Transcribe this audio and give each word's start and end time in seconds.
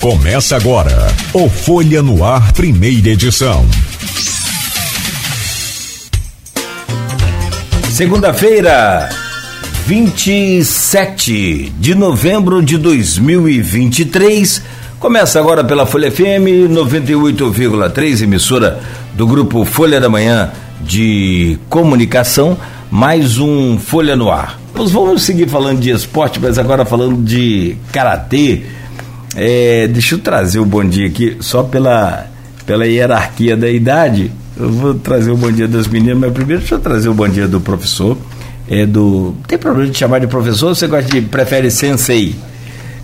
Começa 0.00 0.56
agora 0.56 1.08
o 1.34 1.46
Folha 1.46 2.02
no 2.02 2.24
Ar, 2.24 2.54
primeira 2.54 3.10
edição. 3.10 3.66
Segunda-feira, 7.90 9.10
27 9.86 11.70
de 11.78 11.94
novembro 11.94 12.62
de 12.62 12.78
2023. 12.78 14.62
Começa 14.98 15.38
agora 15.38 15.62
pela 15.62 15.84
Folha 15.84 16.10
FM 16.10 16.70
98,3, 16.70 18.22
emissora 18.22 18.80
do 19.12 19.26
grupo 19.26 19.66
Folha 19.66 20.00
da 20.00 20.08
Manhã 20.08 20.50
de 20.80 21.58
Comunicação, 21.68 22.56
mais 22.90 23.36
um 23.36 23.78
Folha 23.78 24.16
no 24.16 24.30
Ar. 24.30 24.58
Nós 24.74 24.92
vamos 24.92 25.24
seguir 25.24 25.46
falando 25.46 25.78
de 25.78 25.90
esporte, 25.90 26.40
mas 26.40 26.56
agora 26.58 26.86
falando 26.86 27.22
de 27.22 27.76
karatê 27.92 28.79
é, 29.36 29.86
deixa 29.88 30.14
eu 30.14 30.18
trazer 30.18 30.58
o 30.58 30.64
bom 30.64 30.84
dia 30.84 31.06
aqui, 31.06 31.36
só 31.40 31.62
pela, 31.62 32.26
pela 32.66 32.86
hierarquia 32.86 33.56
da 33.56 33.70
idade. 33.70 34.30
Eu 34.56 34.70
vou 34.70 34.94
trazer 34.94 35.30
o 35.30 35.36
bom 35.36 35.50
dia 35.50 35.68
das 35.68 35.86
meninas, 35.86 36.18
mas 36.18 36.32
primeiro 36.32 36.60
deixa 36.60 36.74
eu 36.74 36.80
trazer 36.80 37.08
o 37.08 37.14
bom 37.14 37.28
dia 37.28 37.46
do 37.46 37.60
professor. 37.60 38.16
É 38.68 38.86
do. 38.86 39.34
Tem 39.48 39.58
problema 39.58 39.90
de 39.90 39.98
chamar 39.98 40.20
de 40.20 40.26
professor 40.26 40.68
ou 40.68 40.74
você 40.74 40.86
gosta 40.86 41.10
de. 41.10 41.22
prefere 41.22 41.70
sensei? 41.70 42.36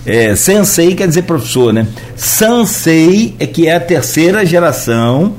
É, 0.04 0.36
sensei 0.36 0.94
quer 0.94 1.08
dizer 1.08 1.22
professor, 1.22 1.72
né? 1.72 1.88
Sansei 2.14 3.34
é 3.40 3.46
que 3.46 3.66
é 3.66 3.74
a 3.74 3.80
terceira 3.80 4.46
geração 4.46 5.34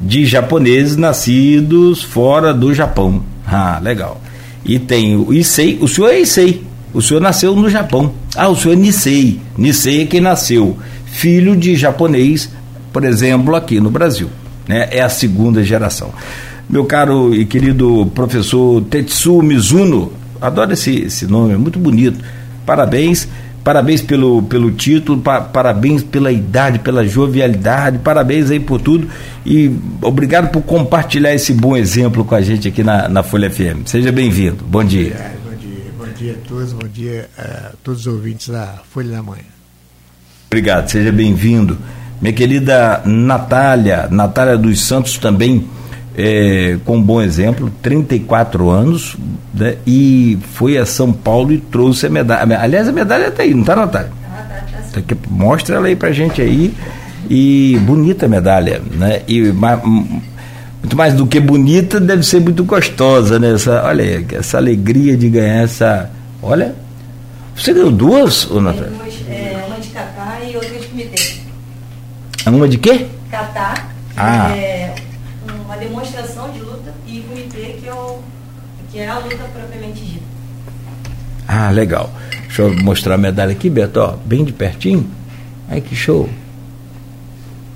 de 0.00 0.26
japoneses 0.26 0.96
nascidos 0.96 2.02
fora 2.02 2.52
do 2.52 2.74
Japão. 2.74 3.22
Ah, 3.46 3.80
legal. 3.82 4.20
E 4.64 4.78
tem 4.78 5.16
o 5.16 5.32
Issei, 5.32 5.78
o 5.80 5.88
senhor 5.88 6.08
é 6.08 6.20
Issei, 6.20 6.62
o 6.92 7.00
senhor 7.00 7.20
nasceu 7.20 7.54
no 7.54 7.68
Japão. 7.70 8.12
Ah, 8.36 8.48
o 8.48 8.56
senhor 8.56 8.74
é 8.74 8.76
Nisei. 8.76 9.40
Nisei 9.56 10.02
é 10.02 10.06
quem 10.06 10.20
nasceu. 10.20 10.78
Filho 11.06 11.56
de 11.56 11.74
japonês, 11.74 12.50
por 12.92 13.04
exemplo, 13.04 13.54
aqui 13.54 13.80
no 13.80 13.90
Brasil. 13.90 14.28
Né? 14.68 14.88
É 14.90 15.02
a 15.02 15.08
segunda 15.08 15.62
geração. 15.64 16.12
Meu 16.68 16.84
caro 16.84 17.34
e 17.34 17.44
querido 17.44 18.10
professor 18.14 18.80
Tetsu 18.82 19.42
Mizuno, 19.42 20.12
adoro 20.40 20.72
esse, 20.72 21.00
esse 21.00 21.26
nome, 21.26 21.54
é 21.54 21.56
muito 21.56 21.80
bonito. 21.80 22.20
Parabéns, 22.64 23.26
parabéns 23.64 24.00
pelo, 24.00 24.40
pelo 24.42 24.70
título, 24.70 25.18
pa, 25.20 25.40
parabéns 25.40 26.04
pela 26.04 26.30
idade, 26.30 26.78
pela 26.78 27.04
jovialidade, 27.04 27.98
parabéns 27.98 28.52
aí 28.52 28.60
por 28.60 28.80
tudo 28.80 29.08
e 29.44 29.74
obrigado 30.00 30.52
por 30.52 30.62
compartilhar 30.62 31.34
esse 31.34 31.52
bom 31.52 31.76
exemplo 31.76 32.24
com 32.24 32.36
a 32.36 32.40
gente 32.40 32.68
aqui 32.68 32.84
na, 32.84 33.08
na 33.08 33.24
Folha 33.24 33.50
FM. 33.50 33.86
Seja 33.86 34.12
bem-vindo. 34.12 34.64
Bom 34.64 34.84
dia 34.84 35.40
dia 36.20 36.34
a 36.34 36.48
todos, 36.48 36.72
bom 36.74 36.86
dia 36.86 37.30
a 37.38 37.72
todos 37.82 38.00
os 38.00 38.06
ouvintes 38.06 38.48
da 38.50 38.74
Folha 38.92 39.10
da 39.10 39.22
Manhã. 39.22 39.42
Obrigado, 40.48 40.90
seja 40.90 41.10
bem-vindo. 41.10 41.78
Minha 42.20 42.34
querida 42.34 43.00
Natália, 43.06 44.06
Natália 44.10 44.58
dos 44.58 44.82
Santos 44.82 45.16
também 45.16 45.66
é, 46.14 46.76
com 46.84 46.98
um 46.98 47.02
bom 47.02 47.22
exemplo, 47.22 47.72
34 47.80 48.68
anos, 48.68 49.16
né, 49.54 49.76
e 49.86 50.38
foi 50.52 50.76
a 50.76 50.84
São 50.84 51.10
Paulo 51.10 51.52
e 51.52 51.58
trouxe 51.58 52.06
a 52.06 52.10
medalha. 52.10 52.60
Aliás, 52.60 52.86
a 52.86 52.92
medalha 52.92 53.28
está 53.28 53.42
aí, 53.42 53.54
não 53.54 53.62
está, 53.62 53.74
Natália? 53.74 54.12
Ah, 54.30 54.62
tá, 54.92 55.00
tá 55.00 55.16
Mostra 55.30 55.76
ela 55.76 55.86
aí 55.86 55.96
pra 55.96 56.12
gente 56.12 56.42
aí. 56.42 56.74
E 57.30 57.78
bonita 57.82 58.26
a 58.26 58.28
medalha, 58.28 58.82
né? 58.92 59.22
E 59.28 59.52
muito 60.82 60.96
mais 60.96 61.14
do 61.14 61.26
que 61.26 61.38
bonita, 61.38 62.00
deve 62.00 62.22
ser 62.22 62.40
muito 62.40 62.64
gostosa, 62.64 63.38
né? 63.38 63.54
Essa, 63.54 63.84
olha 63.84 64.02
aí, 64.02 64.26
essa 64.32 64.56
alegria 64.56 65.16
de 65.16 65.28
ganhar 65.28 65.62
essa. 65.62 66.10
Olha. 66.42 66.74
Você 67.54 67.74
ganhou 67.74 67.90
duas, 67.90 68.50
ô 68.50 68.60
Natália? 68.60 68.90
É, 69.28 69.62
uma 69.66 69.78
de 69.78 69.88
catar 69.88 70.40
e 70.42 70.56
outra 70.56 70.78
de 70.78 70.86
comitê. 70.86 71.40
Uma 72.46 72.68
de 72.68 72.78
quê? 72.78 73.06
Catar. 73.30 73.94
Ah. 74.16 74.50
É 74.56 74.94
uma 75.64 75.76
demonstração 75.76 76.50
de 76.50 76.60
luta 76.60 76.94
e 77.06 77.20
comitê 77.20 77.76
que, 77.80 77.86
eu, 77.86 78.22
que 78.90 78.98
é 78.98 79.08
a 79.08 79.18
luta 79.18 79.36
propriamente 79.36 80.00
dita. 80.00 80.24
Ah, 81.46 81.70
legal. 81.70 82.10
Deixa 82.46 82.62
eu 82.62 82.74
mostrar 82.82 83.14
a 83.16 83.18
medalha 83.18 83.52
aqui, 83.52 83.68
Beto, 83.68 84.00
ó, 84.00 84.14
bem 84.24 84.44
de 84.44 84.52
pertinho. 84.52 85.08
Ai, 85.68 85.80
que 85.80 85.94
show. 85.94 86.28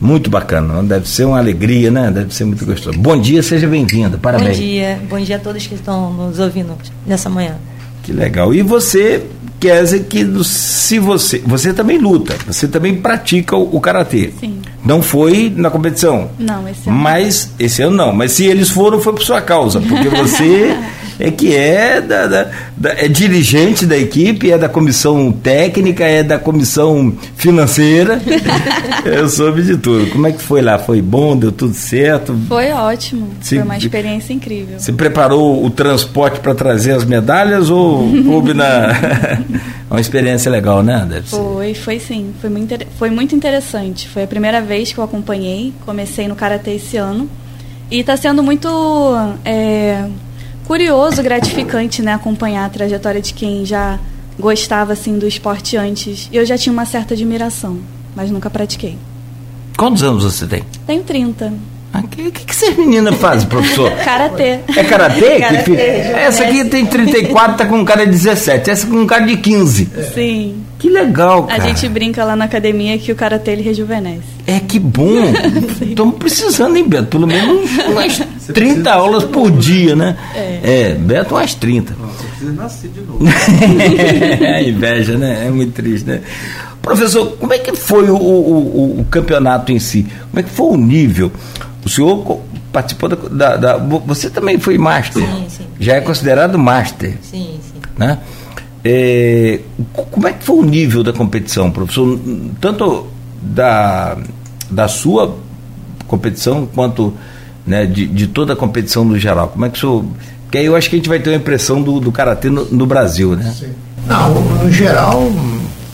Muito 0.04 0.28
bacana, 0.28 0.82
deve 0.82 1.09
ser 1.09 1.25
uma 1.25 1.38
alegria, 1.38 1.91
né? 1.91 2.10
Deve 2.10 2.34
ser 2.34 2.44
muito 2.44 2.66
gostoso. 2.66 2.98
Bom 2.98 3.19
dia, 3.19 3.42
seja 3.42 3.66
bem-vinda, 3.66 4.19
parabéns. 4.19 4.59
Bom 4.59 4.62
dia, 4.62 5.03
bom 5.09 5.19
dia 5.19 5.37
a 5.37 5.38
todos 5.38 5.66
que 5.66 5.75
estão 5.75 6.12
nos 6.12 6.38
ouvindo 6.38 6.76
nessa 7.06 7.31
manhã. 7.31 7.56
Que 8.03 8.12
legal. 8.12 8.53
E 8.53 8.60
você 8.60 9.25
quer 9.59 9.82
dizer 9.82 10.04
que 10.04 10.22
se 10.44 10.98
você. 10.98 11.38
Você 11.47 11.72
também 11.72 11.97
luta, 11.97 12.37
você 12.47 12.69
também 12.69 12.97
pratica 12.97 13.56
o, 13.56 13.76
o 13.76 13.81
karatê. 13.81 14.31
Sim. 14.38 14.60
Não 14.84 15.00
foi 15.00 15.50
na 15.56 15.70
competição? 15.70 16.28
Não, 16.38 16.69
esse 16.69 16.86
ano. 16.86 16.98
Mas 16.98 17.50
esse 17.59 17.81
ano 17.81 17.97
não. 17.97 18.12
Mas 18.12 18.32
se 18.32 18.44
eles 18.44 18.69
foram, 18.69 19.00
foi 19.00 19.15
por 19.15 19.22
sua 19.22 19.41
causa, 19.41 19.81
porque 19.81 20.10
você 20.10 20.76
é 21.19 21.31
que 21.31 21.55
é, 21.55 22.01
da, 22.01 22.27
da, 22.27 22.51
da, 22.77 22.91
é 22.93 23.09
dirigente 23.09 23.87
da 23.87 23.97
equipe, 23.97 24.51
é 24.51 24.59
da 24.59 24.69
comissão 24.69 25.31
técnica, 25.33 26.05
é 26.05 26.23
da 26.23 26.39
comissão 26.39 27.15
financeira. 27.37 28.21
Eu 29.05 29.29
soube 29.29 29.63
de 29.63 29.77
tudo. 29.77 30.11
Como 30.11 30.27
é 30.27 30.33
que 30.33 30.41
foi 30.41 30.63
lá? 30.63 30.79
Foi 30.79 31.01
bom? 31.03 31.37
Deu 31.37 31.53
tudo 31.53 31.75
certo? 31.75 32.37
Foi 32.49 32.71
ótimo. 32.73 33.31
Se, 33.41 33.57
foi 33.57 33.65
uma 33.65 33.77
experiência 33.77 34.33
incrível. 34.33 34.79
Você 34.79 34.93
preparou 34.93 35.65
o 35.65 35.71
transporte 35.71 36.41
para 36.41 36.55
trazer 36.55 36.93
as 36.93 37.05
medalhas 37.05 37.71
ou 37.71 38.11
coube 38.25 38.55
na. 38.55 38.89
uma 39.91 40.01
experiência 40.01 40.51
legal, 40.51 40.83
né? 40.83 41.07
Deve 41.09 41.27
foi, 41.27 41.75
foi 41.75 41.99
sim. 41.99 42.33
Foi 42.41 42.51
muito, 42.51 42.75
foi 42.99 43.11
muito 43.11 43.35
interessante. 43.35 44.09
Foi 44.09 44.25
a 44.25 44.27
primeira 44.27 44.61
vez 44.61 44.93
que 44.93 44.99
eu 44.99 45.05
acompanhei. 45.05 45.73
Comecei 45.85 46.27
no 46.27 46.35
Karatê 46.35 46.73
esse 46.73 46.97
ano. 46.97 47.29
E 47.91 48.01
está 48.01 48.17
sendo 48.17 48.43
muito. 48.43 48.69
É, 49.45 50.05
curioso, 50.67 51.23
gratificante, 51.23 52.03
né, 52.03 52.15
acompanhar 52.15 52.65
a 52.65 52.69
trajetória 52.69 53.21
de 53.21 53.35
quem 53.35 53.65
já 53.65 53.99
gostava 54.39 54.93
assim 54.93 55.19
do 55.19 55.27
esporte 55.27 55.77
antes. 55.77 56.29
Eu 56.33 56.45
já 56.45 56.59
tinha 56.59 56.73
uma 56.73 56.85
certa 56.85 57.15
admiração, 57.15 57.79
mas 58.15 58.31
nunca 58.31 58.51
pratiquei. 58.51 58.99
Quantos 59.77 60.03
anos 60.03 60.25
você 60.25 60.47
tem? 60.47 60.65
Tenho 60.87 61.03
30. 61.03 61.53
O 61.94 61.99
ah, 61.99 62.03
que, 62.10 62.31
que, 62.32 62.44
que 62.44 62.50
essas 62.50 62.77
meninas 62.77 63.15
fazem, 63.16 63.49
professor? 63.49 63.88
Karatê. 64.05 64.59
É 64.77 64.82
karatê? 64.82 65.38
karatê 65.38 65.72
essa 65.77 66.43
aqui 66.43 66.65
tem 66.65 66.84
34, 66.84 67.56
tá 67.56 67.66
com 67.66 67.77
um 67.77 67.84
cara 67.84 68.05
de 68.05 68.10
17. 68.10 68.69
Essa 68.69 68.87
com 68.87 68.97
um 68.97 69.06
cara 69.06 69.25
de 69.25 69.37
15. 69.37 69.88
Sim. 70.12 70.65
Que 70.77 70.91
legal, 70.91 71.44
cara. 71.44 71.62
A 71.62 71.66
gente 71.66 71.88
brinca 71.88 72.25
lá 72.25 72.34
na 72.34 72.47
academia 72.47 72.99
que 72.99 73.12
o 73.12 73.15
karatê 73.15 73.53
ele 73.53 73.62
rejuvenesce. 73.62 74.25
É 74.47 74.59
que 74.59 74.78
bom. 74.78 75.33
Estamos 75.81 76.16
precisando, 76.16 76.77
hein, 76.77 76.87
Beto? 76.87 77.06
Pelo 77.06 77.27
menos 77.27 77.71
umas 77.88 78.21
30 78.53 78.93
aulas 78.93 79.25
por 79.25 79.50
dia, 79.53 79.94
né? 79.94 80.16
É, 80.34 80.60
é 80.62 80.94
Beto, 80.94 81.37
umas 81.37 81.54
30. 81.54 81.94
Você 81.94 82.27
precisa 82.27 82.53
nascer 82.53 82.91
de 82.91 83.00
novo. 83.03 83.25
é 84.44 84.69
inveja, 84.69 85.16
né? 85.16 85.47
É 85.47 85.50
muito 85.50 85.72
triste, 85.72 86.06
né? 86.06 86.21
Professor, 86.83 87.34
como 87.38 87.53
é 87.54 87.59
que 87.59 87.75
foi 87.75 88.10
o, 88.10 88.16
o, 88.16 89.00
o, 89.00 89.06
campeonato 89.10 89.72
em 89.72 89.78
si? 89.78 90.06
Como 90.31 90.41
é 90.41 90.43
que 90.43 90.50
foi 90.50 90.66
o 90.66 90.77
nível? 90.77 91.33
O 91.84 91.89
senhor 91.89 92.41
participou 92.72 93.09
da, 93.09 93.17
da, 93.17 93.56
da, 93.56 93.77
Você 93.77 94.31
também 94.31 94.59
foi 94.59 94.78
master. 94.78 95.22
Sim, 95.22 95.47
sim. 95.49 95.65
Já 95.78 95.97
é 95.97 96.00
considerado 96.00 96.59
master. 96.59 97.19
Sim, 97.22 97.59
sim. 97.61 97.81
Né? 97.97 98.19
É, 98.84 99.61
como 100.11 100.27
é 100.27 100.33
que 100.33 100.45
foi 100.45 100.56
o 100.56 100.62
nível 100.62 101.03
da 101.03 101.12
competição, 101.12 101.71
professor? 101.71 102.19
Tanto 102.61 103.06
da, 103.41 104.17
da 104.71 104.89
sua 104.89 105.37
competição 106.06 106.67
quanto 106.67 107.15
né, 107.67 107.87
de, 107.87 108.06
de 108.06 108.27
toda 108.27 108.53
a 108.53 108.56
competição 108.56 109.05
no 109.05 109.19
geral. 109.19 109.49
Como 109.49 109.65
é 109.65 109.69
que 109.69 109.78
o 109.78 109.81
senhor. 109.81 110.05
Porque 110.45 110.59
aí 110.59 110.66
eu 110.66 110.77
acho 110.77 110.89
que 110.89 110.97
a 110.97 110.99
gente 110.99 111.09
vai 111.09 111.19
ter 111.19 111.31
uma 111.31 111.37
impressão 111.37 111.83
do, 111.83 111.99
do 112.01 112.12
karatê 112.12 112.49
no, 112.49 112.65
no 112.66 112.87
Brasil, 112.87 113.34
né? 113.34 113.55
Sim. 113.59 113.72
Não, 114.06 114.34
no 114.34 114.71
geral 114.71 115.31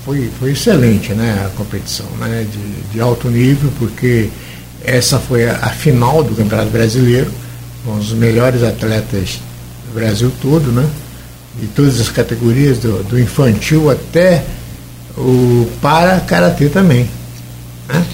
foi, 0.04 0.28
foi 0.38 0.52
excelente 0.52 1.12
né, 1.12 1.46
a 1.46 1.56
competição, 1.56 2.06
né, 2.18 2.44
de, 2.50 2.92
de 2.92 3.00
alto 3.00 3.28
nível, 3.28 3.70
porque 3.78 4.28
essa 4.84 5.18
foi 5.18 5.48
a, 5.48 5.56
a 5.56 5.70
final 5.70 6.22
do 6.22 6.34
Campeonato 6.34 6.70
Brasileiro, 6.70 7.30
com 7.84 7.94
os 7.94 8.12
melhores 8.12 8.62
atletas 8.62 9.40
do 9.88 9.94
Brasil 9.94 10.32
todo, 10.40 10.72
né? 10.72 10.88
De 11.58 11.66
todas 11.68 12.00
as 12.00 12.08
categorias, 12.08 12.78
do, 12.78 13.02
do 13.04 13.18
infantil 13.18 13.90
até 13.90 14.44
o 15.16 15.68
para-karatê 15.80 16.68
também. 16.68 17.08
Né? 17.88 18.04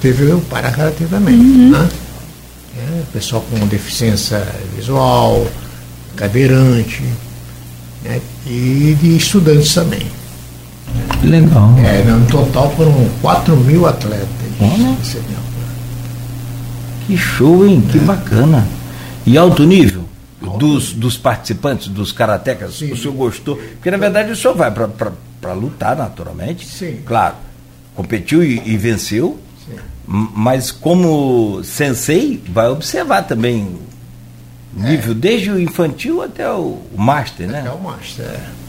Teve 0.00 0.32
o 0.32 0.40
para-karatê 0.40 1.04
também. 1.04 1.34
Uhum. 1.34 1.70
Né? 1.70 1.88
É, 2.78 3.02
pessoal 3.12 3.44
com 3.50 3.66
deficiência 3.66 4.42
visual, 4.74 5.46
cadeirante, 6.16 7.02
né? 8.04 8.20
e 8.46 8.96
de 9.00 9.16
estudantes 9.16 9.74
também. 9.74 10.06
Legal. 11.22 11.74
É, 11.78 12.02
no 12.04 12.26
total 12.26 12.72
foram 12.76 13.08
4 13.20 13.56
mil 13.56 13.86
atletas. 13.86 14.26
Uhum. 14.60 14.96
Que 17.06 17.16
show, 17.16 17.66
hein? 17.66 17.82
Que 17.90 17.98
bacana. 17.98 18.66
E 19.24 19.36
alto 19.36 19.64
nível? 19.64 20.04
Dos, 20.58 20.92
dos 20.92 21.16
participantes, 21.16 21.88
dos 21.88 22.12
karatecas, 22.12 22.74
Sim. 22.74 22.92
o 22.92 22.96
senhor 22.96 23.14
gostou? 23.14 23.56
Porque 23.56 23.90
na 23.90 23.96
verdade 23.96 24.30
o 24.30 24.36
senhor 24.36 24.54
vai 24.54 24.70
para 24.70 25.52
lutar 25.52 25.96
naturalmente. 25.96 26.66
Sim. 26.66 27.00
Claro. 27.04 27.34
competiu 27.94 28.44
e, 28.44 28.62
e 28.64 28.76
venceu, 28.76 29.38
Sim. 29.66 29.76
mas 30.06 30.70
como 30.70 31.62
sensei, 31.64 32.42
vai 32.48 32.68
observar 32.68 33.22
também 33.22 33.76
o 34.76 34.82
nível, 34.82 35.14
desde 35.14 35.50
o 35.50 35.58
infantil 35.58 36.22
até 36.22 36.48
o, 36.50 36.80
master, 36.96 37.48
né? 37.48 37.60
Até 37.60 37.70
o 37.70 37.82
Master. 37.82 38.24
é. 38.26 38.66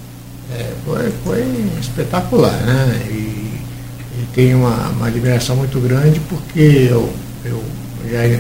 É, 0.50 0.74
foi, 0.86 1.12
foi 1.26 1.70
espetacular, 1.80 2.54
né? 2.54 3.06
E, 3.10 3.14
e 3.14 4.28
tenho 4.34 4.60
uma, 4.60 4.90
uma 4.90 5.08
admiração 5.08 5.58
muito 5.58 5.78
grande 5.82 6.22
porque 6.22 6.88
eu, 6.90 7.12
eu 7.44 7.62
já 8.10 8.40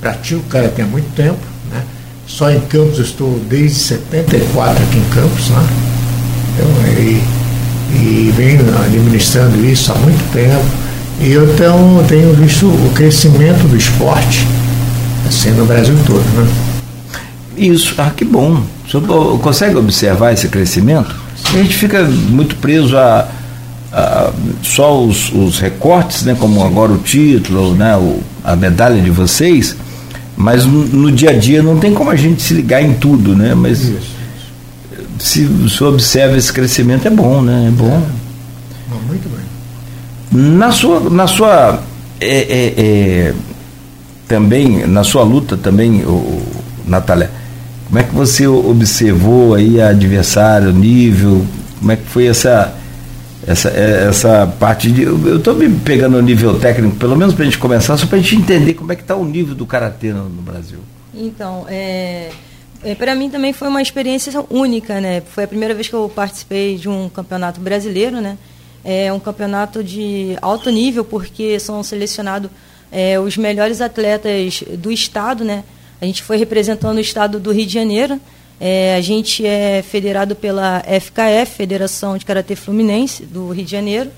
pratico 0.00 0.42
karatê 0.44 0.82
há 0.82 0.86
muito 0.86 1.12
tempo, 1.14 1.38
né? 1.70 1.82
Só 2.26 2.50
em 2.50 2.60
Campos 2.60 2.98
estou 2.98 3.38
desde 3.48 3.78
74 3.78 4.82
aqui 4.82 4.98
em 4.98 5.04
Campos, 5.10 5.48
né? 5.50 5.66
Então, 6.54 6.68
e, 6.98 7.22
e 7.94 8.32
venho 8.36 8.60
administrando 8.82 9.64
isso 9.64 9.92
há 9.92 9.94
muito 9.96 10.32
tempo. 10.32 10.64
E 11.20 11.32
eu 11.32 11.52
então, 11.52 12.04
tenho 12.06 12.32
visto 12.34 12.66
o 12.66 12.92
crescimento 12.94 13.66
do 13.66 13.76
esporte 13.76 14.46
assim, 15.28 15.50
no 15.50 15.64
Brasil 15.66 15.96
todo, 16.06 16.24
né? 16.36 16.48
Isso, 17.56 17.94
ah, 17.98 18.10
que 18.14 18.24
bom. 18.24 18.62
O 18.86 18.90
senhor 18.90 19.38
consegue 19.40 19.76
observar 19.76 20.32
esse 20.32 20.48
crescimento? 20.48 21.14
A 21.44 21.58
gente 21.58 21.74
fica 21.74 22.02
muito 22.04 22.56
preso 22.56 22.96
a, 22.96 23.28
a 23.92 24.32
só 24.62 25.02
os, 25.02 25.32
os, 25.32 25.58
recortes, 25.58 26.22
né, 26.24 26.36
como 26.38 26.62
agora 26.62 26.92
o 26.92 26.98
título, 26.98 27.74
né, 27.74 27.96
o, 27.96 28.20
a 28.44 28.54
medalha 28.54 29.00
de 29.00 29.10
vocês, 29.10 29.76
mas 30.36 30.64
no, 30.64 30.84
no, 30.84 31.12
dia 31.12 31.30
a 31.30 31.32
dia 31.32 31.62
não 31.62 31.78
tem 31.78 31.92
como 31.92 32.10
a 32.10 32.16
gente 32.16 32.42
se 32.42 32.54
ligar 32.54 32.82
em 32.82 32.94
tudo, 32.94 33.34
né? 33.34 33.54
Mas 33.54 33.80
Isso. 33.80 34.14
se 35.18 35.68
senhor 35.68 35.94
observa 35.94 36.36
esse 36.36 36.52
crescimento 36.52 37.08
é 37.08 37.10
bom, 37.10 37.42
né? 37.42 37.66
É 37.68 37.70
bom. 37.70 38.06
Não, 38.90 39.00
muito 39.08 39.28
bem. 39.28 40.48
Na 40.56 40.70
sua, 40.70 41.10
na 41.10 41.26
sua 41.26 41.82
é, 42.20 42.36
é, 42.38 42.74
é, 42.76 43.34
também, 44.28 44.86
na 44.86 45.02
sua 45.02 45.24
luta 45.24 45.56
também, 45.56 46.04
o, 46.04 46.42
Natália, 46.86 47.30
como 47.86 47.98
é 47.98 48.02
que 48.02 48.14
você 48.14 48.46
observou 48.46 49.54
aí 49.54 49.80
a 49.80 49.88
adversário, 49.88 50.68
o 50.68 50.72
nível? 50.72 51.44
Como 51.80 51.90
é 51.90 51.96
que 51.96 52.06
foi 52.06 52.26
essa 52.26 52.77
essa, 53.48 53.70
essa 53.70 54.46
parte 54.60 54.92
de. 54.92 55.02
Eu 55.02 55.38
estou 55.38 55.54
me 55.54 55.68
pegando 55.80 56.18
o 56.18 56.22
nível 56.22 56.60
técnico, 56.60 56.96
pelo 56.96 57.16
menos 57.16 57.34
para 57.34 57.42
a 57.42 57.46
gente 57.46 57.58
começar, 57.58 57.96
só 57.96 58.06
para 58.06 58.18
a 58.18 58.20
gente 58.20 58.36
entender 58.36 58.74
como 58.74 58.92
é 58.92 58.96
que 58.96 59.00
está 59.00 59.16
o 59.16 59.24
nível 59.24 59.54
do 59.54 59.64
karatê 59.64 60.12
no, 60.12 60.28
no 60.28 60.42
Brasil. 60.42 60.80
Então, 61.14 61.64
é, 61.66 62.30
é 62.84 62.94
para 62.94 63.14
mim 63.14 63.30
também 63.30 63.54
foi 63.54 63.68
uma 63.68 63.80
experiência 63.80 64.32
única, 64.50 65.00
né? 65.00 65.22
Foi 65.22 65.44
a 65.44 65.48
primeira 65.48 65.74
vez 65.74 65.88
que 65.88 65.94
eu 65.94 66.12
participei 66.14 66.76
de 66.76 66.90
um 66.90 67.08
campeonato 67.08 67.58
brasileiro, 67.58 68.20
né? 68.20 68.36
É 68.84 69.10
um 69.12 69.18
campeonato 69.18 69.82
de 69.82 70.36
alto 70.42 70.70
nível, 70.70 71.04
porque 71.04 71.58
são 71.58 71.82
selecionados 71.82 72.50
é, 72.92 73.18
os 73.18 73.36
melhores 73.38 73.80
atletas 73.80 74.62
do 74.76 74.92
estado, 74.92 75.42
né? 75.42 75.64
A 76.00 76.04
gente 76.04 76.22
foi 76.22 76.36
representando 76.36 76.98
o 76.98 77.00
estado 77.00 77.40
do 77.40 77.50
Rio 77.50 77.66
de 77.66 77.72
Janeiro. 77.72 78.20
É, 78.60 78.96
a 78.96 79.00
gente 79.00 79.46
é 79.46 79.82
federado 79.82 80.34
pela 80.34 80.80
FKF, 80.80 81.56
Federação 81.56 82.18
de 82.18 82.24
Karatê 82.24 82.56
Fluminense 82.56 83.24
do 83.24 83.50
Rio 83.50 83.64
de 83.64 83.70
Janeiro, 83.70 84.10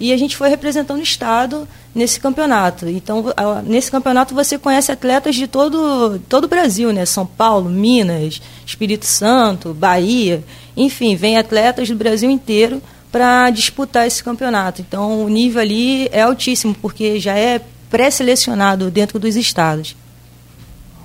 e 0.00 0.12
a 0.12 0.16
gente 0.16 0.36
foi 0.36 0.48
representando 0.48 0.98
o 0.98 1.02
estado 1.02 1.68
nesse 1.94 2.18
campeonato. 2.18 2.88
Então, 2.88 3.32
a, 3.36 3.62
nesse 3.62 3.90
campeonato 3.90 4.34
você 4.34 4.58
conhece 4.58 4.90
atletas 4.90 5.34
de 5.34 5.46
todo 5.46 6.18
todo 6.28 6.44
o 6.44 6.48
Brasil, 6.48 6.92
né? 6.92 7.04
São 7.04 7.26
Paulo, 7.26 7.68
Minas, 7.68 8.40
Espírito 8.66 9.06
Santo, 9.06 9.74
Bahia, 9.74 10.42
enfim, 10.76 11.14
vem 11.14 11.38
atletas 11.38 11.88
do 11.88 11.94
Brasil 11.94 12.30
inteiro 12.30 12.82
para 13.12 13.50
disputar 13.50 14.06
esse 14.06 14.24
campeonato. 14.24 14.80
Então, 14.80 15.22
o 15.22 15.28
nível 15.28 15.60
ali 15.60 16.08
é 16.10 16.22
altíssimo 16.22 16.74
porque 16.80 17.20
já 17.20 17.36
é 17.36 17.60
pré-selecionado 17.90 18.90
dentro 18.90 19.18
dos 19.18 19.36
estados. 19.36 19.94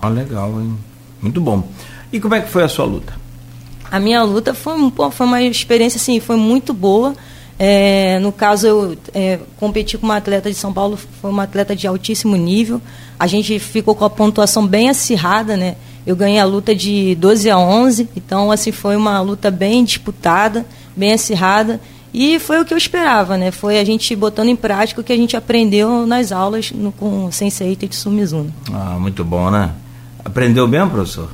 Ah, 0.02 0.08
legal, 0.08 0.50
hein? 0.62 0.78
Muito 1.22 1.42
bom. 1.42 1.68
E 2.12 2.20
como 2.20 2.36
é 2.36 2.42
que 2.42 2.50
foi 2.50 2.64
a 2.64 2.70
sua 2.70 2.86
luta? 2.86 3.14
A 3.90 4.00
minha 4.00 4.22
luta 4.24 4.54
foi, 4.54 4.74
foi 5.12 5.26
uma 5.26 5.42
experiência 5.42 5.98
assim, 5.98 6.20
foi 6.20 6.36
muito 6.36 6.74
boa. 6.74 7.14
É, 7.60 8.20
no 8.20 8.32
caso, 8.32 8.68
eu 8.68 8.98
é, 9.14 9.40
competi 9.58 9.98
com 9.98 10.06
uma 10.06 10.18
atleta 10.18 10.50
de 10.50 10.56
São 10.56 10.72
Paulo, 10.72 10.98
foi 11.22 11.30
uma 11.30 11.44
atleta 11.44 11.76
de 11.76 11.88
altíssimo 11.88 12.36
nível. 12.36 12.82
A 13.20 13.26
gente 13.26 13.58
ficou 13.60 13.96
com 13.96 14.06
a 14.06 14.10
pontuação 14.10 14.66
bem 14.68 14.90
acirrada, 14.90 15.58
né? 15.58 15.76
Eu 16.06 16.16
ganhei 16.16 16.40
a 16.40 16.46
luta 16.46 16.74
de 16.76 17.16
12 17.16 17.50
a 17.50 17.58
11, 17.58 18.10
então 18.16 18.52
assim 18.52 18.72
foi 18.72 18.96
uma 18.96 19.20
luta 19.20 19.50
bem 19.50 19.84
disputada, 19.84 20.66
bem 20.96 21.14
acirrada. 21.14 21.82
E 22.14 22.40
foi 22.40 22.62
o 22.62 22.66
que 22.66 22.74
eu 22.74 22.78
esperava, 22.78 23.38
né? 23.38 23.52
Foi 23.52 23.80
a 23.80 23.84
gente 23.84 24.16
botando 24.16 24.48
em 24.50 24.56
prática 24.56 25.02
o 25.02 25.04
que 25.04 25.12
a 25.12 25.18
gente 25.18 25.36
aprendeu 25.36 26.06
nas 26.06 26.32
aulas 26.32 26.72
no, 26.72 26.92
com 26.92 27.26
o 27.26 27.32
Sensei 27.32 27.76
Tetsu 27.76 28.10
Mizuno. 28.10 28.54
Ah, 28.72 28.98
muito 29.00 29.26
bom, 29.26 29.52
né? 29.52 29.72
Aprendeu 30.24 30.68
mesmo, 30.68 30.92
professor? 30.92 31.30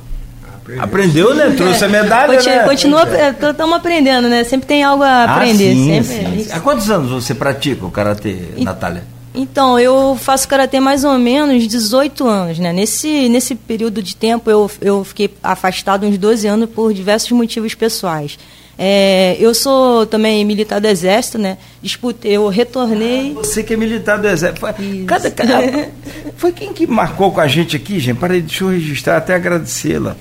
Aprendeu, 0.78 0.82
Aprendeu 0.82 1.34
né? 1.34 1.50
Trouxe 1.56 1.84
a 1.84 1.88
medalha, 1.88 2.36
Continua, 2.66 3.04
né? 3.04 3.32
Continua, 3.32 3.50
estamos 3.50 3.76
aprendendo, 3.76 4.28
né? 4.28 4.44
Sempre 4.44 4.66
tem 4.66 4.82
algo 4.82 5.02
a 5.02 5.24
aprender. 5.24 5.70
Ah, 5.70 5.74
sim, 5.74 6.02
sempre. 6.02 6.44
sim. 6.44 6.52
Há 6.52 6.60
quantos 6.60 6.90
anos 6.90 7.10
você 7.10 7.34
pratica 7.34 7.84
o 7.84 7.90
Karatê, 7.90 8.36
E- 8.56 8.64
Natália? 8.64 9.04
Então, 9.36 9.76
eu 9.80 10.16
faço 10.20 10.46
karatê 10.46 10.78
mais 10.78 11.02
ou 11.02 11.18
menos 11.18 11.66
18 11.66 12.24
anos, 12.24 12.58
né? 12.60 12.72
Nesse, 12.72 13.28
nesse 13.28 13.56
período 13.56 14.00
de 14.00 14.14
tempo 14.14 14.48
eu, 14.48 14.70
eu 14.80 15.02
fiquei 15.02 15.28
afastado 15.42 16.06
uns 16.06 16.16
12 16.16 16.46
anos 16.46 16.70
por 16.70 16.94
diversos 16.94 17.32
motivos 17.32 17.74
pessoais. 17.74 18.38
É, 18.78 19.36
eu 19.40 19.52
sou 19.52 20.06
também 20.06 20.44
militar 20.44 20.80
do 20.80 20.86
Exército, 20.86 21.36
né? 21.36 21.58
Disputei, 21.82 22.30
eu 22.32 22.46
retornei. 22.48 23.32
Você 23.34 23.64
que 23.64 23.74
é 23.74 23.76
militar 23.76 24.18
do 24.18 24.28
Exército. 24.28 24.60
Cada, 25.06 25.30
cada- 25.32 25.88
foi 26.36 26.52
quem 26.52 26.72
que 26.72 26.86
marcou 26.86 27.32
com 27.32 27.40
a 27.40 27.48
gente 27.48 27.74
aqui, 27.76 27.98
gente? 27.98 28.18
Peraí, 28.18 28.40
deixa 28.40 28.62
eu 28.62 28.68
registrar, 28.70 29.16
até 29.16 29.34
agradecê-la. 29.34 30.16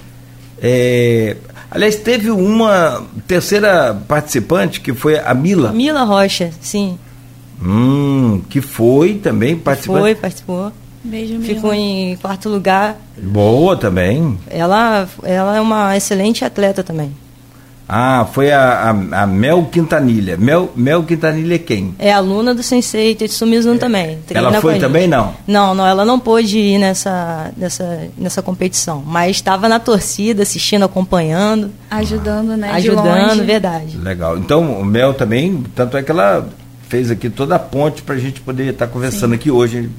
É, 0.65 1.35
aliás, 1.69 1.97
teve 1.97 2.31
uma 2.31 3.03
terceira 3.27 3.93
participante, 4.07 4.79
que 4.79 4.93
foi 4.93 5.19
a 5.19 5.33
Mila. 5.33 5.73
Mila 5.73 6.03
Rocha, 6.03 6.51
sim. 6.61 6.97
Hum, 7.61 8.41
que 8.49 8.61
foi 8.61 9.15
também 9.15 9.57
participante. 9.57 9.99
Foi, 9.99 10.15
participou. 10.15 10.71
Beijo, 11.03 11.33
Mila. 11.33 11.45
Ficou 11.45 11.73
em 11.73 12.15
quarto 12.15 12.47
lugar. 12.47 12.97
Boa 13.21 13.75
também. 13.75 14.39
Ela, 14.49 15.07
ela 15.23 15.57
é 15.57 15.59
uma 15.61 15.97
excelente 15.97 16.45
atleta 16.45 16.81
também. 16.81 17.11
Ah, 17.87 18.25
foi 18.31 18.51
a, 18.51 18.95
a, 19.11 19.23
a 19.23 19.27
Mel 19.27 19.67
Quintanilha. 19.71 20.37
Mel, 20.37 20.71
Mel 20.75 21.03
Quintanilha 21.03 21.55
é 21.55 21.59
quem? 21.59 21.93
É 21.99 22.11
aluna 22.13 22.55
do 22.55 22.63
Sensei 22.63 23.13
Tetsu 23.13 23.45
Mizuno 23.45 23.77
também. 23.77 24.19
Ela 24.33 24.53
foi 24.61 24.79
também, 24.79 25.07
não? 25.07 25.33
Não, 25.45 25.75
não, 25.75 25.85
ela 25.85 26.05
não 26.05 26.17
pôde 26.19 26.57
ir 26.57 26.79
nessa, 26.79 27.51
nessa, 27.57 28.07
nessa 28.17 28.41
competição, 28.41 29.03
mas 29.05 29.35
estava 29.35 29.67
na 29.67 29.79
torcida, 29.79 30.43
assistindo, 30.43 30.85
acompanhando, 30.85 31.71
Ajudando, 31.91 32.55
né? 32.55 32.69
de 32.69 32.73
ajudando, 32.89 33.27
longe. 33.29 33.41
verdade. 33.43 33.97
Legal. 33.97 34.37
Então, 34.37 34.79
o 34.79 34.85
Mel 34.85 35.13
também, 35.13 35.63
tanto 35.75 35.97
é 35.97 36.01
que 36.03 36.09
ela 36.11 36.47
fez 36.87 37.11
aqui 37.11 37.29
toda 37.29 37.55
a 37.55 37.59
ponte 37.59 38.01
para 38.01 38.15
a 38.15 38.19
gente 38.19 38.39
poder 38.41 38.69
estar 38.71 38.87
conversando 38.87 39.33
aqui 39.33 39.51
hoje. 39.51 39.89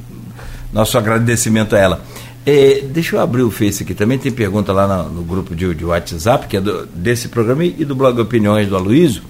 Nosso 0.73 0.99
agradecimento 0.99 1.77
a 1.77 1.79
ela. 1.79 2.01
É, 2.47 2.83
deixa 2.83 3.17
eu 3.17 3.21
abrir 3.21 3.43
o 3.43 3.51
Face 3.51 3.83
aqui 3.83 3.95
também, 3.95 4.19
tem 4.19 4.31
pergunta 4.31 4.71
lá 4.73 4.87
no, 5.05 5.09
no 5.11 5.23
grupo 5.23 5.55
de, 5.57 5.75
de 5.75 5.85
WhatsApp, 5.85 6.47
que 6.47 6.59
é 6.59 6.61
do- 6.61 6.85
desse 6.87 7.29
programa 7.29 7.65
e 7.65 7.85
do 7.85 7.95
blog 7.95 8.21
Opiniões 8.21 8.69
do 8.69 8.77
Aloysio. 8.77 9.23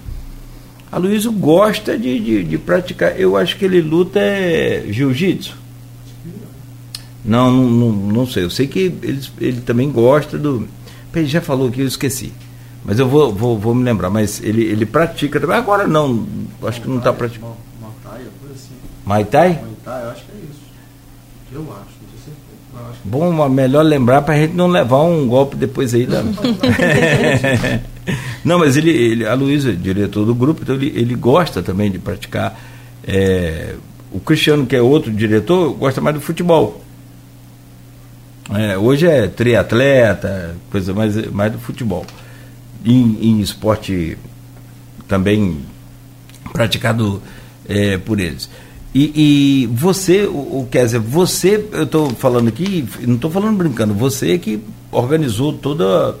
Aloysio 0.91 1.31
gosta 1.31 1.97
de, 1.97 2.19
de, 2.19 2.43
de 2.43 2.57
praticar, 2.57 3.17
eu 3.19 3.37
acho 3.37 3.57
que 3.57 3.63
ele 3.65 3.81
luta 3.81 4.19
é 4.19 4.85
jiu-jitsu. 4.89 5.55
Não, 7.23 7.51
não, 7.51 7.91
não, 7.91 8.27
sei, 8.27 8.43
eu 8.43 8.49
sei 8.49 8.67
que 8.67 8.79
ele, 9.01 9.21
ele 9.39 9.61
também 9.61 9.89
gosta 9.91 10.37
do. 10.37 10.67
Ele 11.13 11.25
já 11.27 11.41
falou 11.41 11.71
que 11.71 11.81
eu 11.81 11.87
esqueci. 11.87 12.31
Mas 12.83 12.99
eu 12.99 13.07
vou, 13.07 13.33
vou, 13.33 13.57
vou 13.57 13.73
me 13.73 13.83
lembrar, 13.83 14.09
mas 14.11 14.39
ele, 14.43 14.63
ele 14.63 14.85
pratica 14.85 15.39
também. 15.39 15.55
Agora 15.55 15.87
não, 15.87 16.27
acho 16.63 16.81
que 16.81 16.87
não 16.87 16.97
está 16.99 17.11
praticando. 17.13 17.53
Coisa 18.41 18.53
assim. 18.53 18.73
Montaia, 19.65 20.03
eu 20.03 20.09
acho 20.11 20.23
que 20.25 20.31
é 20.31 20.35
isso. 20.35 20.61
Eu 21.51 21.61
acho, 21.61 21.71
não 21.71 22.09
sei 22.11 22.19
se 22.25 22.29
é. 22.29 22.79
Eu 22.79 22.85
acho 22.89 22.94
que 22.94 22.94
Bom, 23.07 23.47
melhor 23.47 23.83
lembrar 23.83 24.23
para 24.23 24.33
a 24.33 24.37
gente 24.37 24.55
não 24.55 24.67
levar 24.67 25.03
um 25.03 25.27
golpe 25.27 25.55
depois 25.55 25.93
aí. 25.93 26.07
Da... 26.07 26.23
não, 28.43 28.57
mas 28.57 28.75
ele, 28.75 28.89
ele, 28.89 29.27
a 29.27 29.35
Luísa 29.35 29.69
é 29.69 29.73
diretor 29.73 30.25
do 30.25 30.33
grupo, 30.33 30.61
então 30.63 30.73
ele, 30.73 30.91
ele 30.95 31.13
gosta 31.13 31.61
também 31.61 31.91
de 31.91 31.99
praticar. 31.99 32.59
é, 33.05 33.75
o 34.11 34.19
Cristiano, 34.19 34.65
que 34.65 34.75
é 34.75 34.81
outro 34.81 35.11
diretor, 35.11 35.71
gosta 35.73 36.01
mais 36.01 36.15
do 36.15 36.21
futebol. 36.21 36.81
É, 38.53 38.77
hoje 38.77 39.07
é 39.07 39.27
triatleta, 39.27 40.55
coisa 40.71 40.93
mais, 40.93 41.31
mais 41.31 41.51
do 41.51 41.59
futebol. 41.59 42.05
Em, 42.83 43.17
em 43.21 43.39
esporte 43.39 44.17
também 45.07 45.59
praticado 46.51 47.21
é, 47.67 47.97
por 47.97 48.19
eles. 48.19 48.49
E, 48.95 49.11
e 49.13 49.67
você, 49.67 50.25
o, 50.25 50.61
o 50.61 50.67
Kézia, 50.71 51.01
você, 51.01 51.67
eu 51.73 51.83
estou 51.83 52.09
falando 52.11 52.47
aqui, 52.47 52.87
não 53.01 53.15
estou 53.15 53.29
falando 53.29 53.57
brincando, 53.57 53.93
você 53.93 54.37
que 54.37 54.61
organizou 54.89 55.51
toda 55.51 56.15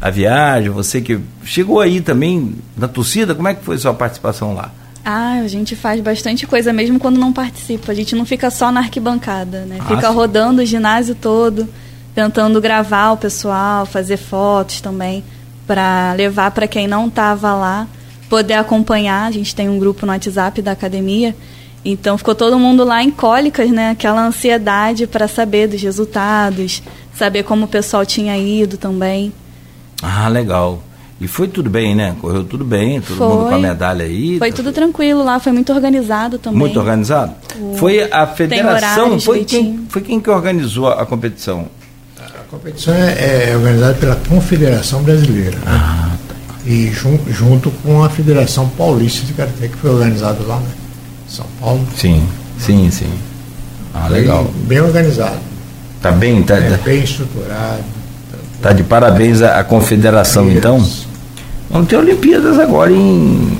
a 0.00 0.08
viagem, 0.08 0.70
você 0.70 1.00
que 1.00 1.18
chegou 1.42 1.80
aí 1.80 2.00
também 2.00 2.54
na 2.76 2.86
torcida, 2.86 3.34
como 3.34 3.48
é 3.48 3.54
que 3.54 3.64
foi 3.64 3.76
sua 3.76 3.92
participação 3.92 4.54
lá? 4.54 4.70
Ah, 5.04 5.40
a 5.44 5.48
gente 5.48 5.74
faz 5.74 6.00
bastante 6.00 6.46
coisa 6.46 6.72
mesmo 6.72 7.00
quando 7.00 7.18
não 7.18 7.32
participa. 7.32 7.90
A 7.90 7.94
gente 7.94 8.14
não 8.14 8.24
fica 8.24 8.52
só 8.52 8.70
na 8.70 8.78
arquibancada, 8.78 9.64
né? 9.64 9.78
Ah, 9.80 9.84
Fica 9.84 10.08
sim. 10.08 10.14
rodando 10.14 10.62
o 10.62 10.64
ginásio 10.64 11.16
todo, 11.16 11.68
tentando 12.14 12.60
gravar 12.60 13.10
o 13.10 13.16
pessoal, 13.16 13.84
fazer 13.84 14.16
fotos 14.16 14.80
também, 14.80 15.24
para 15.66 16.12
levar 16.12 16.52
para 16.52 16.68
quem 16.68 16.86
não 16.86 17.08
estava 17.08 17.52
lá, 17.52 17.88
poder 18.28 18.54
acompanhar. 18.54 19.26
A 19.26 19.32
gente 19.32 19.56
tem 19.56 19.68
um 19.68 19.76
grupo 19.80 20.06
no 20.06 20.12
WhatsApp 20.12 20.62
da 20.62 20.70
academia. 20.70 21.34
Então 21.84 22.16
ficou 22.16 22.34
todo 22.34 22.58
mundo 22.58 22.84
lá 22.84 23.02
em 23.02 23.10
cólicas, 23.10 23.70
né? 23.70 23.90
Aquela 23.90 24.24
ansiedade 24.26 25.06
para 25.06 25.26
saber 25.26 25.66
dos 25.68 25.82
resultados, 25.82 26.82
saber 27.14 27.42
como 27.42 27.64
o 27.64 27.68
pessoal 27.68 28.06
tinha 28.06 28.36
ido 28.38 28.76
também. 28.76 29.32
Ah, 30.02 30.28
legal. 30.28 30.82
E 31.20 31.28
foi 31.28 31.46
tudo 31.46 31.70
bem, 31.70 31.94
né? 31.94 32.16
Correu 32.20 32.42
tudo 32.44 32.64
bem, 32.64 33.00
todo 33.00 33.16
Foi. 33.16 33.28
mundo 33.28 33.48
com 33.48 33.54
a 33.54 33.58
medalha 33.58 34.04
aí. 34.04 34.38
Foi 34.38 34.50
tá 34.50 34.56
tudo 34.56 34.72
tranquilo 34.72 35.22
lá, 35.24 35.38
foi 35.38 35.52
muito 35.52 35.72
organizado 35.72 36.38
também. 36.38 36.58
Muito 36.58 36.78
organizado? 36.80 37.32
O- 37.60 37.74
Foi 37.76 38.02
a 38.10 38.26
federação, 38.26 39.04
horário 39.04 39.20
foi 39.20 39.44
quem, 39.44 39.86
foi 39.88 40.02
quem 40.02 40.18
que 40.20 40.28
organizou 40.30 40.88
a 40.88 41.06
competição? 41.06 41.66
A 42.18 42.42
competição 42.50 42.92
é, 42.94 43.50
é 43.50 43.56
organizada 43.56 43.94
pela 43.94 44.16
Confederação 44.16 45.02
Brasileira. 45.02 45.56
né? 45.58 45.62
Ah, 45.66 46.10
E 46.64 46.88
jun- 46.92 47.18
junto 47.28 47.70
com 47.82 48.02
a 48.04 48.08
Federação 48.10 48.68
Paulista 48.70 49.24
de 49.26 49.32
Karatê, 49.32 49.68
que 49.68 49.76
foi 49.76 49.90
organizado 49.90 50.46
lá, 50.46 50.56
né? 50.60 50.68
São 51.32 51.46
Paulo. 51.60 51.86
Sim, 51.96 52.26
sim, 52.58 52.90
sim. 52.90 53.10
Ah, 53.94 54.08
legal. 54.08 54.44
Bem 54.66 54.80
organizado, 54.80 55.36
Tá 56.00 56.10
bem, 56.12 56.42
tá, 56.42 56.56
é, 56.56 56.76
bem 56.84 57.02
estruturado. 57.04 57.82
tá 58.60 58.72
de 58.72 58.82
parabéns 58.82 59.40
à, 59.40 59.60
à 59.60 59.64
confederação, 59.64 60.50
então. 60.50 60.78
Isso. 60.78 61.06
Vamos 61.70 61.88
ter 61.88 61.96
Olimpíadas 61.96 62.58
agora 62.58 62.90
em 62.92 63.56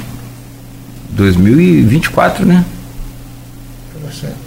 2024, 1.10 2.44
né? 2.44 2.64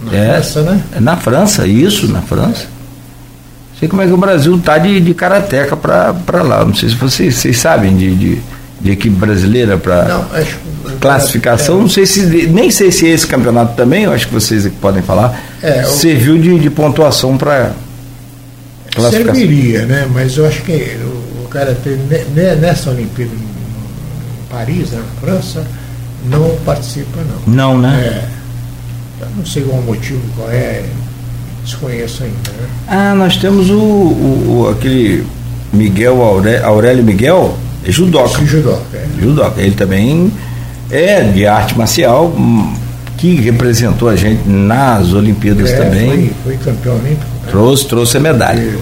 Na 0.03 0.13
É. 0.13 0.33
França, 0.33 0.61
né? 0.61 0.83
É 0.95 0.99
na 0.99 1.17
França, 1.17 1.67
isso, 1.67 2.11
na 2.11 2.21
França. 2.21 2.67
Sei 3.79 3.87
como 3.89 4.01
é 4.01 4.07
que 4.07 4.13
o 4.13 4.17
Brasil 4.17 4.59
tá 4.59 4.77
de, 4.77 4.99
de 5.01 5.13
karateca 5.13 5.75
pra 5.75 6.41
lá. 6.43 6.63
Não 6.63 6.73
sei 6.75 6.89
se 6.89 6.95
vocês, 6.95 7.35
vocês 7.35 7.57
sabem 7.57 7.95
de, 7.95 8.15
de, 8.15 8.41
de 8.85 8.91
equipe 8.91 9.15
brasileira 9.15 9.77
que- 9.77 10.95
classificação. 10.99 11.79
Não 11.81 11.89
sei 11.89 12.05
se. 12.05 12.21
Nem 12.47 12.69
sei 12.69 12.91
se 12.91 13.07
esse 13.07 13.25
campeonato 13.25 13.75
também, 13.75 14.03
eu 14.03 14.13
acho 14.13 14.27
que 14.27 14.33
vocês 14.33 14.65
é 14.65 14.69
podem 14.79 15.01
falar. 15.01 15.41
É, 15.61 15.83
serviu 15.83 16.37
de, 16.37 16.59
de 16.59 16.69
pontuação 16.69 17.35
para 17.37 17.71
classificação. 18.93 19.35
Serviria, 19.35 19.85
né? 19.85 20.07
Mas 20.13 20.37
eu 20.37 20.45
acho 20.45 20.61
que 20.61 20.71
o, 20.71 21.43
o 21.43 21.47
Karatê, 21.49 21.97
ne- 22.09 22.25
ne- 22.35 22.55
nessa 22.55 22.91
Olimpíada 22.91 23.31
em, 23.33 23.55
Paris, 24.49 24.91
na 24.91 25.01
França, 25.19 25.65
não 26.29 26.55
participa, 26.63 27.19
não. 27.47 27.53
Não, 27.53 27.77
né? 27.81 28.27
É, 29.21 29.25
não 29.35 29.45
sei 29.45 29.63
qual 29.63 29.79
o 29.79 29.83
motivo, 29.83 30.21
qual 30.37 30.49
é, 30.51 30.83
desconheço 31.63 32.23
ainda. 32.23 32.35
Né? 32.51 32.67
Ah, 32.87 33.15
nós 33.15 33.35
temos 33.37 33.69
o, 33.71 33.75
o- 33.79 34.59
o- 34.61 34.69
aquele 34.69 35.25
Miguel 35.73 36.21
Auré- 36.21 36.61
Aurélio 36.63 37.03
Miguel, 37.03 37.57
é 37.85 37.91
judoca. 37.91 38.43
Judoca, 38.45 38.81
é. 38.93 39.05
Judoca. 39.21 39.61
Ele 39.61 39.75
também 39.75 40.31
é 40.89 41.23
de 41.23 41.45
arte 41.45 41.77
marcial, 41.77 42.27
hum, 42.27 42.73
que 43.17 43.35
representou 43.35 44.09
a 44.09 44.15
gente 44.15 44.47
nas 44.47 45.13
Olimpíadas 45.13 45.69
É, 45.71 45.77
também. 45.77 46.33
Foi, 46.43 46.55
foi 46.55 46.57
campeão 46.57 46.95
olímpico. 46.95 47.21
né? 47.43 47.49
Trouxe, 47.49 47.85
trouxe 47.85 48.17
a 48.17 48.19
medalha. 48.19 48.77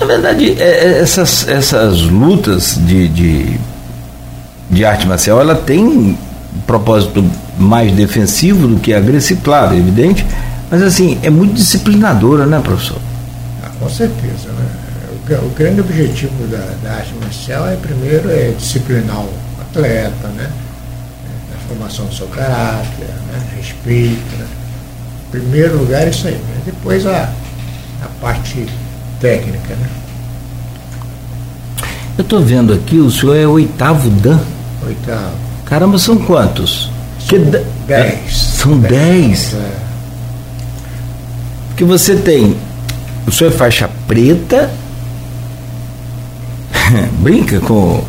Na 0.00 0.06
verdade, 0.06 0.56
é- 0.60 0.62
é- 0.98 0.98
essas, 1.00 1.46
essas 1.48 2.00
lutas 2.02 2.76
de, 2.80 3.08
de, 3.08 3.56
de 4.70 4.84
arte 4.84 5.06
marcial, 5.06 5.40
ela 5.40 5.54
tem 5.54 5.84
um 5.84 6.16
propósito 6.66 7.24
mais 7.58 7.92
defensivo 7.92 8.66
do 8.66 8.80
que 8.80 8.92
agressivo, 8.92 9.40
claro, 9.42 9.74
é 9.74 9.78
evidente, 9.78 10.26
mas 10.70 10.82
assim, 10.82 11.18
é 11.22 11.30
muito 11.30 11.54
disciplinadora, 11.54 12.46
né, 12.46 12.60
professor? 12.62 12.98
Ah, 13.64 13.70
com 13.78 13.88
certeza, 13.88 14.48
né? 14.48 14.66
O, 15.22 15.26
gra- 15.26 15.40
o 15.40 15.50
grande 15.50 15.80
objetivo 15.80 16.46
da, 16.48 16.74
da 16.82 16.96
arte 16.96 17.12
marcial 17.20 17.66
é 17.68 17.76
primeiro 17.76 18.30
é 18.30 18.52
disciplinar 18.56 19.18
o 19.20 19.30
atleta, 19.60 20.28
né? 20.28 20.50
É, 20.50 21.54
Na 21.54 21.60
formação 21.68 22.06
do 22.06 22.14
seu 22.14 22.26
caráter, 22.28 23.06
né? 23.28 23.42
respeito, 23.56 24.36
né? 24.38 24.46
Em 25.28 25.30
primeiro 25.30 25.78
lugar 25.78 26.06
isso 26.08 26.26
aí, 26.26 26.34
né? 26.34 26.60
depois 26.66 27.06
a, 27.06 27.32
a 28.02 28.08
parte 28.20 28.66
técnica, 29.20 29.74
né? 29.76 29.88
Eu 32.18 32.22
estou 32.22 32.40
vendo 32.42 32.74
aqui, 32.74 32.98
o 32.98 33.10
senhor 33.10 33.34
é 33.36 33.46
oitavo 33.46 34.10
Dan. 34.10 34.38
Oitavo. 34.86 35.34
Caramba, 35.64 35.98
são 35.98 36.18
quantos? 36.18 36.90
Que 37.20 37.36
São 37.38 37.50
da- 37.50 37.60
dez. 37.86 38.14
É, 38.14 38.30
São 38.30 38.78
dez. 38.78 39.54
É, 39.54 39.72
Que 41.76 41.84
você 41.84 42.16
tem. 42.16 42.54
O 43.26 43.32
senhor 43.32 43.50
é 43.52 43.56
faixa 43.56 43.88
preta. 44.06 44.70
Brinca 47.20 47.60
com 47.60 48.02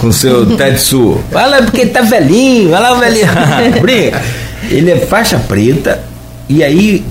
com 0.00 0.10
seu 0.10 0.44
Tetsu. 0.56 1.20
Fala 1.30 1.62
porque 1.62 1.86
tá 1.86 2.00
velhinho, 2.02 2.70
vai 2.70 2.80
lá 2.82 2.92
o 2.94 2.98
velhinho. 2.98 3.28
Brinca. 3.80 4.20
Ele 4.68 4.90
é 4.90 4.96
faixa 4.96 5.38
preta 5.38 6.00
e 6.48 6.64
aí 6.64 7.04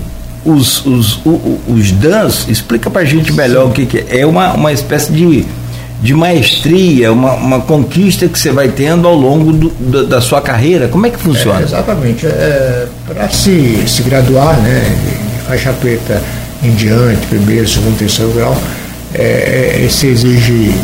os, 0.44 0.84
os, 0.84 1.16
o- 1.24 1.30
o- 1.30 1.60
os 1.68 1.90
dans, 1.92 2.46
explica 2.48 2.90
pra 2.90 3.02
gente 3.04 3.32
melhor 3.32 3.66
o 3.66 3.70
que, 3.70 3.86
que 3.86 3.98
é. 3.98 4.20
É 4.20 4.26
uma, 4.26 4.52
uma 4.52 4.72
espécie 4.72 5.10
de, 5.10 5.44
de 6.02 6.12
maestria, 6.12 7.10
uma, 7.12 7.32
uma 7.32 7.60
conquista 7.60 8.28
que 8.28 8.38
você 8.38 8.52
vai 8.52 8.68
tendo 8.68 9.08
ao 9.08 9.14
longo 9.14 9.52
do- 9.52 9.70
da- 9.70 10.02
da 10.16 10.20
sua 10.20 10.42
carreira. 10.42 10.86
Como 10.86 11.06
é 11.06 11.10
que 11.10 11.16
É, 11.16 11.18
funciona? 11.18 11.62
exatamente. 11.62 12.26
Para 13.08 13.28
se, 13.30 13.84
se 13.88 14.02
graduar 14.02 14.54
né, 14.60 14.82
faixa 15.48 15.72
preta 15.72 16.22
em 16.62 16.72
diante, 16.72 17.26
primeiro, 17.26 17.66
segundo, 17.66 17.96
terceiro 17.98 18.32
grau, 18.32 18.56
é, 19.14 19.82
é, 19.84 19.88
se 19.88 20.06
exige 20.06 20.74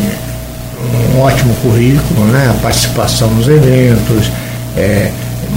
um 1.14 1.20
ótimo 1.20 1.54
currículo, 1.56 2.26
né, 2.26 2.50
a 2.50 2.62
participação 2.62 3.28
nos 3.30 3.48
eventos, 3.48 4.30
é, 4.76 5.10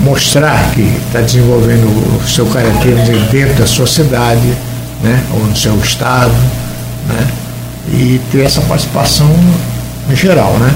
mostrar 0.03 0.71
que 0.73 0.81
está 1.07 1.21
desenvolvendo 1.21 1.85
o 1.87 2.27
seu 2.27 2.45
karatê 2.47 2.91
dentro 3.31 3.55
da 3.55 3.65
sua 3.65 3.87
cidade, 3.87 4.53
né, 5.01 5.23
ou 5.33 5.39
no 5.39 5.55
seu 5.55 5.75
estado, 5.77 6.35
né, 7.07 7.27
e 7.87 8.19
ter 8.31 8.43
essa 8.43 8.61
participação 8.61 9.29
em 10.09 10.15
geral, 10.15 10.53
né. 10.59 10.73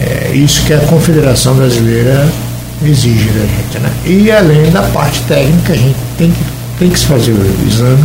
É 0.00 0.32
isso 0.34 0.62
que 0.64 0.74
a 0.74 0.78
Confederação 0.80 1.54
Brasileira 1.54 2.28
exige 2.82 3.28
da 3.28 3.40
gente, 3.40 3.78
né? 3.78 3.90
E 4.04 4.30
além 4.30 4.70
da 4.70 4.82
parte 4.82 5.20
técnica, 5.22 5.72
a 5.72 5.76
gente 5.76 5.96
tem 6.18 6.30
que, 6.30 6.44
tem 6.78 6.90
que 6.90 6.98
se 6.98 7.06
fazer 7.06 7.30
o 7.30 7.68
exame, 7.68 8.04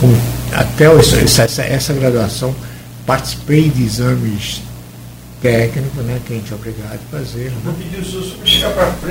como 0.00 0.16
até 0.56 0.88
o- 0.90 0.98
essa, 0.98 1.42
essa, 1.42 1.62
essa 1.62 1.92
graduação 1.92 2.54
participei 3.06 3.68
de 3.68 3.84
exames 3.84 4.62
técnicos, 5.42 6.04
né? 6.04 6.18
Que 6.26 6.32
a 6.32 6.36
gente 6.36 6.52
é 6.52 6.54
obrigado 6.56 6.94
a 6.94 7.16
fazer. 7.18 7.52
Né? 7.64 7.72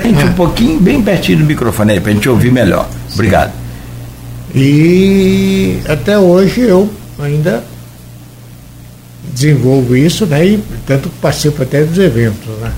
Gente, 0.02 0.24
um 0.24 0.32
pouquinho, 0.34 0.80
bem 0.80 1.00
pertinho 1.02 1.38
do 1.38 1.44
microfone 1.44 1.92
aí, 1.92 2.00
pra 2.00 2.12
gente 2.12 2.28
ouvir 2.28 2.52
melhor. 2.52 2.88
Obrigado. 3.14 3.52
E 4.54 5.80
até 5.88 6.18
hoje 6.18 6.60
eu 6.62 6.90
ainda 7.18 7.62
desenvolvo 9.32 9.96
isso, 9.96 10.26
né? 10.26 10.44
E 10.46 10.62
tanto 10.86 11.08
que 11.08 11.16
participo 11.16 11.62
até 11.62 11.84
dos 11.84 11.98
eventos, 11.98 12.46
né? 12.60 12.72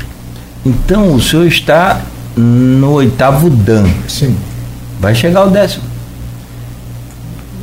Então 0.64 1.12
o 1.14 1.20
senhor 1.20 1.46
está 1.46 2.00
no 2.36 2.92
oitavo 2.92 3.48
Dan. 3.50 3.86
Sim. 4.08 4.36
Vai 5.00 5.14
chegar 5.14 5.40
ao 5.40 5.50
décimo. 5.50 5.84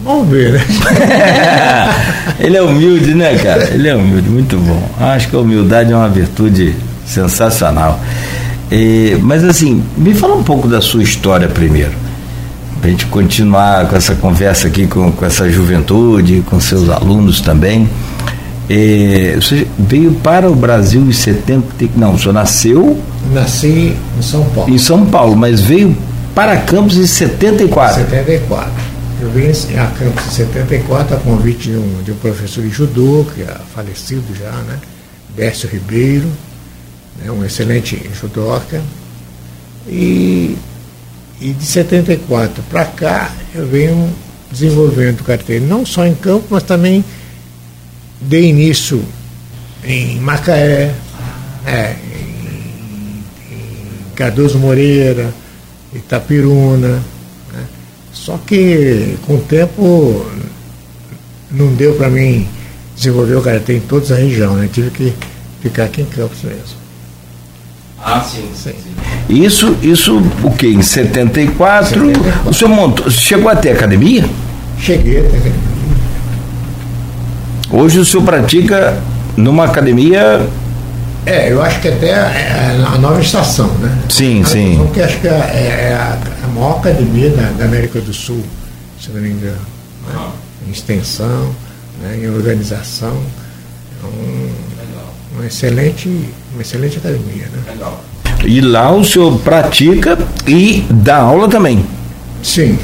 Vamos 0.06 0.30
ver, 0.30 0.54
né? 0.54 0.62
Ele 2.40 2.56
é 2.56 2.62
humilde, 2.62 3.16
né, 3.16 3.36
cara? 3.40 3.64
Ele 3.74 3.88
é 3.88 3.96
humilde, 3.96 4.30
muito 4.30 4.56
bom. 4.58 4.88
Acho 5.00 5.28
que 5.30 5.36
a 5.36 5.40
humildade 5.40 5.92
é 5.92 5.96
uma 5.96 6.08
virtude 6.08 6.76
sensacional. 7.08 8.00
E, 8.72 9.18
mas 9.22 9.44
assim, 9.44 9.84
me 9.98 10.14
fala 10.14 10.36
um 10.36 10.44
pouco 10.44 10.68
da 10.68 10.80
sua 10.80 11.02
história 11.02 11.48
primeiro. 11.48 11.94
Pra 12.80 12.90
gente 12.92 13.08
continuar 13.08 13.88
com 13.88 13.96
essa 13.96 14.14
conversa 14.14 14.68
aqui 14.68 14.86
com, 14.86 15.12
com 15.12 15.26
essa 15.26 15.50
juventude, 15.50 16.44
com 16.46 16.60
seus 16.60 16.88
alunos 16.88 17.42
também. 17.42 17.90
E, 18.70 19.34
você 19.36 19.66
veio 19.78 20.12
para 20.12 20.48
o 20.52 20.56
Brasil 20.56 21.02
em 21.02 21.12
70. 21.12 21.66
Não, 21.96 22.14
o 22.14 22.20
senhor 22.20 22.34
nasceu 22.34 23.00
Nasci 23.34 23.96
em 24.20 24.22
São 24.22 24.44
Paulo. 24.46 24.72
em 24.72 24.78
São 24.78 25.06
Paulo, 25.08 25.36
mas 25.36 25.62
veio 25.62 25.98
para 26.36 26.58
Campos 26.58 26.96
em 26.96 27.08
74. 27.08 27.96
74. 28.04 28.95
Eu 29.26 29.32
vim 29.32 29.48
a 29.76 29.88
Campos 29.88 30.28
em 30.28 30.30
74 30.30 31.16
a 31.16 31.20
convite 31.20 31.72
de 31.72 31.78
um, 31.78 32.04
de 32.04 32.12
um 32.12 32.16
professor 32.18 32.64
de 32.64 32.70
judô, 32.70 33.26
que 33.34 33.42
é 33.42 33.58
falecido 33.74 34.24
já, 34.36 34.52
né? 34.52 34.80
Décio 35.36 35.68
Ribeiro, 35.68 36.32
né? 37.18 37.32
um 37.32 37.44
excelente 37.44 38.08
judoca. 38.14 38.84
E, 39.88 40.56
e 41.42 41.54
de 41.54 41.66
74 41.66 42.62
para 42.70 42.86
cá 42.86 43.34
eu 43.56 43.66
venho 43.66 44.14
desenvolvendo 44.52 45.24
carteira, 45.24 45.66
não 45.66 45.88
só 45.88 46.06
em 46.06 46.14
Campos, 46.14 46.52
mas 46.52 46.62
também 46.62 47.04
dei 48.22 48.50
início 48.50 49.04
em 49.84 50.20
Macaé, 50.20 50.94
é, 51.66 51.96
em, 52.14 53.56
em 53.56 54.16
Cardoso 54.16 54.60
Moreira, 54.60 55.34
Itapiruna. 55.96 57.15
Só 58.16 58.40
que 58.48 59.18
com 59.28 59.36
o 59.36 59.42
tempo 59.42 60.26
não 61.52 61.68
deu 61.76 61.94
para 61.94 62.10
mim 62.10 62.48
desenvolver 62.96 63.36
o 63.36 63.42
karatê 63.42 63.76
em 63.76 63.82
toda 63.82 64.16
a 64.16 64.18
região, 64.18 64.56
né? 64.56 64.70
Tive 64.72 64.90
que 64.90 65.14
ficar 65.62 65.84
aqui 65.84 66.02
em 66.02 66.06
Campos 66.06 66.42
mesmo. 66.42 66.86
Ah, 68.02 68.22
sim, 68.22 68.50
sim. 68.56 68.74
Isso, 69.28 69.76
isso 69.82 70.22
o 70.44 70.52
que? 70.52 70.68
Em 70.68 70.82
74? 70.82 72.00
74. 72.00 72.50
O 72.50 72.54
senhor 72.54 72.70
montou, 72.70 73.10
chegou 73.12 73.50
até 73.50 73.72
a 73.72 73.74
academia? 73.74 74.24
Cheguei 74.80 75.20
até 75.20 75.36
a 75.36 75.40
academia. 75.40 75.76
Hoje 77.72 78.00
o 78.00 78.06
senhor 78.06 78.24
pratica 78.24 78.98
numa 79.36 79.66
academia. 79.66 80.48
É, 81.26 81.52
eu 81.52 81.62
acho 81.62 81.82
que 81.82 81.90
até 81.90 82.14
a, 82.14 82.94
a 82.94 82.98
nova 82.98 83.20
estação, 83.20 83.68
né? 83.80 83.98
Sim, 84.08 84.44
a 84.44 84.46
sim. 84.46 84.90
Que 84.94 85.02
acho 85.02 85.20
que 85.20 85.28
é, 85.28 85.32
é 85.32 85.94
a, 85.94 86.14
a, 86.14 86.35
maior 86.56 86.78
academia 86.78 87.30
da, 87.30 87.50
da, 87.52 87.66
América 87.66 88.00
do 88.00 88.14
Sul, 88.14 88.42
se 89.00 89.10
não 89.12 89.22
me 89.22 89.30
engano. 89.30 89.62
Né? 90.08 90.30
Em 90.68 90.72
extensão, 90.72 91.54
né? 92.02 92.20
em 92.22 92.30
organização. 92.30 93.16
É 94.02 94.06
um, 94.06 94.50
uma 95.36 95.46
excelente, 95.46 96.10
uma 96.54 96.62
excelente 96.62 96.98
academia, 96.98 97.48
né? 97.52 97.74
Legal. 97.74 98.04
E 98.46 98.62
lá 98.62 98.92
o 98.92 99.04
senhor 99.04 99.38
pratica 99.40 100.18
e 100.48 100.86
dá 100.90 101.18
aula 101.18 101.48
também? 101.50 101.86
Sim. 102.42 102.78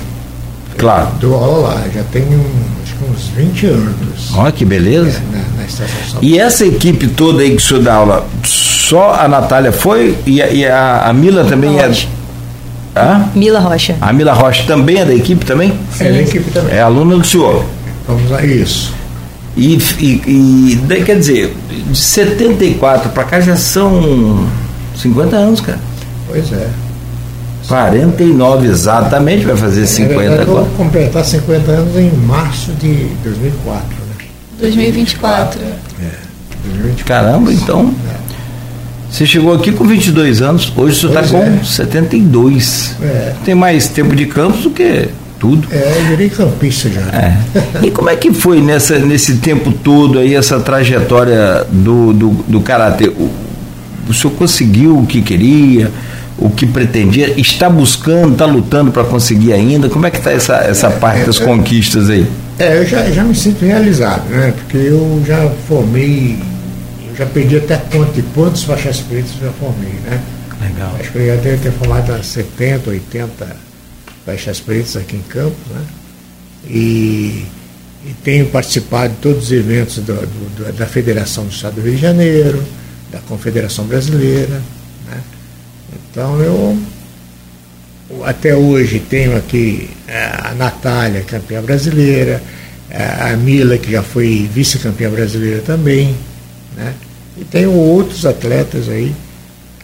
Claro. 0.77 1.09
Eu 1.21 1.29
dou 1.29 1.35
aula 1.35 1.75
lá, 1.75 1.87
já 1.93 2.03
tenho 2.05 2.43
acho 2.83 2.95
que 2.95 3.03
uns 3.03 3.27
20 3.35 3.65
anos. 3.67 4.33
Olha 4.33 4.51
que 4.51 4.65
beleza. 4.65 5.21
É, 5.33 5.37
na, 5.37 5.57
na 5.57 5.65
estação 5.65 6.19
e 6.21 6.39
essa 6.39 6.65
equipe 6.65 7.07
toda 7.07 7.43
aí 7.43 7.51
que 7.51 7.57
o 7.57 7.61
senhor 7.61 7.83
dá 7.83 7.95
aula, 7.95 8.27
só 8.43 9.13
a 9.13 9.27
Natália 9.27 9.71
foi 9.71 10.17
e 10.25 10.41
a, 10.41 10.49
e 10.49 10.65
a, 10.65 11.03
a 11.07 11.13
Mila 11.13 11.45
também 11.45 11.79
é. 11.79 11.91
Hã? 12.95 13.29
Mila 13.33 13.59
Rocha. 13.59 13.95
A 14.01 14.11
Mila 14.11 14.33
Rocha 14.33 14.63
também 14.67 14.97
é 14.97 15.05
da 15.05 15.13
equipe 15.13 15.45
também? 15.45 15.73
Sim. 15.93 16.05
É 16.05 16.11
da 16.11 16.21
equipe 16.21 16.51
também. 16.51 16.75
É 16.75 16.81
aluna 16.81 17.17
do 17.17 17.25
senhor. 17.25 17.65
Vamos 18.07 18.31
a 18.31 18.43
isso. 18.45 18.93
E, 19.55 19.77
e, 19.99 20.79
e 20.89 21.03
quer 21.03 21.17
dizer, 21.17 21.55
de 21.69 21.97
74 21.97 23.09
para 23.09 23.23
cá 23.23 23.39
já 23.39 23.55
são 23.55 24.47
50 24.95 25.35
anos, 25.35 25.61
cara. 25.61 25.79
Pois 26.27 26.51
é. 26.53 26.67
49 27.67 28.67
exatamente, 28.67 29.45
vai 29.45 29.55
fazer 29.55 29.85
50 29.85 30.41
agora. 30.41 30.45
Vou 30.45 30.65
completar 30.77 31.23
50 31.23 31.71
anos 31.71 31.95
em 31.95 32.11
março 32.11 32.71
de 32.73 33.07
2004. 33.23 33.83
Né? 33.87 34.25
2024. 34.59 35.59
É, 35.61 35.73
2024. 36.65 37.05
Caramba, 37.05 37.53
então. 37.53 37.93
É. 38.09 38.10
Você 39.11 39.25
chegou 39.25 39.53
aqui 39.53 39.73
com 39.73 39.83
22 39.83 40.41
anos, 40.41 40.71
hoje 40.75 40.99
você 40.99 41.07
está 41.07 41.23
com 41.23 41.43
é. 41.43 41.59
72. 41.63 42.95
É. 43.01 43.33
Tem 43.43 43.53
mais 43.53 43.87
tempo 43.89 44.15
de 44.15 44.25
campos 44.25 44.63
do 44.63 44.69
que 44.69 45.09
tudo. 45.37 45.67
É, 45.69 45.97
eu 45.97 46.05
virei 46.05 46.29
campista 46.29 46.89
já. 46.89 47.01
É. 47.01 47.37
E 47.83 47.91
como 47.91 48.09
é 48.09 48.15
que 48.15 48.33
foi 48.33 48.61
nessa, 48.61 48.97
nesse 48.99 49.37
tempo 49.37 49.71
todo 49.71 50.17
aí, 50.17 50.33
essa 50.33 50.59
trajetória 50.61 51.65
do, 51.69 52.13
do, 52.13 52.29
do 52.47 52.61
Karatê? 52.61 53.09
O, 53.09 53.29
o 54.07 54.13
senhor 54.13 54.33
conseguiu 54.35 54.97
o 54.97 55.05
que 55.05 55.21
queria? 55.21 55.91
o 56.41 56.49
que 56.49 56.65
pretendia, 56.65 57.39
está 57.39 57.69
buscando, 57.69 58.33
está 58.33 58.45
lutando 58.47 58.91
para 58.91 59.03
conseguir 59.03 59.53
ainda? 59.53 59.87
Como 59.87 60.07
é 60.07 60.09
que 60.09 60.17
está 60.17 60.31
essa, 60.31 60.55
essa 60.55 60.89
parte 60.89 61.23
das 61.23 61.37
conquistas 61.37 62.09
aí? 62.09 62.25
É, 62.57 62.79
eu 62.79 62.85
já, 62.85 63.09
já 63.11 63.23
me 63.23 63.35
sinto 63.35 63.63
realizado, 63.63 64.27
né? 64.27 64.51
Porque 64.57 64.77
eu 64.77 65.21
já 65.25 65.49
formei, 65.67 66.39
já 67.21 67.27
perdi 67.27 67.57
até 67.57 67.77
conta 67.77 68.13
de 68.13 68.23
quantos 68.33 68.63
faixas 68.63 68.99
pretas 68.99 69.31
eu 69.39 69.47
já 69.47 69.53
formei, 69.53 69.93
né? 70.05 70.19
Legal. 70.59 70.95
Acho 70.99 71.11
que 71.11 71.17
eu 71.19 71.27
já 71.27 71.35
devo 71.35 71.61
ter 71.61 71.71
formado 71.71 72.23
70, 72.23 72.89
80 72.89 73.55
faixas 74.25 74.59
pretas 74.59 74.95
aqui 74.95 75.17
em 75.17 75.21
Campos, 75.21 75.67
né? 75.69 75.85
E, 76.67 77.45
e 78.05 78.13
tenho 78.23 78.47
participado 78.47 79.13
de 79.13 79.19
todos 79.19 79.43
os 79.45 79.51
eventos 79.51 79.97
do, 79.97 80.15
do, 80.15 80.73
da 80.73 80.87
Federação 80.87 81.45
do 81.45 81.51
Estado 81.51 81.75
do 81.75 81.81
Rio 81.81 81.95
de 81.95 82.01
Janeiro, 82.01 82.63
da 83.11 83.19
Confederação 83.19 83.85
Brasileira, 83.85 84.59
né? 85.07 85.21
Então 85.93 86.41
eu 86.41 86.75
até 88.25 88.55
hoje 88.55 88.99
tenho 88.99 89.37
aqui 89.37 89.91
a 90.43 90.55
Natália, 90.55 91.21
campeã 91.21 91.61
brasileira, 91.61 92.41
a 92.89 93.35
Mila, 93.37 93.77
que 93.77 93.91
já 93.91 94.01
foi 94.01 94.49
vice-campeã 94.51 95.09
brasileira 95.11 95.61
também, 95.61 96.15
né? 96.75 96.95
E 97.41 97.43
tenho 97.43 97.73
outros 97.73 98.23
atletas 98.23 98.87
aí 98.87 99.15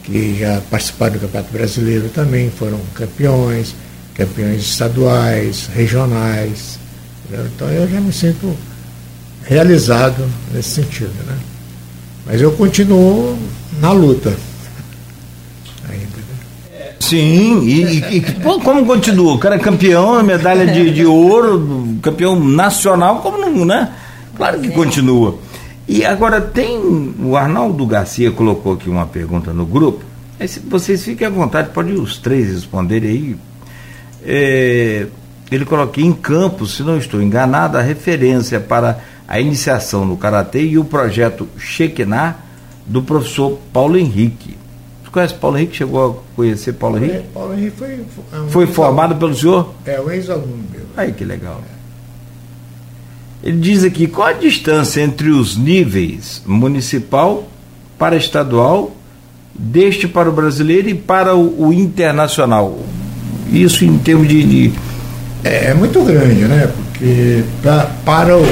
que 0.04 0.38
já 0.40 0.62
participaram 0.70 1.14
do 1.14 1.22
Campeonato 1.22 1.52
Brasileiro 1.52 2.08
também, 2.10 2.52
foram 2.52 2.80
campeões, 2.94 3.76
campeões 4.14 4.62
estaduais, 4.62 5.68
regionais. 5.74 6.78
Entendeu? 7.26 7.48
Então 7.48 7.68
eu 7.68 7.90
já 7.90 8.00
me 8.00 8.14
sinto 8.14 8.56
realizado 9.44 10.24
nesse 10.54 10.70
sentido, 10.70 11.12
né? 11.26 11.36
Mas 12.28 12.40
eu 12.40 12.52
continuo 12.52 13.36
na 13.82 13.92
luta. 13.92 14.38
Sim, 17.00 17.64
e, 17.64 18.18
e 18.18 18.22
pô, 18.44 18.60
como 18.60 18.86
continua? 18.86 19.34
O 19.34 19.40
cara 19.40 19.56
é 19.56 19.60
campeão, 19.60 20.22
medalha 20.22 20.68
de, 20.68 20.92
de 20.92 21.06
ouro, 21.06 21.98
campeão 22.04 22.40
nacional, 22.40 23.22
como 23.22 23.40
não, 23.40 23.66
né? 23.66 23.90
Claro 24.36 24.60
que 24.60 24.70
continua. 24.70 25.40
E 25.88 26.04
agora 26.04 26.42
tem. 26.42 27.16
O 27.20 27.38
Arnaldo 27.38 27.86
Garcia 27.86 28.32
colocou 28.32 28.74
aqui 28.74 28.90
uma 28.90 29.06
pergunta 29.06 29.54
no 29.54 29.66
grupo. 29.66 30.04
Se 30.46 30.60
vocês 30.60 31.04
fiquem 31.04 31.26
à 31.26 31.30
vontade, 31.30 31.70
pode 31.70 31.94
os 31.94 32.18
três 32.18 32.52
responderem 32.52 33.10
aí. 33.10 33.36
É, 34.24 35.08
ele 35.50 35.66
coloca 35.66 36.02
em 36.02 36.12
Campos, 36.12 36.76
se 36.76 36.84
não 36.84 36.98
estou 36.98 37.22
enganado, 37.22 37.78
a 37.78 37.82
referência 37.82 38.60
para 38.60 39.00
a 39.28 39.40
iniciação 39.40 40.06
no 40.06 40.18
Karatê 40.18 40.62
e 40.64 40.78
o 40.78 40.84
projeto 40.84 41.48
Shekinah 41.58 42.36
do 42.86 43.02
professor 43.02 43.58
Paulo 43.72 43.98
Henrique. 43.98 44.58
Você 45.04 45.12
conhece 45.12 45.34
Paulo 45.36 45.58
Henrique? 45.58 45.78
Chegou 45.78 46.12
a 46.12 46.36
conhecer 46.36 46.74
Paulo 46.74 46.98
Henrique? 46.98 47.24
Paulo 47.34 47.54
Henrique 47.54 47.78
foi. 47.78 48.06
É 48.34 48.40
um 48.40 48.50
foi 48.50 48.68
formado 48.68 49.16
pelo 49.16 49.34
senhor? 49.34 49.74
É, 49.86 50.00
o 50.00 50.12
ex-aluno 50.12 50.64
meu. 50.72 50.84
Aí 50.98 51.14
que 51.14 51.24
legal. 51.24 51.62
Ele 53.44 53.58
diz 53.58 53.84
aqui: 53.84 54.08
qual 54.08 54.28
a 54.28 54.34
distância 54.34 55.02
entre 55.02 55.30
os 55.30 55.58
níveis 55.58 56.42
municipal 56.46 57.48
para 57.98 58.16
estadual, 58.16 58.96
deste 59.54 60.08
para 60.08 60.30
o 60.30 60.34
brasileiro 60.34 60.90
e 60.90 60.94
para 60.94 61.36
o, 61.36 61.68
o 61.68 61.74
internacional? 61.74 62.80
Isso 63.52 63.86
em 63.86 63.98
termos 63.98 64.28
de. 64.28 64.44
de... 64.44 64.74
É, 65.44 65.72
é, 65.72 65.74
muito 65.74 66.04
grande, 66.04 66.42
né? 66.46 66.72
Porque 66.76 67.44
pra, 67.62 67.92
para 68.04 68.38
o, 68.38 68.44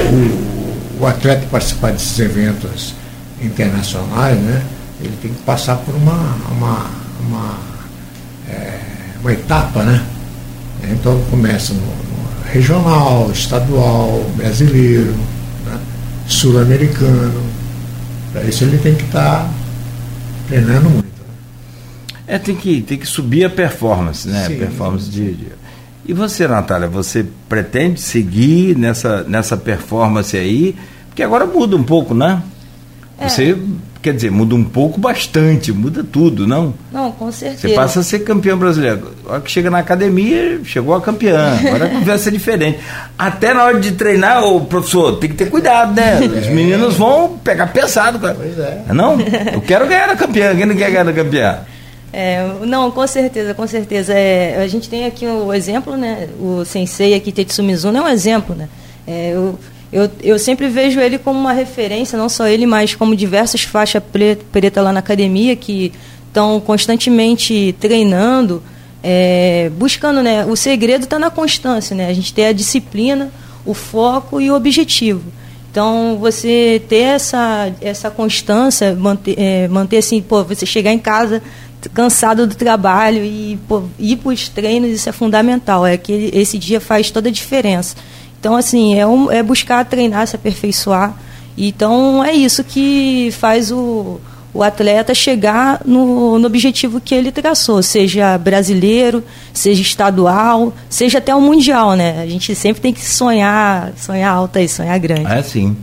o 1.00 1.06
atleta 1.06 1.46
participar 1.50 1.92
desses 1.92 2.18
eventos 2.18 2.94
internacionais, 3.42 4.38
né? 4.38 4.62
ele 5.00 5.16
tem 5.20 5.32
que 5.32 5.42
passar 5.42 5.76
por 5.76 5.94
uma, 5.94 6.36
uma, 6.50 6.86
uma, 7.20 7.58
é, 8.48 8.80
uma 9.20 9.32
etapa, 9.32 9.82
né? 9.82 10.04
Então 10.90 11.20
começa 11.30 11.74
no, 11.74 11.80
regional, 12.52 13.30
estadual, 13.32 14.24
brasileiro, 14.36 15.14
né? 15.64 15.78
sul-americano. 16.26 17.42
Para 18.32 18.42
isso 18.44 18.64
ele 18.64 18.78
tem 18.78 18.94
que 18.94 19.04
estar 19.04 19.44
tá 19.44 19.50
treinando 20.48 20.90
muito. 20.90 21.04
Né? 21.04 21.34
É, 22.26 22.38
tem 22.38 22.54
que, 22.54 22.82
tem 22.82 22.98
que 22.98 23.06
subir 23.06 23.44
a 23.44 23.50
performance, 23.50 24.28
né? 24.28 24.46
Sim, 24.46 24.58
performance 24.58 25.10
de, 25.10 25.34
de. 25.34 25.46
E 26.04 26.12
você, 26.12 26.46
Natália, 26.46 26.88
você 26.88 27.26
pretende 27.48 28.00
seguir 28.00 28.76
nessa, 28.76 29.24
nessa 29.24 29.56
performance 29.56 30.36
aí? 30.36 30.76
Porque 31.08 31.22
agora 31.22 31.46
muda 31.46 31.76
um 31.76 31.82
pouco, 31.82 32.14
né? 32.14 32.42
É. 33.18 33.28
Você 33.28 33.58
quer 34.06 34.14
dizer, 34.14 34.30
muda 34.30 34.54
um 34.54 34.62
pouco 34.62 35.00
bastante, 35.00 35.72
muda 35.72 36.04
tudo, 36.04 36.46
não? 36.46 36.72
Não, 36.92 37.10
com 37.10 37.32
certeza. 37.32 37.66
Você 37.66 37.74
passa 37.74 38.00
a 38.00 38.02
ser 38.04 38.20
campeão 38.20 38.56
brasileiro. 38.56 39.10
A 39.26 39.32
hora 39.32 39.40
que 39.40 39.50
chega 39.50 39.68
na 39.68 39.78
academia, 39.78 40.60
chegou 40.62 40.94
a 40.94 41.00
campeã. 41.00 41.58
Agora 41.58 41.86
a 41.86 41.88
conversa 41.88 42.28
é 42.28 42.32
diferente. 42.32 42.78
Até 43.18 43.52
na 43.52 43.64
hora 43.64 43.80
de 43.80 43.92
treinar, 43.92 44.44
o 44.44 44.64
professor, 44.64 45.16
tem 45.16 45.28
que 45.28 45.34
ter 45.34 45.50
cuidado, 45.50 45.92
né? 45.92 46.20
Os 46.20 46.46
meninos 46.46 46.94
vão 46.94 47.36
pegar 47.36 47.66
pesado, 47.66 48.20
cara. 48.20 48.36
Pois 48.36 48.56
é. 48.56 48.84
Não? 48.94 49.16
Eu 49.52 49.60
quero 49.60 49.88
ganhar 49.88 50.08
a 50.08 50.14
campeã. 50.14 50.54
Quem 50.54 50.66
não 50.66 50.76
quer 50.76 50.88
ganhar 50.88 51.08
a 51.08 51.12
campeã? 51.12 51.58
É, 52.12 52.48
não, 52.64 52.92
com 52.92 53.06
certeza, 53.08 53.54
com 53.54 53.66
certeza. 53.66 54.14
É, 54.14 54.62
a 54.62 54.68
gente 54.68 54.88
tem 54.88 55.04
aqui 55.04 55.26
o 55.26 55.52
exemplo, 55.52 55.96
né? 55.96 56.28
O 56.38 56.64
sensei 56.64 57.12
aqui, 57.12 57.32
Tetsu 57.32 57.60
Mizuno, 57.64 57.98
é 57.98 58.02
um 58.02 58.08
exemplo, 58.08 58.54
né? 58.54 58.68
É, 59.04 59.32
eu, 59.34 59.58
eu, 59.92 60.10
eu 60.22 60.38
sempre 60.38 60.68
vejo 60.68 61.00
ele 61.00 61.18
como 61.18 61.38
uma 61.38 61.52
referência, 61.52 62.18
não 62.18 62.28
só 62.28 62.46
ele, 62.46 62.66
mas 62.66 62.94
como 62.94 63.14
diversos 63.14 63.62
faixas 63.62 64.02
preta, 64.02 64.44
preta 64.50 64.82
lá 64.82 64.92
na 64.92 65.00
academia 65.00 65.54
que 65.54 65.92
estão 66.28 66.60
constantemente 66.60 67.74
treinando, 67.80 68.62
é, 69.02 69.70
buscando, 69.76 70.22
né? 70.22 70.44
O 70.44 70.56
segredo 70.56 71.04
está 71.04 71.18
na 71.18 71.30
constância, 71.30 71.96
né? 71.96 72.08
A 72.08 72.12
gente 72.12 72.34
ter 72.34 72.46
a 72.46 72.52
disciplina, 72.52 73.30
o 73.64 73.72
foco 73.72 74.40
e 74.40 74.50
o 74.50 74.54
objetivo. 74.54 75.22
Então, 75.70 76.16
você 76.18 76.82
ter 76.88 77.02
essa, 77.02 77.70
essa 77.80 78.10
constância, 78.10 78.94
manter, 78.94 79.34
é, 79.38 79.68
manter 79.68 79.98
assim, 79.98 80.22
pô, 80.22 80.42
você 80.42 80.64
chegar 80.64 80.90
em 80.92 80.98
casa, 80.98 81.42
cansado 81.92 82.46
do 82.46 82.54
trabalho 82.54 83.22
e 83.22 83.58
pô, 83.68 83.82
ir 83.98 84.16
para 84.16 84.30
os 84.32 84.48
treinos, 84.48 84.90
isso 84.90 85.08
é 85.08 85.12
fundamental. 85.12 85.86
É 85.86 85.96
que 85.96 86.30
esse 86.32 86.58
dia 86.58 86.80
faz 86.80 87.10
toda 87.10 87.28
a 87.28 87.32
diferença. 87.32 87.94
Então, 88.46 88.54
assim, 88.54 88.96
é, 88.96 89.04
um, 89.04 89.28
é 89.28 89.42
buscar 89.42 89.84
treinar, 89.84 90.24
se 90.28 90.36
aperfeiçoar. 90.36 91.12
Então, 91.58 92.24
é 92.24 92.32
isso 92.32 92.62
que 92.62 93.30
faz 93.32 93.72
o, 93.72 94.20
o 94.54 94.62
atleta 94.62 95.12
chegar 95.16 95.80
no, 95.84 96.38
no 96.38 96.46
objetivo 96.46 97.00
que 97.00 97.12
ele 97.12 97.32
traçou, 97.32 97.82
seja 97.82 98.38
brasileiro, 98.38 99.24
seja 99.52 99.82
estadual, 99.82 100.72
seja 100.88 101.18
até 101.18 101.34
o 101.34 101.40
mundial, 101.40 101.94
né? 101.94 102.22
A 102.22 102.26
gente 102.28 102.54
sempre 102.54 102.80
tem 102.80 102.92
que 102.92 103.04
sonhar, 103.04 103.92
sonhar 103.96 104.32
alto 104.32 104.60
aí, 104.60 104.68
sonhar 104.68 104.96
grande. 105.00 105.26
É 105.26 105.42
sim. 105.42 105.76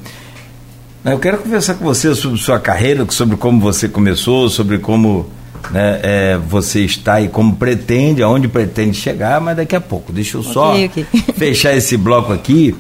Eu 1.04 1.20
quero 1.20 1.40
conversar 1.40 1.74
com 1.74 1.84
você 1.84 2.16
sobre 2.16 2.40
sua 2.40 2.62
carreira, 2.62 3.06
sobre 3.10 3.36
como 3.36 3.60
você 3.60 3.90
começou, 3.90 4.50
sobre 4.50 4.78
como 4.78 5.26
né, 5.72 6.00
é, 6.04 6.38
você 6.38 6.82
está 6.82 7.22
e 7.22 7.28
como 7.28 7.56
pretende, 7.56 8.22
aonde 8.22 8.48
pretende 8.48 8.98
chegar, 8.98 9.40
mas 9.40 9.58
daqui 9.58 9.76
a 9.76 9.82
pouco. 9.82 10.12
Deixa 10.12 10.38
eu 10.38 10.44
só 10.44 10.72
okay, 10.72 10.86
okay. 10.86 11.06
fechar 11.36 11.76
esse 11.76 11.98
bloco 11.98 12.34
aqui 12.34 12.76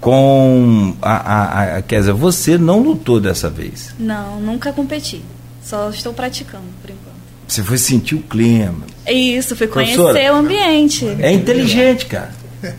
com 0.00 0.94
a, 1.00 1.12
a, 1.12 1.76
a 1.78 1.82
quer 1.82 2.00
dizer, 2.00 2.12
você 2.12 2.58
não 2.58 2.80
lutou 2.80 3.20
dessa 3.20 3.48
vez? 3.48 3.94
Não, 3.98 4.38
nunca 4.40 4.72
competi. 4.72 5.22
Só 5.62 5.88
estou 5.88 6.12
praticando 6.12 6.64
por 6.82 6.90
enquanto. 6.90 7.14
Você 7.48 7.62
foi 7.62 7.78
sentir 7.78 8.14
o 8.14 8.20
clima. 8.20 8.84
Isso, 9.06 9.56
foi 9.56 9.66
conhecer 9.66 9.96
Professora, 9.96 10.34
o 10.34 10.36
ambiente. 10.36 11.06
É 11.20 11.32
inteligente, 11.32 12.06
cara. 12.06 12.32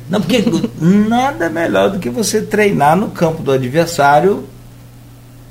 Não, 0.10 0.22
porque 0.22 0.44
nada 0.80 1.50
melhor 1.50 1.90
do 1.92 2.00
que 2.00 2.10
você 2.10 2.42
treinar 2.42 2.96
no 2.96 3.10
campo 3.10 3.42
do 3.42 3.52
adversário 3.52 4.44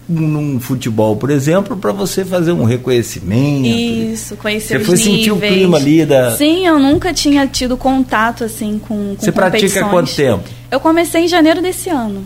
num 0.08 0.60
futebol, 0.60 1.16
por 1.16 1.30
exemplo, 1.30 1.76
para 1.76 1.92
você 1.92 2.24
fazer 2.24 2.52
um 2.52 2.64
reconhecimento. 2.64 3.66
Isso, 3.66 4.36
conhecer 4.36 4.78
Você 4.78 4.84
foi 4.84 4.96
níveis. 4.96 5.16
sentir 5.16 5.32
o 5.32 5.38
clima 5.38 5.76
ali 5.78 6.04
da. 6.04 6.36
Sim, 6.36 6.66
eu 6.66 6.78
nunca 6.78 7.12
tinha 7.12 7.46
tido 7.46 7.76
contato 7.76 8.44
assim 8.44 8.78
com. 8.78 9.14
com 9.14 9.16
você 9.18 9.32
pratica 9.32 9.84
há 9.84 9.88
quanto 9.88 10.14
tempo? 10.14 10.44
Eu 10.70 10.80
comecei 10.80 11.24
em 11.24 11.28
janeiro 11.28 11.62
desse 11.62 11.88
ano 11.88 12.24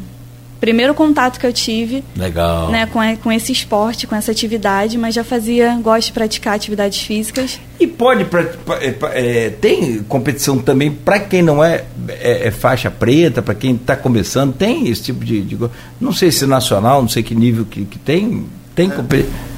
primeiro 0.61 0.94
contato 0.94 1.38
que 1.38 1.47
eu 1.47 1.53
tive 1.53 2.05
Legal. 2.16 2.71
Né, 2.71 2.87
com, 2.87 3.01
com 3.16 3.33
esse 3.33 3.53
esporte, 3.53 4.07
com 4.07 4.14
essa 4.14 4.31
atividade, 4.31 4.99
mas 4.99 5.14
já 5.14 5.25
fazia, 5.25 5.75
gosto 5.83 6.09
de 6.09 6.12
praticar 6.12 6.55
atividades 6.55 7.01
físicas. 7.01 7.61
E 7.79 7.87
pode, 7.87 8.25
pra, 8.25 8.42
pra, 8.44 8.77
é, 8.83 8.94
é, 9.12 9.51
tem 9.51 10.03
competição 10.03 10.59
também 10.59 10.90
para 10.90 11.21
quem 11.21 11.42
não 11.42 11.62
é, 11.62 11.85
é, 12.09 12.49
é 12.49 12.51
faixa 12.51 12.90
preta, 12.90 13.40
para 13.40 13.55
quem 13.55 13.75
está 13.75 13.97
começando, 13.97 14.53
tem 14.53 14.88
esse 14.88 15.05
tipo 15.05 15.25
de, 15.25 15.42
de, 15.42 15.57
Não 16.01 16.12
sei 16.12 16.33
se 16.33 16.47
nacional, 16.47 17.01
não 17.01 17.09
sei 17.09 17.23
que 17.23 17.35
nível 17.35 17.64
que, 17.64 17.85
que 17.85 17.99
tem. 17.99 18.47
Tem 18.75 18.92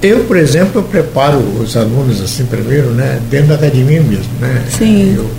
Eu, 0.01 0.25
por 0.25 0.39
exemplo, 0.39 0.81
eu 0.81 0.83
preparo 0.83 1.37
os 1.37 1.77
alunos 1.77 2.23
assim 2.23 2.47
primeiro, 2.47 2.93
né, 2.93 3.21
dentro 3.29 3.49
da 3.49 3.57
academia 3.57 4.01
mesmo, 4.01 4.33
né? 4.41 4.65
Sim. 4.71 5.15
Eu, 5.15 5.25
eu 5.25 5.31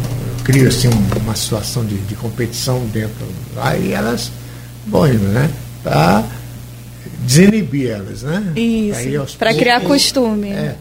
crio 0.43 0.67
assim 0.67 0.87
uma 1.19 1.35
situação 1.35 1.83
de, 1.83 1.95
de 1.95 2.13
competição 2.13 2.79
dentro 2.93 3.25
e 3.83 3.91
elas 3.91 4.31
bom, 4.85 5.07
né? 5.07 5.49
Para 5.83 6.23
desinibir 7.25 7.91
elas, 7.91 8.23
né? 8.23 8.53
Isso, 8.55 9.37
para 9.37 9.53
criar 9.53 9.81
costume. 9.81 10.49
É, 10.49 10.75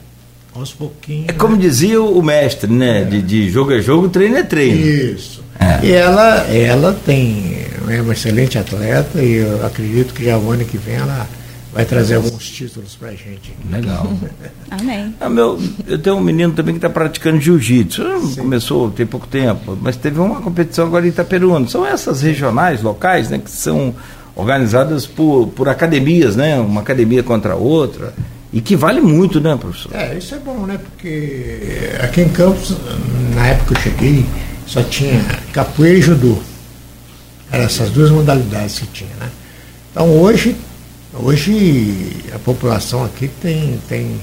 aos 0.54 0.72
pouquinhos. 0.72 1.28
É 1.28 1.32
como 1.32 1.56
né? 1.56 1.62
dizia 1.62 2.02
o 2.02 2.22
mestre, 2.22 2.70
né? 2.70 3.02
É. 3.02 3.04
De, 3.04 3.22
de, 3.22 3.50
jogo 3.50 3.72
é 3.72 3.80
jogo, 3.80 4.08
treino 4.08 4.36
é 4.36 4.42
treino. 4.42 4.80
Isso. 4.80 5.42
É. 5.58 5.86
E 5.86 5.92
ela, 5.92 6.46
ela 6.52 6.98
tem, 7.04 7.58
é 7.88 8.00
uma 8.00 8.12
excelente 8.12 8.58
atleta 8.58 9.22
e 9.22 9.34
eu 9.34 9.64
acredito 9.64 10.14
que 10.14 10.24
já 10.24 10.38
o 10.38 10.50
ano 10.50 10.64
que 10.64 10.78
vem 10.78 10.96
ela 10.96 11.28
vai 11.72 11.84
trazer 11.84 12.16
alguns 12.16 12.48
títulos 12.48 12.96
para 12.96 13.08
a 13.08 13.12
gente. 13.12 13.54
Legal. 13.70 14.10
Amém. 14.70 15.14
Ah, 15.20 15.28
meu, 15.28 15.60
eu 15.86 15.98
tenho 15.98 16.16
um 16.16 16.20
menino 16.20 16.52
também 16.52 16.74
que 16.74 16.78
está 16.78 16.90
praticando 16.90 17.40
jiu-jitsu. 17.40 18.02
Começou 18.36 18.90
tem 18.90 19.06
pouco 19.06 19.26
tempo, 19.26 19.78
mas 19.80 19.96
teve 19.96 20.18
uma 20.18 20.40
competição 20.40 20.86
agora 20.86 21.06
em 21.06 21.10
Itaperuna. 21.10 21.68
São 21.68 21.86
essas 21.86 22.22
regionais, 22.22 22.82
locais, 22.82 23.30
né, 23.30 23.38
que 23.38 23.50
são 23.50 23.94
organizadas 24.34 25.06
por, 25.06 25.48
por 25.48 25.68
academias, 25.68 26.36
né? 26.36 26.58
Uma 26.58 26.80
academia 26.80 27.22
contra 27.22 27.52
a 27.52 27.56
outra. 27.56 28.14
E 28.52 28.60
que 28.60 28.74
vale 28.74 29.00
muito, 29.00 29.40
né, 29.40 29.56
professor? 29.56 29.94
É, 29.94 30.18
isso 30.18 30.34
é 30.34 30.38
bom, 30.38 30.66
né? 30.66 30.78
Porque 30.78 31.92
aqui 32.00 32.22
em 32.22 32.28
Campos, 32.28 32.76
na 33.34 33.46
época 33.46 33.74
que 33.74 33.88
eu 33.88 33.92
cheguei, 33.92 34.26
só 34.66 34.82
tinha 34.82 35.22
capoeira 35.52 35.98
e 35.98 36.02
judô. 36.02 36.36
Eram 37.52 37.64
essas 37.64 37.90
duas 37.90 38.10
modalidades 38.10 38.80
que 38.80 38.86
tinha, 38.88 39.14
né? 39.20 39.28
Então 39.92 40.08
hoje 40.18 40.56
Hoje 41.12 42.12
a 42.32 42.38
população 42.38 43.04
aqui 43.04 43.28
tem, 43.40 43.78
tem 43.88 44.20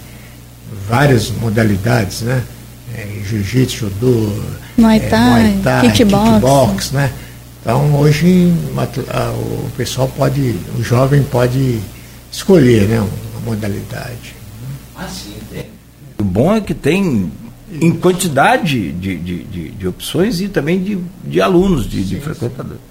várias 0.87 1.29
modalidades, 1.31 2.21
né? 2.21 2.43
É, 2.95 3.05
Jiu-jitsu, 3.25 3.89
judô, 3.89 4.31
Muay 4.77 4.99
Thai, 5.01 5.09
é, 5.09 5.47
Muay 5.49 5.61
Thai 5.61 5.91
kickbox. 5.91 6.29
kickbox, 6.29 6.91
né? 6.91 7.11
Então 7.61 7.93
hoje 7.99 8.53
a, 9.09 9.31
o 9.31 9.69
pessoal 9.75 10.07
pode, 10.07 10.55
o 10.79 10.83
jovem 10.83 11.21
pode 11.23 11.79
escolher 12.31 12.87
né, 12.87 12.99
uma 12.99 13.41
modalidade. 13.45 14.35
Ah, 14.95 15.07
sim, 15.09 15.35
tem. 15.51 15.65
O 16.17 16.23
bom 16.23 16.55
é 16.55 16.61
que 16.61 16.73
tem 16.73 17.29
em 17.81 17.91
quantidade 17.91 18.93
de, 18.93 19.17
de, 19.17 19.43
de, 19.43 19.69
de 19.71 19.87
opções 19.87 20.39
e 20.39 20.47
também 20.47 20.81
de, 20.81 20.97
de 21.25 21.41
alunos, 21.41 21.85
de, 21.85 21.97
sim, 21.97 22.05
de 22.05 22.19
frequentadores. 22.21 22.81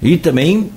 E 0.00 0.16
também 0.16 0.70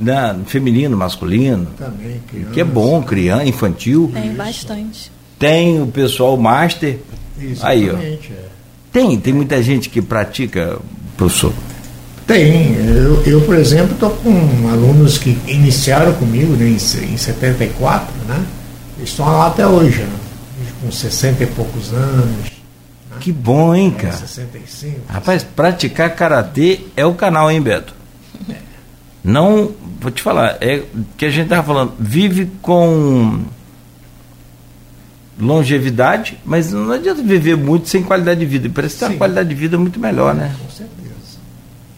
né, 0.00 0.36
feminino, 0.46 0.96
masculino. 0.96 1.66
Também, 1.78 2.20
criança. 2.28 2.50
Que 2.50 2.60
é 2.60 2.64
bom, 2.64 3.02
criança, 3.02 3.44
infantil. 3.44 4.10
Tem 4.12 4.32
bastante. 4.34 5.12
Tem 5.38 5.82
o 5.82 5.86
pessoal 5.86 6.36
master. 6.36 6.98
Aí, 7.62 7.90
ó. 7.90 7.96
É. 7.96 8.18
Tem, 8.92 9.18
tem 9.18 9.32
muita 9.32 9.62
gente 9.62 9.90
que 9.90 10.00
pratica, 10.00 10.78
professor. 11.16 11.52
Tem. 12.26 12.74
Eu, 12.74 13.22
eu 13.24 13.40
por 13.42 13.54
exemplo, 13.56 13.92
estou 13.92 14.10
com 14.10 14.68
alunos 14.68 15.18
que 15.18 15.38
iniciaram 15.46 16.12
comigo 16.14 16.54
né, 16.54 16.66
em, 16.66 17.14
em 17.14 17.16
74, 17.16 18.12
né? 18.26 18.44
Estão 19.02 19.26
lá 19.26 19.48
até 19.48 19.66
hoje, 19.66 20.00
né, 20.00 20.08
com 20.82 20.90
60 20.90 21.42
e 21.42 21.46
poucos 21.46 21.92
anos. 21.92 22.26
Né? 23.10 23.16
Que 23.20 23.30
bom, 23.30 23.74
hein, 23.74 23.90
cara? 23.90 24.16
65. 24.16 25.00
Rapaz, 25.08 25.44
praticar 25.44 26.14
karatê 26.16 26.80
é 26.96 27.04
o 27.04 27.14
canal, 27.14 27.50
hein, 27.50 27.60
Beto? 27.60 27.94
Não, 29.26 29.72
vou 30.00 30.12
te 30.12 30.22
falar, 30.22 30.56
é 30.60 30.84
que 31.16 31.24
a 31.24 31.30
gente 31.30 31.46
estava 31.46 31.66
falando, 31.66 31.94
vive 31.98 32.48
com 32.62 33.40
longevidade, 35.36 36.38
mas 36.44 36.72
não 36.72 36.92
adianta 36.92 37.24
viver 37.24 37.56
muito 37.56 37.88
sem 37.88 38.04
qualidade 38.04 38.38
de 38.38 38.46
vida. 38.46 38.70
Parece 38.72 38.94
que 38.94 39.00
tem 39.00 39.08
uma 39.08 39.18
qualidade 39.18 39.48
de 39.48 39.54
vida 39.56 39.76
muito 39.76 39.98
melhor, 39.98 40.32
né? 40.32 40.54
Com 40.62 40.70
certeza. 40.70 40.94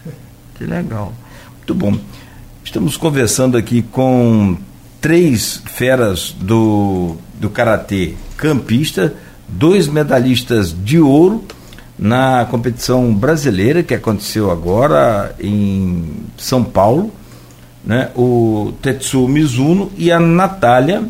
Que 0.56 0.64
legal. 0.64 1.12
Muito 1.58 1.74
bom. 1.74 1.98
Estamos 2.64 2.96
conversando 2.96 3.58
aqui 3.58 3.82
com 3.82 4.56
três 4.98 5.62
feras 5.66 6.34
do, 6.40 7.14
do 7.34 7.50
Karatê 7.50 8.14
campista, 8.38 9.12
dois 9.46 9.86
medalhistas 9.86 10.74
de 10.82 10.98
ouro 10.98 11.44
na 11.98 12.46
competição 12.50 13.14
brasileira 13.14 13.82
que 13.82 13.92
aconteceu 13.92 14.50
agora 14.50 15.36
em 15.38 16.24
São 16.38 16.64
Paulo 16.64 17.12
né, 17.88 18.10
o 18.14 18.74
Tetsuo 18.82 19.26
Mizuno 19.26 19.90
e 19.96 20.12
a 20.12 20.20
Natália, 20.20 21.04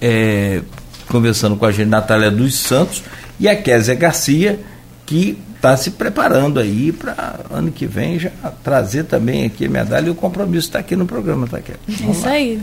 é, 0.00 0.62
conversando 1.10 1.56
com 1.56 1.66
a 1.66 1.70
gente, 1.70 1.88
Natália 1.88 2.30
dos 2.30 2.54
Santos, 2.54 3.02
e 3.38 3.46
a 3.46 3.54
Kézia 3.54 3.94
Garcia, 3.94 4.58
que 5.04 5.38
está 5.54 5.76
se 5.76 5.90
preparando 5.90 6.58
aí 6.58 6.90
para 6.90 7.40
ano 7.50 7.70
que 7.70 7.84
vem 7.84 8.18
já 8.18 8.30
trazer 8.64 9.04
também 9.04 9.44
aqui 9.44 9.66
a 9.66 9.68
medalha 9.68 10.06
e 10.06 10.10
o 10.10 10.14
compromisso 10.14 10.68
está 10.68 10.78
aqui 10.78 10.96
no 10.96 11.04
programa, 11.04 11.46
tá, 11.46 11.60
Kézia? 11.60 12.06
É 12.08 12.10
isso 12.10 12.26
aí. 12.26 12.62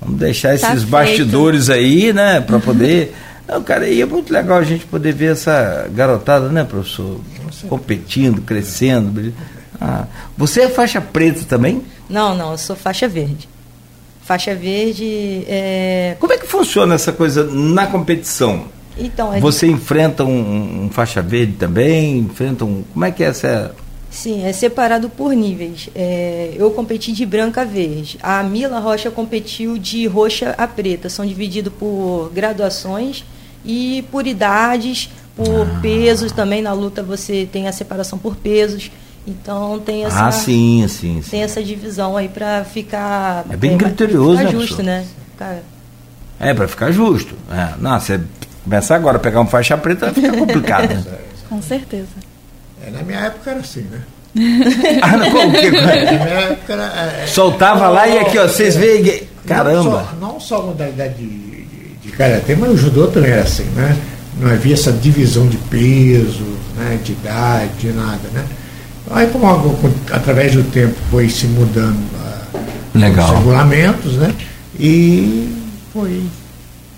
Vamos 0.00 0.18
deixar 0.18 0.58
tá 0.58 0.72
esses 0.72 0.82
bastidores 0.82 1.70
aí, 1.70 2.12
né, 2.12 2.40
para 2.40 2.58
poder. 2.58 3.14
Não, 3.46 3.62
cara, 3.62 3.86
e 3.86 4.02
é 4.02 4.06
muito 4.06 4.32
legal 4.32 4.58
a 4.58 4.64
gente 4.64 4.84
poder 4.86 5.12
ver 5.12 5.32
essa 5.32 5.88
garotada, 5.94 6.48
né, 6.48 6.64
professor? 6.64 7.20
Competindo, 7.68 8.40
crescendo. 8.40 9.32
Ah, 9.84 10.06
você 10.36 10.62
é 10.62 10.68
faixa 10.68 11.00
preta 11.00 11.44
também? 11.44 11.82
Não, 12.08 12.36
não, 12.36 12.52
eu 12.52 12.58
sou 12.58 12.76
faixa 12.76 13.08
verde. 13.08 13.48
Faixa 14.22 14.54
verde 14.54 15.44
é... 15.48 16.16
Como 16.20 16.32
é 16.32 16.38
que 16.38 16.46
funciona 16.46 16.94
essa 16.94 17.12
coisa 17.12 17.42
na 17.42 17.88
competição? 17.88 18.66
Então, 18.96 19.40
Você 19.40 19.66
enfrenta 19.66 20.22
um, 20.22 20.84
um, 20.84 20.90
faixa 20.90 21.20
verde 21.20 21.54
também? 21.54 22.18
Enfrenta 22.18 22.64
um. 22.64 22.84
Como 22.92 23.04
é 23.04 23.10
que 23.10 23.24
é 23.24 23.28
essa. 23.28 23.74
Sim, 24.08 24.44
é 24.44 24.52
separado 24.52 25.08
por 25.08 25.32
níveis. 25.32 25.88
É, 25.94 26.52
eu 26.54 26.70
competi 26.70 27.12
de 27.12 27.24
branca 27.24 27.62
a 27.62 27.64
verde. 27.64 28.18
A 28.22 28.42
Mila 28.42 28.78
Rocha 28.78 29.10
competiu 29.10 29.78
de 29.78 30.06
roxa 30.06 30.54
a 30.58 30.68
preta. 30.68 31.08
São 31.08 31.26
divididos 31.26 31.72
por 31.72 32.30
graduações 32.32 33.24
e 33.64 34.04
por 34.12 34.26
idades, 34.26 35.08
por 35.34 35.66
ah. 35.66 35.78
pesos. 35.80 36.30
Também 36.30 36.60
na 36.60 36.74
luta 36.74 37.02
você 37.02 37.48
tem 37.50 37.66
a 37.66 37.72
separação 37.72 38.18
por 38.18 38.36
pesos. 38.36 38.90
Então 39.26 39.78
tem 39.78 40.04
essa, 40.04 40.26
ah, 40.26 40.32
sim, 40.32 40.84
sim, 40.88 41.22
sim. 41.22 41.30
tem 41.30 41.42
essa 41.42 41.62
divisão 41.62 42.16
aí 42.16 42.28
para 42.28 42.64
ficar 42.64 43.44
é 43.48 43.56
bem 43.56 43.78
criterioso, 43.78 44.38
ficar 44.38 44.52
né, 44.52 44.58
justo, 44.60 44.82
né? 44.82 45.04
Cara. 45.38 45.62
É 46.40 46.52
para 46.52 46.66
ficar 46.66 46.90
justo. 46.90 47.34
É, 47.50 47.74
não, 47.78 48.00
você 48.00 48.20
Começar 48.64 48.94
agora 48.94 49.16
a 49.16 49.20
pegar 49.20 49.40
um 49.40 49.46
faixa 49.46 49.76
preta 49.76 50.12
fica 50.12 50.32
complicado. 50.32 50.88
né? 50.88 51.02
Com 51.48 51.60
certeza. 51.60 52.06
É, 52.86 52.90
na 52.90 53.02
minha 53.02 53.18
época 53.18 53.50
era 53.50 53.60
assim, 53.60 53.82
né? 53.82 54.00
ah, 55.02 55.16
não, 55.16 55.30
como 55.30 55.52
que- 55.52 55.70
Na 55.70 55.86
minha 55.86 56.40
época 56.50 56.72
era. 56.72 56.84
é, 57.22 57.26
Soltava 57.26 57.88
lá 57.88 58.08
e 58.08 58.18
aqui, 58.18 58.38
ó, 58.38 58.46
vocês 58.46 58.76
veem. 58.76 59.28
Caramba! 59.46 59.82
Não 59.82 59.82
só, 59.82 60.14
não 60.20 60.40
só 60.40 60.58
a 60.58 60.62
modalidade 60.66 61.14
de, 61.14 61.26
de, 61.26 61.94
de 62.02 62.12
karatê, 62.12 62.54
mas 62.54 62.70
o 62.70 62.76
judô 62.76 63.08
também 63.08 63.32
era 63.32 63.42
assim, 63.42 63.64
né? 63.74 63.96
Não 64.38 64.50
havia 64.50 64.74
essa 64.74 64.92
divisão 64.92 65.48
de 65.48 65.56
peso, 65.56 66.44
né? 66.76 66.98
de 67.02 67.12
idade, 67.12 67.72
de 67.78 67.92
nada, 67.92 68.28
né? 68.32 68.44
Aí, 69.12 69.26
como 69.28 69.46
através 70.10 70.54
do 70.54 70.64
tempo 70.64 70.94
foi 71.10 71.28
se 71.28 71.46
mudando 71.46 71.98
ah, 72.16 72.58
Legal. 72.94 73.30
os 73.30 73.38
regulamentos, 73.38 74.12
né? 74.14 74.34
E 74.78 75.48
foi 75.92 76.22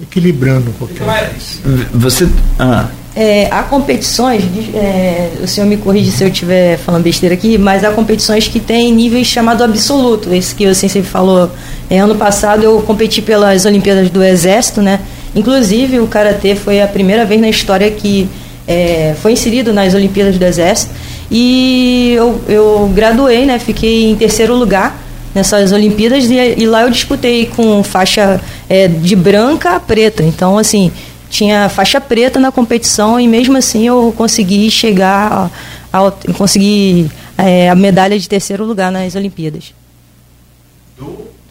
equilibrando 0.01 0.71
um 0.71 0.75
pouquinho 0.75 1.07
mais. 1.07 1.61
Você. 1.93 2.29
Ah, 2.59 2.89
É, 3.17 3.47
há 3.49 3.63
competições, 3.63 4.43
é, 4.75 5.31
o 5.41 5.47
senhor 5.47 5.69
me 5.69 5.77
corrige 5.77 6.11
se 6.11 6.25
eu 6.25 6.29
estiver 6.29 6.77
falando 6.79 7.05
besteira 7.05 7.37
aqui, 7.37 7.57
mas 7.57 7.85
há 7.85 7.93
competições 7.93 8.49
que 8.49 8.59
têm 8.59 8.93
níveis 8.93 9.29
chamado 9.29 9.63
absoluto. 9.63 10.35
Esse 10.35 10.53
que 10.53 10.67
o 10.67 10.75
Sensei 10.75 11.03
falou. 11.03 11.49
É, 11.89 12.01
ano 12.01 12.17
passado 12.17 12.65
eu 12.65 12.83
competi 12.83 13.23
pelas 13.23 13.65
Olimpíadas 13.67 14.11
do 14.11 14.23
Exército, 14.23 14.83
né? 14.83 14.99
Inclusive 15.35 16.01
o 16.01 16.09
Karatê 16.09 16.57
foi 16.57 16.83
a 16.83 16.89
primeira 16.89 17.25
vez 17.25 17.41
na 17.41 17.49
história 17.49 17.89
que 17.89 18.29
é, 18.67 19.15
foi 19.23 19.33
inserido 19.33 19.73
nas 19.73 19.95
Olimpíadas 19.95 20.37
do 20.37 20.45
Exército. 20.45 20.93
E 21.37 22.13
eu, 22.17 22.41
eu 22.47 22.93
graduei, 22.95 23.45
né? 23.45 23.59
Fiquei 23.59 24.09
em 24.09 24.15
terceiro 24.15 24.55
lugar 24.55 24.97
nessas 25.35 25.73
Olimpíadas 25.73 26.31
e, 26.31 26.37
e 26.37 26.65
lá 26.65 26.83
eu 26.83 26.91
disputei 26.91 27.47
com 27.47 27.83
faixa 27.83 28.41
é, 28.69 28.87
de 28.87 29.17
branca 29.17 29.71
a 29.71 29.81
preta. 29.81 30.23
Então, 30.23 30.57
assim, 30.57 30.93
tinha 31.29 31.69
faixa 31.69 32.01
preta 32.01 32.39
na 32.39 32.53
competição 32.53 33.19
e 33.19 33.27
mesmo 33.27 33.57
assim 33.57 33.85
eu 33.85 34.15
consegui 34.17 34.71
chegar, 34.71 35.51
a, 35.93 36.07
a, 36.07 36.13
consegui 36.39 37.11
é, 37.37 37.69
a 37.69 37.75
medalha 37.75 38.17
de 38.17 38.29
terceiro 38.29 38.65
lugar 38.65 38.93
nas 38.93 39.17
Olimpíadas. 39.17 39.75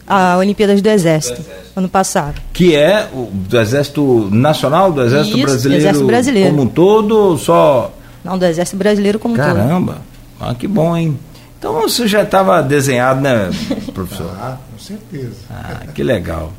A 0.06 0.38
Olimpíadas 0.38 0.80
do 0.80 0.88
Exército, 0.88 1.42
ano 1.76 1.90
passado. 1.90 2.40
que 2.54 2.74
é 2.74 3.06
o 3.12 3.28
do 3.32 3.60
Exército 3.60 4.30
Nacional, 4.30 4.92
do 4.92 5.02
Exército 5.02 5.36
Isso, 5.36 5.46
Brasileiro, 5.46 5.82
Exército 5.82 6.06
Brasileiro. 6.06 6.50
como 6.50 6.62
um 6.62 6.66
todo, 6.66 7.36
só. 7.36 7.92
Não, 8.24 8.38
do 8.38 8.44
Exército 8.46 8.76
Brasileiro 8.76 9.18
como 9.18 9.34
um 9.34 9.36
todo. 9.36 9.46
Caramba! 9.46 9.98
Ah, 10.40 10.54
que 10.54 10.66
bom, 10.66 10.96
hein? 10.96 11.18
Então 11.58 11.74
você 11.74 12.06
já 12.08 12.22
estava 12.22 12.62
desenhado, 12.62 13.20
né, 13.20 13.50
professor? 13.92 14.30
Ah, 14.40 14.56
com 14.72 14.78
certeza. 14.78 15.34
Ah, 15.50 15.86
que 15.94 16.02
legal. 16.02 16.52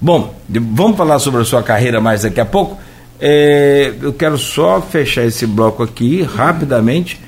Bom, 0.00 0.34
de- 0.48 0.58
vamos 0.58 0.96
falar 0.96 1.18
sobre 1.18 1.42
a 1.42 1.44
sua 1.44 1.62
carreira 1.62 2.00
mais 2.00 2.22
daqui 2.22 2.40
a 2.40 2.44
pouco. 2.46 2.78
É, 3.20 3.94
eu 4.00 4.12
quero 4.12 4.36
só 4.36 4.80
fechar 4.80 5.24
esse 5.24 5.46
bloco 5.46 5.80
aqui 5.82 6.22
rapidamente 6.22 7.20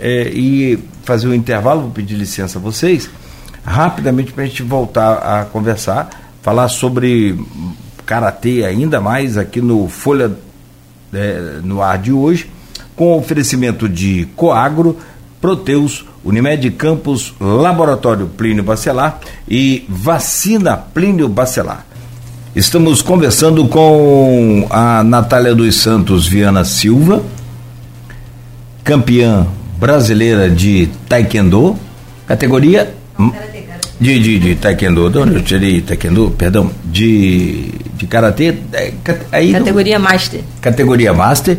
é, 0.00 0.28
e 0.32 0.78
fazer 1.02 1.26
um 1.26 1.34
intervalo. 1.34 1.80
Vou 1.82 1.90
pedir 1.90 2.14
licença 2.14 2.58
a 2.60 2.62
vocês, 2.62 3.10
rapidamente 3.64 4.32
para 4.32 4.44
a 4.44 4.46
gente 4.46 4.62
voltar 4.62 5.14
a 5.14 5.44
conversar, 5.46 6.10
falar 6.42 6.68
sobre 6.68 7.36
karatê 8.06 8.64
ainda 8.64 9.00
mais 9.00 9.36
aqui 9.36 9.60
no 9.60 9.88
Folha 9.88 10.30
é, 11.12 11.58
no 11.64 11.82
ar 11.82 11.98
de 11.98 12.12
hoje, 12.12 12.48
com 12.96 13.16
oferecimento 13.18 13.88
de 13.88 14.26
Coagro, 14.36 14.96
Proteus, 15.40 16.04
Unimed 16.24 16.70
Campos, 16.72 17.34
Laboratório 17.40 18.26
Plínio 18.28 18.62
Bacelar 18.62 19.18
e 19.48 19.84
Vacina 19.88 20.76
Plínio 20.76 21.28
Bacelar. 21.28 21.84
Estamos 22.54 23.00
conversando 23.02 23.66
com 23.66 24.66
a 24.70 25.02
Natália 25.02 25.54
dos 25.54 25.74
Santos 25.76 26.28
Viana 26.28 26.64
Silva, 26.64 27.22
campeã 28.84 29.46
brasileira 29.78 30.48
de 30.50 30.88
Taekwondo, 31.08 31.76
categoria 32.26 32.94
de, 34.00 34.18
de, 34.20 34.38
de 34.38 34.54
Taekwondo, 34.56 35.08
de 35.10 35.18
onde 35.18 35.34
eu 35.36 35.42
tirei 35.42 35.80
Taekwondo, 35.80 36.30
perdão, 36.36 36.70
de, 36.84 37.70
de 37.96 38.06
Karatê, 38.06 38.54
é, 38.72 38.92
aí 39.32 39.50
não- 39.52 39.60
Categoria 39.60 39.98
Master. 39.98 40.40
categoria 40.60 41.12
Master, 41.12 41.58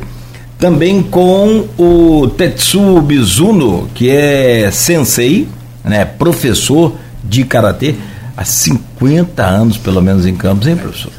também 0.63 1.03
com 1.03 1.65
o 1.77 2.29
Tetsuo 2.37 3.01
Mizuno, 3.01 3.89
que 3.93 4.09
é 4.09 4.71
sensei, 4.71 5.45
né, 5.83 6.05
professor 6.05 6.95
de 7.21 7.43
karatê 7.43 7.95
há 8.37 8.45
50 8.45 9.43
anos, 9.43 9.77
pelo 9.77 10.01
menos 10.01 10.25
em 10.25 10.33
Campos, 10.33 10.65
hein, 10.65 10.77
professor? 10.77 11.11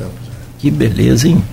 Que 0.59 0.71
beleza, 0.71 1.29
hein? 1.29 1.45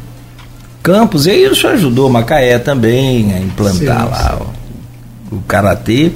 Campos, 0.82 1.27
e 1.27 1.34
isso 1.34 1.67
ajudou 1.67 2.10
Macaé 2.10 2.58
também 2.60 3.34
a 3.34 3.39
implantar 3.39 4.06
Sim, 4.06 4.10
lá 4.10 4.39
o, 5.30 5.36
o 5.36 5.41
karatê. 5.41 6.13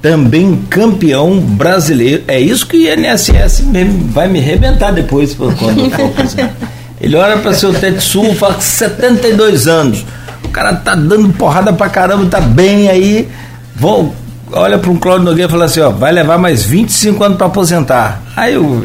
Também 0.00 0.64
campeão 0.70 1.38
brasileiro. 1.38 2.24
É 2.28 2.40
isso 2.40 2.66
que 2.66 2.78
o 2.78 2.98
INSS 2.98 3.64
vai 4.10 4.26
me 4.26 4.38
arrebentar 4.38 4.90
depois 4.90 5.34
quando 5.34 5.80
eu 5.80 5.90
for 5.90 6.12
fazer. 6.14 6.50
Ele 6.98 7.14
olha 7.14 7.36
para 7.36 7.52
seu 7.52 7.74
Tetsuo, 7.74 8.34
fala 8.34 8.54
que 8.54 8.64
72 8.64 9.66
anos. 9.66 10.02
O 10.50 10.52
cara 10.52 10.74
tá 10.74 10.96
dando 10.96 11.28
porrada 11.34 11.72
pra 11.72 11.88
caramba, 11.88 12.26
tá 12.26 12.40
bem 12.40 12.88
aí. 12.88 13.28
Vou, 13.76 14.12
olha 14.52 14.78
para 14.78 14.90
um 14.90 14.96
Cláudio 14.96 15.24
Nogueira 15.24 15.48
e 15.48 15.50
fala 15.50 15.66
assim: 15.66 15.80
ó, 15.80 15.90
vai 15.90 16.10
levar 16.10 16.38
mais 16.38 16.64
25 16.64 17.22
anos 17.22 17.38
para 17.38 17.46
aposentar. 17.46 18.20
Aí 18.36 18.54
eu. 18.54 18.84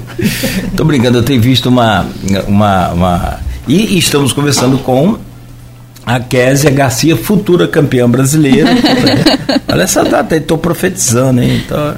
Tô 0.78 0.86
brincando, 0.86 1.17
eu 1.17 1.23
tenho 1.23 1.41
visto 1.41 1.67
uma. 1.69 2.06
uma, 2.47 2.89
uma 2.89 3.39
e 3.67 3.97
estamos 3.97 4.32
conversando 4.32 4.78
com 4.78 5.17
a 6.06 6.19
Késia 6.19 6.69
Garcia, 6.69 7.17
futura 7.17 7.67
campeã 7.67 8.08
brasileira. 8.08 8.69
Olha 9.67 9.82
essa 9.82 10.04
data 10.04 10.36
aí, 10.36 10.41
estou 10.41 10.60
profetizando, 10.60 11.41
hein? 11.41 11.63
Então, 11.65 11.95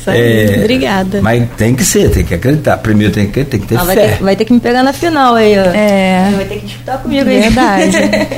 Isso 0.00 0.08
aí, 0.10 0.58
obrigada. 0.58 1.20
Mas 1.20 1.46
tem 1.58 1.74
que 1.74 1.84
ser, 1.84 2.10
tem 2.10 2.24
que 2.24 2.32
acreditar. 2.32 2.78
Primeiro 2.78 3.12
tem 3.12 3.26
que, 3.26 3.44
tem 3.44 3.60
que 3.60 3.66
ter 3.66 3.76
Ah, 3.78 3.84
vai, 3.84 3.94
fé. 3.94 4.08
ter, 4.08 4.22
vai 4.24 4.36
ter 4.36 4.46
que 4.46 4.54
me 4.54 4.60
pegar 4.60 4.82
na 4.82 4.94
final 4.94 5.34
aí, 5.34 5.54
ó. 5.58 5.64
É. 5.74 6.32
Vai 6.34 6.44
ter 6.46 6.54
que 6.60 6.66
disputar 6.66 6.96
comigo 7.02 7.28
aí. 7.28 7.40
Verdade. 7.42 7.92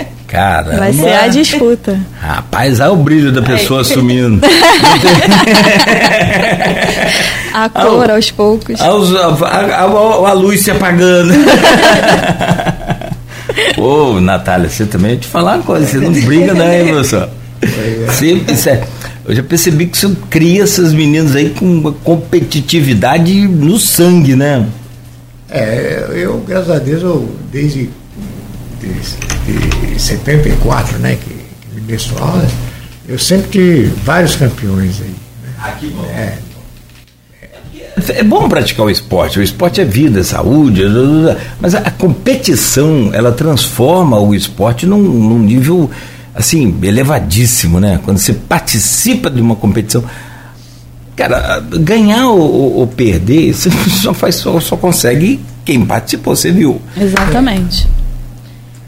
Caramba. 0.35 0.79
Vai 0.79 0.93
ser 0.93 1.13
a 1.15 1.29
disputa. 1.29 1.97
Rapaz, 2.21 2.81
olha 2.81 2.91
o 2.91 2.97
brilho 2.97 3.31
da 3.31 3.41
pessoa 3.41 3.85
sumindo. 3.85 4.45
A 7.55 7.69
cor 7.69 8.11
aos 8.11 8.33
poucos. 8.33 8.81
a, 8.81 8.87
a, 8.87 8.89
a- 8.89 9.83
a 9.85 10.33
luz 10.33 10.63
se 10.63 10.73
apagando. 10.73 11.33
Ô, 13.79 14.21
Natália, 14.21 14.69
você 14.69 14.85
também 14.87 15.13
ia 15.13 15.19
te 15.19 15.29
falar 15.29 15.55
uma 15.57 15.63
coisa, 15.63 15.87
você 15.87 15.99
não 15.99 16.11
briga, 16.13 16.53
não, 16.53 16.67
hein, 16.73 16.89
professor? 16.89 17.29
Sempre, 18.13 18.55
é- 18.69 18.83
eu 19.27 19.37
já 19.37 19.43
percebi 19.45 19.87
que 19.87 19.97
você 19.97 20.11
cria 20.29 20.65
essas 20.65 20.93
meninas 20.93 21.37
aí 21.37 21.51
com 21.51 21.65
uma 21.65 21.93
competitividade 21.93 23.47
no 23.47 23.79
sangue, 23.79 24.35
né? 24.35 24.67
É, 25.49 26.07
eu, 26.13 26.39
graças 26.47 26.71
a 26.71 26.79
Deus, 26.81 27.03
eu, 27.03 27.29
desde 27.53 27.89
de, 29.47 29.93
de 29.95 30.01
74, 30.01 30.99
né, 30.99 31.17
que, 31.17 31.35
me 31.75 31.93
né, 31.93 32.49
eu 33.07 33.19
sempre 33.19 33.51
tive 33.51 33.87
vários 34.05 34.37
campeões 34.37 35.01
aí. 35.03 35.15
Ah, 35.59 35.73
que 35.73 35.87
bom. 35.89 36.05
É, 36.05 36.39
É 38.09 38.23
bom 38.23 38.49
praticar 38.49 38.87
o 38.87 38.91
esporte, 38.91 39.39
o 39.39 39.43
esporte 39.43 39.81
é 39.81 39.85
vida, 39.85 40.21
é 40.21 40.23
saúde, 40.23 40.83
mas 41.61 41.75
a, 41.75 41.91
competição, 41.91 43.11
ela 43.13 43.31
transforma 43.33 44.19
o 44.19 44.35
esporte 44.35 44.85
num, 44.87 44.99
num 44.99 45.39
nível, 45.39 45.91
assim, 46.35 46.75
elevadíssimo, 46.83 47.79
né? 47.79 48.01
Quando 48.05 48.19
você 48.19 48.33
participa 48.33 49.31
de 49.31 49.41
uma 49.41 49.55
competição, 49.57 50.03
cara, 51.15 51.61
ganhar 51.61 52.29
ou, 52.29 52.79
ou- 52.79 52.87
perder, 52.87 53.53
você 53.55 53.71
só, 54.03 54.13
faz, 54.13 54.37
só, 54.37 54.59
só 54.61 54.77
consegue 54.77 55.41
quem 55.65 55.85
participou, 55.85 56.35
você 56.35 56.51
viu, 56.51 56.81
Exatamente. 56.97 57.87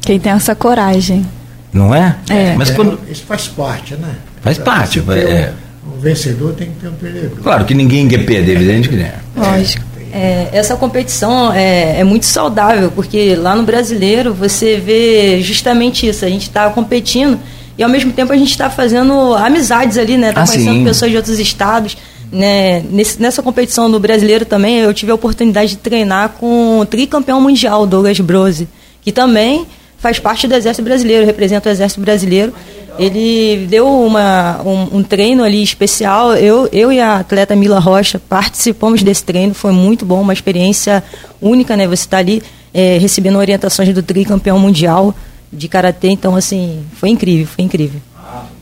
Quem 0.07 0.19
tem 0.19 0.33
essa 0.33 0.55
coragem. 0.55 1.27
não 1.73 1.95
é? 1.95 2.17
É. 2.31 2.55
Mas 2.57 2.71
é, 2.71 2.75
quando... 2.75 2.99
Isso 3.11 3.25
faz 3.25 3.47
parte, 3.49 3.95
né? 3.95 4.15
Faz 4.41 4.57
Pra 4.59 4.65
parte, 4.77 5.01
é. 5.11 5.53
um, 5.87 5.97
um 5.97 6.01
vencedor 6.01 6.55
tem 6.55 6.69
que 6.69 6.75
ter 6.81 6.89
um 6.89 6.93
perdedor. 6.93 7.39
Claro 7.43 7.65
que 7.65 7.75
ninguém 7.75 8.07
quer 8.09 8.25
perder, 8.25 8.53
evidente 8.57 8.89
que 8.89 8.97
não. 8.97 9.11
Lógico. 9.37 9.85
É, 10.13 10.49
essa 10.53 10.77
competição 10.77 11.53
é, 11.53 12.01
é 12.01 12.05
muito 12.05 12.25
saudável, 12.25 12.91
porque 12.95 13.35
lá 13.35 13.55
no 13.55 13.65
brasileiro 13.65 14.33
você 14.33 14.77
vê 14.79 15.43
justamente 15.43 16.07
isso. 16.09 16.25
A 16.25 16.29
gente 16.29 16.43
está 16.49 16.71
competindo 16.71 17.39
e 17.77 17.83
ao 17.83 17.91
mesmo 17.91 18.13
tempo 18.13 18.33
a 18.33 18.37
gente 18.37 18.51
está 18.51 18.71
fazendo 18.71 19.35
amizades 19.35 19.99
ali, 19.99 20.17
né? 20.17 20.33
Tá 20.33 20.43
Ah, 20.43 20.47
conhecendo 20.47 20.79
sim. 20.79 20.85
pessoas 20.85 21.11
de 21.11 21.17
outros 21.19 21.39
estados. 21.39 21.97
Né? 22.33 22.81
Nesse- 22.91 23.21
nessa 23.21 23.43
competição 23.43 23.91
do 23.91 24.01
brasileiro 24.01 24.45
também 24.45 24.79
eu 24.79 24.95
tive 24.95 25.13
a 25.13 25.15
oportunidade 25.15 25.71
de 25.71 25.77
treinar 25.77 26.31
com 26.41 26.79
o 26.81 26.87
tricampeão 26.87 27.41
mundial, 27.41 27.87
Douglas 27.87 28.19
Brose, 28.21 28.67
que 29.03 29.13
também 29.13 29.67
faz 29.99 30.19
parte 30.19 30.47
do 30.47 30.55
Exército 30.55 30.85
Brasileiro, 30.85 31.27
representa 31.27 31.69
o 31.69 31.73
Exército 31.73 32.01
Brasileiro. 32.01 32.53
Ele 32.99 33.67
deu 33.69 33.87
uma, 33.87 34.63
um, 34.63 34.99
um 34.99 35.03
treino 35.03 35.43
ali 35.43 35.63
especial. 35.63 36.35
Eu, 36.35 36.69
eu 36.73 36.91
e 36.91 36.99
a 36.99 37.17
atleta 37.17 37.55
Mila 37.55 37.79
Rocha 37.79 38.19
participamos 38.19 39.03
desse 39.03 39.23
treino. 39.23 39.53
Foi 39.53 39.73
muito 39.73 40.07
bom, 40.07 40.21
uma 40.23 40.33
experiência 40.33 41.05
única, 41.41 41.77
né? 41.77 41.87
Você 41.87 42.05
está 42.05 42.19
ali 42.19 42.43
eh, 42.73 42.97
recebendo 42.99 43.37
orientações 43.37 43.93
do 43.93 44.03
tricampeão 44.03 44.59
mundial. 44.59 45.15
de 45.53 45.69
karatê, 45.69 46.09
então 46.09 46.35
assim, 46.35 46.85
foi 46.95 47.09
incrível, 47.11 47.47
foi 47.47 47.65
incrível. 47.65 48.01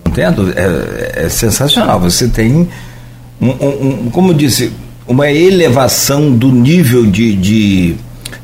Entendo? 0.07 0.53
É, 0.55 1.25
é 1.25 1.29
sensacional. 1.29 1.99
Você 2.01 2.29
tem, 2.29 2.68
um, 3.40 3.49
um, 3.49 4.07
um, 4.07 4.11
como 4.11 4.33
disse, 4.33 4.73
uma 5.07 5.31
elevação 5.31 6.31
do 6.31 6.53
nível 6.53 7.05
de, 7.05 7.35
de, 7.35 7.97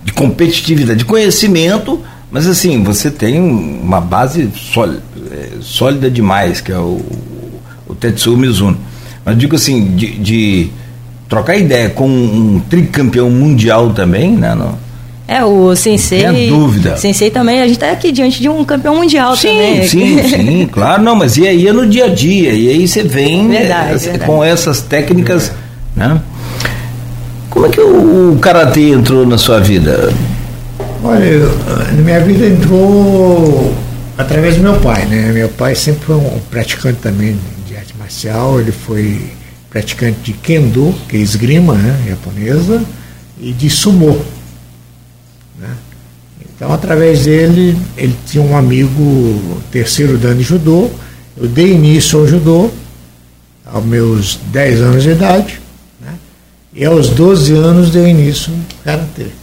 de, 0.05 0.12
competitividade, 0.12 0.98
de 0.98 1.05
conhecimento, 1.05 2.00
mas 2.30 2.46
assim, 2.46 2.82
você 2.82 3.10
tem 3.10 3.40
uma 3.40 4.00
base 4.00 4.50
sólida, 4.54 5.02
sólida 5.60 6.10
demais, 6.10 6.60
que 6.60 6.70
é 6.70 6.78
o, 6.78 7.00
o 7.86 7.94
Tetsuo 7.94 8.36
Mizuno. 8.36 8.78
Mas 9.24 9.36
digo 9.36 9.56
assim, 9.56 9.96
de, 9.96 10.18
de 10.18 10.70
trocar 11.28 11.56
ideia 11.56 11.90
com 11.90 12.08
um 12.08 12.60
tricampeão 12.68 13.30
mundial 13.30 13.90
também, 13.90 14.32
né? 14.32 14.54
No, 14.54 14.78
é, 15.30 15.44
o 15.44 15.76
Sensei. 15.76 16.22
Sem 16.22 16.48
dúvida. 16.48 16.96
Sensei 16.96 17.30
também, 17.30 17.60
a 17.60 17.62
gente 17.62 17.74
está 17.74 17.92
aqui 17.92 18.10
diante 18.10 18.42
de 18.42 18.48
um 18.48 18.64
campeão 18.64 18.96
mundial 18.96 19.36
sim, 19.36 19.46
também. 19.46 19.86
Sim, 19.86 20.22
sim, 20.24 20.66
claro, 20.72 21.04
não, 21.04 21.14
mas 21.14 21.36
e 21.36 21.46
aí 21.46 21.68
é 21.68 21.72
no 21.72 21.86
dia 21.86 22.06
a 22.06 22.08
dia, 22.08 22.52
e 22.52 22.68
aí 22.68 22.88
você 22.88 23.04
vem 23.04 23.46
verdade, 23.46 23.92
é, 23.92 23.96
verdade. 23.96 24.24
com 24.24 24.42
essas 24.42 24.80
técnicas, 24.80 25.52
né? 25.94 26.20
Como 27.48 27.64
é 27.64 27.68
que 27.68 27.80
o, 27.80 28.32
o 28.32 28.38
Karatê 28.40 28.90
entrou 28.90 29.24
na 29.24 29.38
sua 29.38 29.60
vida? 29.60 30.12
Olha, 31.02 31.24
eu, 31.24 31.58
na 31.96 32.02
minha 32.02 32.20
vida 32.20 32.46
entrou 32.46 33.74
através 34.18 34.56
do 34.56 34.62
meu 34.62 34.78
pai, 34.80 35.06
né? 35.06 35.32
Meu 35.32 35.48
pai 35.48 35.74
sempre 35.74 36.04
foi 36.04 36.16
um 36.16 36.38
praticante 36.50 37.00
também 37.00 37.38
de 37.66 37.74
arte 37.74 37.96
marcial, 37.96 38.60
ele 38.60 38.70
foi 38.70 39.30
praticante 39.70 40.18
de 40.20 40.32
Kendo, 40.34 40.94
que 41.08 41.16
é 41.16 41.20
esgrima 41.20 41.74
né, 41.74 42.04
japonesa, 42.08 42.84
e 43.40 43.52
de 43.52 43.70
Sumo. 43.70 44.22
Né? 45.58 45.70
Então, 46.42 46.70
através 46.70 47.24
dele, 47.24 47.78
ele 47.96 48.14
tinha 48.26 48.44
um 48.44 48.54
amigo 48.54 49.62
terceiro 49.70 50.18
dano 50.18 50.36
de 50.36 50.42
judô, 50.42 50.90
eu 51.34 51.48
dei 51.48 51.72
início 51.72 52.18
ao 52.18 52.26
judô 52.26 52.70
aos 53.64 53.84
meus 53.84 54.38
10 54.52 54.80
anos 54.80 55.02
de 55.02 55.10
idade, 55.10 55.60
né? 56.00 56.12
e 56.74 56.84
aos 56.84 57.08
12 57.08 57.54
anos 57.54 57.90
deu 57.90 58.06
início 58.06 58.52
no 58.52 58.64
Karatê. 58.84 59.39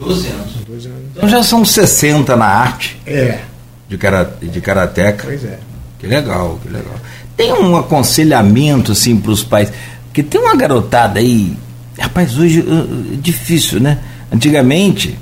12 0.00 0.26
anos. 0.28 0.52
12 0.66 0.88
anos. 0.88 1.00
Então 1.16 1.28
já 1.28 1.42
são 1.42 1.64
60 1.64 2.34
na 2.36 2.46
arte 2.46 2.98
É, 3.06 3.40
de, 3.88 3.98
kara, 3.98 4.24
de 4.40 4.60
karateca. 4.60 5.24
pois 5.26 5.44
é. 5.44 5.58
Que 5.98 6.06
legal, 6.06 6.58
que 6.62 6.68
legal. 6.68 6.94
Tem 7.36 7.52
um 7.52 7.76
aconselhamento 7.76 8.92
assim 8.92 9.16
para 9.16 9.30
os 9.30 9.42
pais, 9.44 9.70
porque 10.06 10.22
tem 10.22 10.40
uma 10.40 10.56
garotada 10.56 11.20
aí, 11.20 11.56
rapaz, 11.98 12.38
hoje 12.38 12.60
uh, 12.60 13.16
difícil, 13.16 13.80
né? 13.80 13.98
Antigamente, 14.32 15.18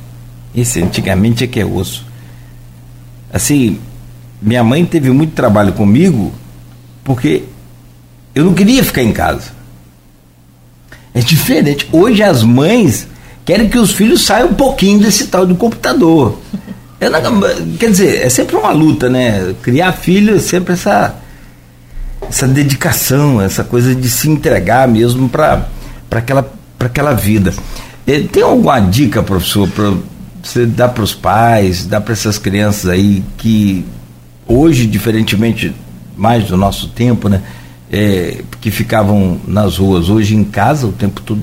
esse 0.54 0.80
antigamente 0.80 1.42
é 1.44 1.46
que 1.46 1.58
é 1.60 1.64
osso. 1.66 2.06
Assim, 3.32 3.78
minha 4.40 4.62
mãe 4.62 4.84
teve 4.86 5.10
muito 5.10 5.32
trabalho 5.34 5.72
comigo 5.72 6.32
porque 7.02 7.42
eu 8.34 8.44
não 8.44 8.54
queria 8.54 8.84
ficar 8.84 9.02
em 9.02 9.12
casa. 9.12 9.50
É 11.12 11.20
diferente. 11.20 11.88
Hoje 11.90 12.22
as 12.22 12.42
mães 12.44 13.08
querem 13.48 13.66
que 13.66 13.78
os 13.78 13.92
filhos 13.92 14.26
saiam 14.26 14.50
um 14.50 14.54
pouquinho 14.54 15.00
desse 15.00 15.28
tal 15.28 15.46
do 15.46 15.54
computador. 15.54 16.38
Não- 17.00 17.76
quer 17.78 17.90
dizer, 17.90 18.20
é 18.22 18.28
sempre 18.28 18.54
uma 18.56 18.72
luta, 18.72 19.08
né? 19.08 19.54
Criar 19.62 19.92
filho 19.92 20.37
é 20.37 20.38
sempre 20.38 20.74
essa, 20.74 21.14
essa 22.28 22.46
dedicação, 22.46 23.40
essa 23.40 23.64
coisa 23.64 23.94
de 23.94 24.11
se 24.11 24.28
entregar 24.28 24.87
mesmo 24.87 25.30
para 25.30 25.66
aquela, 26.11 26.52
aquela 26.78 27.14
vida. 27.14 27.54
Tem 28.30 28.42
alguma 28.42 28.80
dica, 28.80 29.22
professor, 29.22 29.66
para 29.66 29.94
você 30.42 30.66
dar 30.66 30.90
para 30.90 31.04
os 31.04 31.14
pais, 31.14 31.87
dar 31.87 32.02
para 32.02 32.12
essas 32.12 32.37
crianças 32.37 32.90
aí 32.90 33.24
que 33.38 33.82
hoje, 34.46 34.87
diferentemente 34.87 35.74
mais 36.14 36.44
do 36.44 36.56
nosso 36.58 36.88
tempo, 36.88 37.30
né? 37.30 37.40
É, 37.90 38.42
que 38.61 38.70
ficavam 38.70 39.40
nas 39.46 39.79
ruas, 39.79 40.09
hoje 40.11 40.35
em 40.37 40.44
casa 40.44 40.87
o 40.87 40.92
tempo 40.92 41.20
todo. 41.22 41.40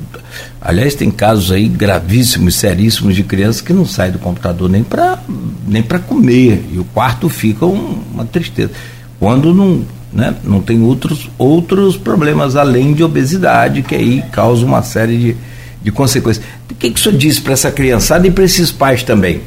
Aliás, 0.61 0.93
tem 0.95 1.09
casos 1.11 1.51
aí 1.51 1.67
gravíssimos, 1.67 2.55
seríssimos 2.55 3.15
de 3.15 3.23
crianças 3.23 3.61
que 3.61 3.73
não 3.73 3.85
saem 3.85 4.11
do 4.11 4.19
computador 4.19 4.69
nem 4.69 4.83
para 4.83 5.19
nem 5.67 5.81
para 5.81 5.99
comer 5.99 6.63
e 6.71 6.77
o 6.79 6.83
quarto 6.83 7.29
fica 7.29 7.65
um- 7.65 7.99
uma 8.13 8.25
tristeza. 8.25 8.71
Quando 9.19 9.53
não, 9.53 9.83
né, 10.13 10.35
não 10.43 10.61
tem 10.61 10.81
outros, 10.83 11.29
outros 11.37 11.97
problemas 11.97 12.55
além 12.55 12.93
de 12.93 13.03
obesidade, 13.03 13.81
que 13.81 13.95
aí 13.95 14.23
causa 14.31 14.65
uma 14.65 14.83
série 14.83 15.17
de, 15.17 15.35
de 15.83 15.91
consequências. 15.91 16.45
O 16.69 16.75
que, 16.75 16.91
que 16.91 16.99
o 16.99 17.03
senhor 17.03 17.17
disse 17.17 17.41
para 17.41 17.53
essa 17.53 17.71
criançada 17.71 18.27
e 18.27 18.31
para 18.31 18.43
esses 18.43 18.71
pais 18.71 19.01
também? 19.03 19.41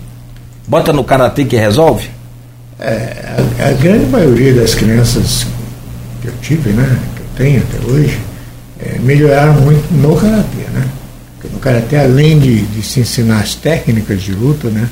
Bota 0.66 0.92
no 0.92 1.04
karatê 1.04 1.44
que 1.44 1.56
resolve? 1.56 2.08
É, 2.80 3.36
a, 3.60 3.68
a 3.68 3.72
grande 3.72 4.06
maioria 4.06 4.54
das 4.54 4.74
crianças 4.74 5.46
que 6.20 6.28
eu 6.28 6.34
tive, 6.40 6.70
né, 6.70 6.98
que 7.16 7.20
eu 7.22 7.26
tenho 7.36 7.62
até 7.62 7.90
hoje, 7.90 8.18
é, 8.80 8.98
melhoraram 8.98 9.54
muito 9.60 9.92
no 9.92 10.16
karatê, 10.16 10.70
né? 10.72 10.88
Porque 11.34 11.48
no 11.54 11.60
karatê, 11.60 11.96
além 11.96 12.38
de, 12.38 12.62
de 12.62 12.82
se 12.82 13.00
ensinar 13.00 13.40
as 13.40 13.54
técnicas 13.54 14.22
de 14.22 14.32
luta, 14.32 14.68
né, 14.68 14.88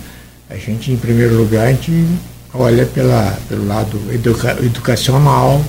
a 0.48 0.56
gente, 0.56 0.92
em 0.92 0.96
primeiro 0.96 1.36
lugar, 1.36 1.66
a 1.66 1.70
gente 1.72 2.06
olha 2.54 2.86
pela, 2.86 3.36
pelo 3.48 3.66
lado 3.66 4.00
educa, 4.12 4.56
educacional, 4.62 5.62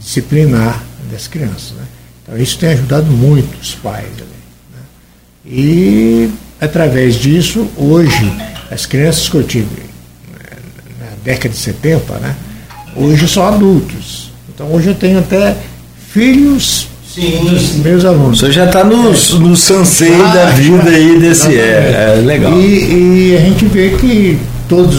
disciplinar 0.00 0.82
das 1.10 1.28
crianças, 1.28 1.72
né? 1.72 1.84
Então 2.22 2.38
isso 2.38 2.58
tem 2.58 2.70
ajudado 2.70 3.06
muito 3.06 3.60
os 3.60 3.74
pais 3.74 4.06
ali, 4.06 4.26
né? 4.72 4.80
E 5.44 6.30
através 6.60 7.16
disso, 7.16 7.68
hoje, 7.76 8.32
as 8.70 8.86
crianças 8.86 9.28
que 9.28 9.36
eu 9.36 9.42
tive 9.42 9.82
na 10.98 11.10
década 11.22 11.50
de 11.50 11.56
70, 11.56 12.18
né? 12.18 12.36
Hoje 12.96 13.28
são 13.28 13.46
adultos. 13.46 14.21
Então 14.54 14.70
hoje 14.72 14.88
eu 14.88 14.94
tenho 14.94 15.18
até 15.18 15.56
filhos 16.12 16.88
dos 17.14 17.74
meus 17.76 18.04
O 18.04 18.08
alunos. 18.08 18.38
senhor 18.40 18.52
já 18.52 18.66
está 18.66 18.84
no, 18.84 19.12
no 19.12 19.56
sansei 19.56 20.14
Ah, 20.14 20.34
da 20.34 20.46
vida 20.50 20.90
aí 20.90 21.18
desse. 21.18 21.54
É, 21.58 22.14
é 22.18 22.20
legal. 22.24 22.52
E, 22.58 23.30
e 23.32 23.36
a 23.36 23.40
gente 23.40 23.66
vê 23.66 23.90
que 23.90 24.38
todos 24.68 24.96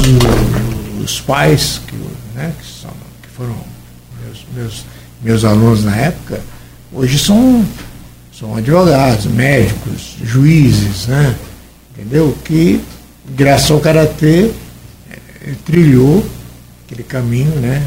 os, 1.03 1.19
pais 1.21 1.81
que, 1.87 1.95
né, 2.35 2.51
que, 2.59 2.81
são, 2.81 2.91
que 3.21 3.27
foram 3.35 3.55
meus, 4.23 4.45
meus, 4.55 4.85
meus 5.23 5.43
alunos 5.45 5.83
na 5.83 5.95
época, 5.95 6.39
hoje 6.91 7.17
são, 7.17 7.65
são 8.37 8.55
advogados, 8.55 9.25
médicos, 9.25 10.15
juízes, 10.23 11.07
né? 11.07 11.35
Entendeu? 11.97 12.35
Que 12.43 12.79
graças 13.35 13.69
ao 13.71 13.79
Karatê 13.79 14.49
eh, 15.11 15.53
trilhou 15.65 16.23
aquele 16.85 17.03
caminho, 17.03 17.55
né? 17.59 17.81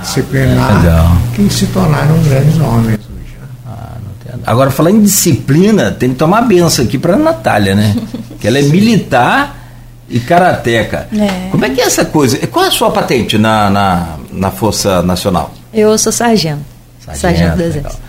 Disciplinar, 0.00 0.82
Legal. 0.82 1.06
que 1.34 1.48
se 1.50 1.66
tornaram 1.66 2.20
grandes 2.22 2.58
homens 2.60 2.98
hoje. 3.00 3.36
Ah, 3.66 3.96
não 4.02 4.32
tem- 4.32 4.42
Agora, 4.46 4.70
falando 4.70 4.96
em 4.96 5.02
disciplina, 5.02 5.90
tem 5.90 6.10
que 6.10 6.16
tomar 6.16 6.42
benção 6.42 6.84
aqui 6.84 6.98
para 6.98 7.16
Natália, 7.16 7.74
né? 7.74 7.94
que 8.40 8.46
ela 8.46 8.58
é 8.58 8.62
militar 8.68 9.58
e 10.08 10.18
karateca. 10.20 11.08
É. 11.16 11.48
Como 11.50 11.64
é 11.64 11.70
que 11.70 11.80
é 11.80 11.84
essa 11.84 12.04
coisa? 12.04 12.38
Qual 12.48 12.64
é 12.64 12.68
a 12.68 12.70
sua 12.72 12.90
patente 12.90 13.38
na, 13.38 13.70
na, 13.70 14.16
na 14.30 14.50
Força 14.50 15.00
Nacional? 15.02 15.52
Eu 15.72 15.96
sou 15.96 16.12
sargento. 16.12 16.60
Sargento, 17.14 17.56
do 17.56 17.62
legal. 17.62 17.68
Exército. 17.80 18.02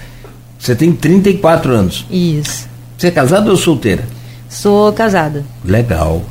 Você 0.60 0.76
tem 0.76 0.92
34 0.94 1.72
anos. 1.74 2.06
Isso. 2.10 2.68
Você 2.98 3.08
é 3.08 3.12
casada 3.12 3.50
ou 3.50 3.58
solteira? 3.58 4.04
Sou 4.50 4.92
casada. 4.94 5.44
Legal. 5.64 6.22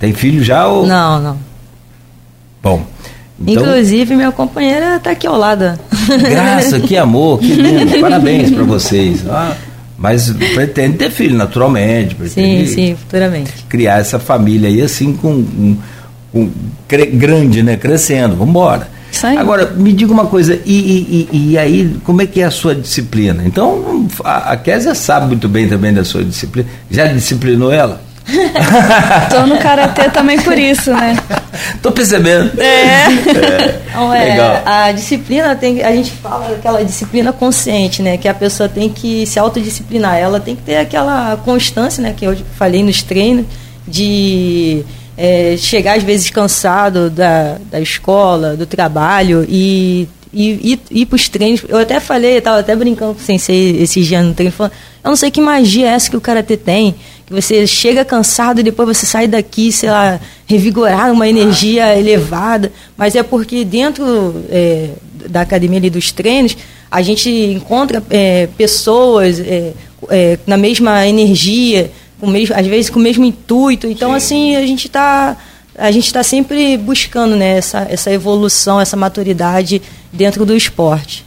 Tem 0.00 0.12
filho 0.12 0.42
já 0.42 0.66
ou. 0.66 0.86
Não, 0.86 1.20
não. 1.20 1.36
Bom. 2.62 2.84
Então, 3.46 3.62
Inclusive, 3.62 4.16
minha 4.16 4.32
companheira 4.32 4.96
está 4.96 5.10
aqui 5.12 5.26
ao 5.26 5.36
lado. 5.36 5.78
Graça, 6.28 6.80
que 6.80 6.96
amor, 6.96 7.38
que 7.38 7.52
lindo. 7.52 7.98
Parabéns 8.00 8.50
para 8.50 8.64
vocês. 8.64 9.24
Ah, 9.28 9.54
mas 9.96 10.30
pretende 10.54 10.96
ter 10.96 11.10
filho, 11.10 11.36
naturalmente. 11.36 12.10
Sim, 12.10 12.16
Pretende 12.16 12.66
sim, 12.68 12.96
futuramente. 12.96 13.52
criar 13.68 14.00
essa 14.00 14.18
família 14.18 14.68
aí 14.68 14.82
assim 14.82 15.12
com, 15.12 15.76
com, 16.32 16.50
grande, 17.12 17.62
né? 17.62 17.76
Crescendo. 17.76 18.34
Vamos 18.34 18.50
embora. 18.50 18.88
Agora, 19.38 19.70
me 19.70 19.92
diga 19.92 20.12
uma 20.12 20.26
coisa, 20.26 20.58
e, 20.66 20.72
e, 20.72 21.28
e- 21.32 21.50
e 21.52 21.58
aí, 21.58 21.96
como 22.04 22.20
é 22.22 22.26
que 22.26 22.40
é 22.40 22.44
a 22.44 22.50
sua 22.50 22.74
disciplina? 22.74 23.42
Então, 23.46 24.06
a, 24.22 24.52
a 24.52 24.56
Késia 24.56 24.94
sabe 24.94 25.28
muito 25.28 25.48
bem 25.48 25.66
também 25.68 25.92
da 25.94 26.04
sua 26.04 26.22
disciplina. 26.22 26.68
Já 26.90 27.06
disciplinou 27.06 27.72
ela? 27.72 28.00
Tô 29.30 29.46
no 29.46 29.56
karatê 29.58 30.10
também 30.10 30.38
por 30.40 30.56
isso, 30.58 30.92
né? 30.92 31.16
Tô 31.82 31.92
percebendo. 31.92 32.60
É. 32.60 33.06
Então, 33.88 34.14
é, 34.14 34.24
Legal. 34.24 34.62
a 34.64 34.92
disciplina 34.92 35.56
tem, 35.56 35.82
a 35.82 35.90
gente 35.92 36.10
fala 36.12 36.50
daquela 36.50 36.84
disciplina 36.84 37.32
consciente, 37.32 38.02
né? 38.02 38.16
Que 38.16 38.28
a 38.28 38.34
pessoa 38.34 38.68
tem 38.68 38.88
que 38.88 39.26
se 39.26 39.38
autodisciplinar. 39.38 40.16
Ela 40.16 40.38
tem 40.38 40.54
que 40.54 40.62
ter 40.62 40.76
aquela 40.76 41.36
constância, 41.38 42.02
né? 42.02 42.14
Que 42.16 42.24
eu 42.24 42.36
falei 42.56 42.82
nos 42.82 43.02
treinos, 43.02 43.46
de 43.86 44.84
é, 45.16 45.56
chegar 45.58 45.96
às 45.96 46.02
vezes 46.02 46.30
cansado 46.30 47.10
da, 47.10 47.56
da 47.70 47.80
escola, 47.80 48.56
do 48.56 48.66
trabalho 48.66 49.44
e 49.48 50.08
e 50.32 50.78
ir, 50.90 51.06
para 51.06 51.16
os 51.16 51.28
treinos. 51.28 51.62
Eu 51.68 51.78
até 51.78 52.00
falei, 52.00 52.38
estava 52.38 52.60
até 52.60 52.74
brincando 52.76 53.14
com 53.14 53.20
o 53.20 53.24
sensei 53.24 53.80
esses 53.80 54.06
dias 54.06 54.24
no 54.24 54.34
treino, 54.34 54.52
falando, 54.52 54.72
eu 55.02 55.08
não 55.08 55.16
sei 55.16 55.30
que 55.30 55.40
magia 55.40 55.86
é 55.86 55.90
essa 55.94 56.10
que 56.10 56.16
o 56.16 56.20
Karatê 56.20 56.56
tem, 56.56 56.94
que 57.28 57.34
você 57.34 57.66
chega 57.66 58.06
cansado 58.06 58.60
e 58.60 58.62
depois 58.62 58.96
você 58.96 59.04
sai 59.04 59.28
daqui, 59.28 59.70
sei 59.70 59.90
lá, 59.90 60.18
revigorado, 60.46 61.12
uma 61.12 61.28
energia 61.28 61.94
elevada, 61.94 62.72
mas 62.96 63.14
é 63.14 63.22
porque 63.22 63.66
dentro 63.66 64.34
é, 64.48 64.88
da 65.28 65.42
academia 65.42 65.78
e 65.78 65.90
dos 65.90 66.10
treinos, 66.10 66.56
a 66.90 67.02
gente 67.02 67.28
encontra 67.28 68.02
é, 68.08 68.48
pessoas 68.56 69.38
é, 69.40 69.74
é, 70.08 70.38
na 70.46 70.56
mesma 70.56 71.06
energia, 71.06 71.92
com 72.18 72.26
mesmo, 72.26 72.56
às 72.56 72.66
vezes 72.66 72.88
com 72.88 72.98
o 72.98 73.02
mesmo 73.02 73.26
intuito. 73.26 73.86
Então, 73.86 74.10
Sim. 74.12 74.16
assim, 74.16 74.56
a 74.56 74.66
gente 74.66 74.86
está 74.86 75.36
a 75.76 75.92
gente 75.92 76.06
está 76.06 76.24
sempre 76.24 76.76
buscando 76.76 77.36
né, 77.36 77.58
essa, 77.58 77.86
essa 77.88 78.10
evolução, 78.10 78.80
essa 78.80 78.96
maturidade 78.96 79.80
dentro 80.12 80.44
do 80.44 80.56
esporte. 80.56 81.24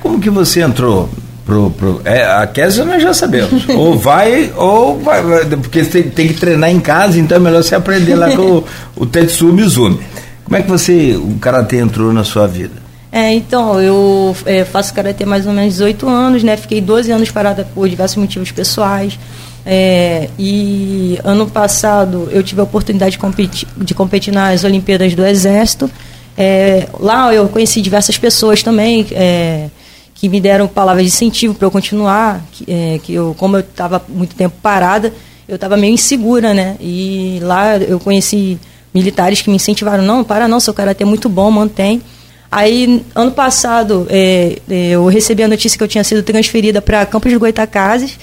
Como 0.00 0.18
que 0.18 0.30
você 0.30 0.62
entrou 0.62 1.10
pro, 1.46 1.70
pro 1.70 2.02
é, 2.04 2.24
a 2.24 2.46
Kézia 2.46 2.84
nós 2.84 3.00
já 3.00 3.14
sabemos. 3.14 3.66
ou 3.70 3.96
vai, 3.96 4.52
ou 4.56 4.98
vai, 4.98 5.22
porque 5.62 5.84
você 5.84 6.02
tem, 6.02 6.10
tem, 6.10 6.28
que 6.28 6.34
treinar 6.34 6.70
em 6.70 6.80
casa, 6.80 7.18
então 7.18 7.36
é 7.36 7.40
melhor 7.40 7.62
você 7.62 7.76
aprender 7.76 8.16
lá 8.16 8.34
com 8.34 8.42
o, 8.42 8.64
o 8.96 9.06
Tetsu 9.06 9.46
Mizumi. 9.46 10.00
Como 10.44 10.56
é 10.56 10.62
que 10.62 10.68
você, 10.68 11.16
o 11.16 11.38
karatê 11.40 11.78
entrou 11.78 12.12
na 12.12 12.24
sua 12.24 12.46
vida? 12.46 12.84
É, 13.10 13.32
então, 13.32 13.80
eu 13.80 14.36
é, 14.44 14.64
faço 14.64 14.92
karatê 14.92 15.24
mais 15.24 15.46
ou 15.46 15.52
menos 15.52 15.74
18 15.74 16.08
anos, 16.08 16.42
né? 16.42 16.56
Fiquei 16.56 16.80
12 16.80 17.10
anos 17.10 17.30
parada 17.30 17.66
por 17.74 17.88
diversos 17.88 18.16
motivos 18.16 18.50
pessoais. 18.50 19.18
É, 19.64 20.28
e 20.38 21.18
ano 21.24 21.46
passado 21.48 22.28
eu 22.30 22.40
tive 22.40 22.60
a 22.60 22.64
oportunidade 22.64 23.12
de 23.12 23.18
competir, 23.18 23.66
de 23.76 23.94
competir 23.94 24.32
nas 24.32 24.64
Olimpíadas 24.64 25.14
do 25.14 25.24
Exército. 25.24 25.90
É, 26.36 26.86
lá 27.00 27.34
eu 27.34 27.48
conheci 27.48 27.80
diversas 27.80 28.18
pessoas 28.18 28.62
também 28.62 29.06
é, 29.10 29.68
que 30.16 30.28
me 30.28 30.40
deram 30.40 30.66
palavras 30.66 31.04
de 31.04 31.10
incentivo 31.10 31.54
para 31.54 31.66
eu 31.66 31.70
continuar. 31.70 32.42
Que, 32.50 32.64
é, 32.68 33.00
que 33.02 33.14
eu, 33.14 33.34
como 33.38 33.56
eu 33.56 33.60
estava 33.60 34.02
muito 34.08 34.34
tempo 34.34 34.56
parada, 34.60 35.12
eu 35.46 35.54
estava 35.54 35.76
meio 35.76 35.94
insegura, 35.94 36.52
né? 36.52 36.76
E 36.80 37.38
lá 37.42 37.76
eu 37.76 38.00
conheci 38.00 38.58
militares 38.92 39.42
que 39.42 39.50
me 39.50 39.56
incentivaram: 39.56 40.02
não, 40.02 40.24
para 40.24 40.48
não, 40.48 40.58
seu 40.58 40.74
karatê 40.74 41.04
é 41.04 41.06
muito 41.06 41.28
bom, 41.28 41.50
mantém. 41.50 42.02
Aí, 42.50 43.04
ano 43.14 43.32
passado, 43.32 44.06
é, 44.08 44.58
é, 44.68 44.88
eu 44.90 45.06
recebi 45.06 45.42
a 45.42 45.48
notícia 45.48 45.76
que 45.76 45.84
eu 45.84 45.88
tinha 45.88 46.02
sido 46.02 46.22
transferida 46.22 46.80
para 46.80 47.04
Campos 47.04 47.30
de 47.30 47.36
Goitacazes. 47.38 48.18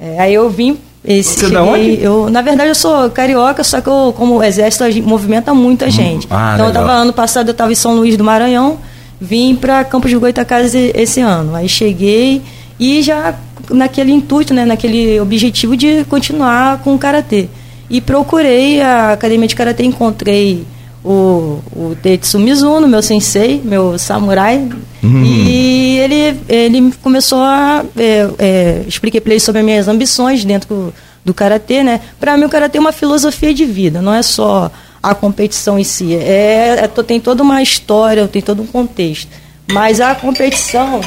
É, 0.00 0.18
aí 0.18 0.34
eu 0.34 0.50
vim. 0.50 0.78
Esse, 1.04 1.34
Você 1.34 1.46
cheguei, 1.46 1.58
onde? 1.58 2.02
Eu, 2.02 2.28
na 2.28 2.42
verdade, 2.42 2.70
eu 2.70 2.74
sou 2.74 3.08
carioca, 3.10 3.62
só 3.62 3.80
que 3.80 3.88
eu, 3.88 4.12
como 4.16 4.42
exército, 4.42 4.82
a 4.84 4.90
gente 4.90 5.06
movimenta 5.06 5.54
muita 5.54 5.86
hum, 5.86 5.90
gente. 5.90 6.26
Hum, 6.26 6.30
ah, 6.30 6.54
então, 6.54 6.66
legal. 6.66 6.82
eu 6.82 6.88
tava, 6.88 7.00
ano 7.00 7.12
passado, 7.12 7.48
eu 7.48 7.52
estava 7.52 7.70
em 7.70 7.76
São 7.76 7.94
Luís 7.94 8.16
do 8.16 8.24
Maranhão, 8.24 8.78
vim 9.20 9.54
para 9.54 9.84
Campos 9.84 10.10
de 10.10 10.16
Goitacazes 10.16 10.92
esse 10.94 11.20
ano. 11.20 11.54
Aí 11.54 11.68
cheguei 11.68 12.42
e 12.78 13.02
já 13.02 13.34
naquele 13.70 14.12
intuito, 14.12 14.54
né, 14.54 14.64
naquele 14.64 15.20
objetivo 15.20 15.76
de 15.76 16.04
continuar 16.04 16.78
com 16.78 16.94
o 16.94 16.98
karatê. 16.98 17.48
E 17.90 18.00
procurei 18.00 18.80
a 18.80 19.12
academia 19.12 19.48
de 19.48 19.56
karatê, 19.56 19.82
encontrei 19.84 20.64
o, 21.04 21.60
o 21.74 21.96
Tetsu 22.02 22.38
Mizuno, 22.38 22.86
meu 22.86 23.02
sensei, 23.02 23.60
meu 23.64 23.98
samurai, 23.98 24.68
uhum. 25.02 25.24
e 25.24 25.98
ele, 25.98 26.40
ele 26.48 26.92
começou 27.02 27.40
a. 27.40 27.84
É, 27.96 28.28
é, 28.38 28.84
expliquei 28.86 29.20
para 29.20 29.32
ele 29.32 29.40
sobre 29.40 29.60
as 29.60 29.64
minhas 29.64 29.88
ambições 29.88 30.44
dentro 30.44 30.68
do, 30.68 30.94
do 31.24 31.34
karatê, 31.34 31.82
né? 31.82 32.00
Para 32.20 32.36
mim, 32.36 32.44
o 32.44 32.48
karatê 32.48 32.78
é 32.78 32.80
uma 32.80 32.92
filosofia 32.92 33.54
de 33.54 33.64
vida, 33.64 34.02
não 34.02 34.12
é 34.12 34.22
só 34.22 34.70
a 35.02 35.14
competição 35.14 35.78
em 35.78 35.84
si. 35.84 36.14
É, 36.14 36.80
é, 36.80 36.88
tem 37.02 37.20
toda 37.20 37.42
uma 37.42 37.62
história, 37.62 38.26
tem 38.28 38.42
todo 38.42 38.62
um 38.62 38.66
contexto. 38.66 39.30
Mas 39.70 40.00
a 40.00 40.14
competição. 40.14 41.00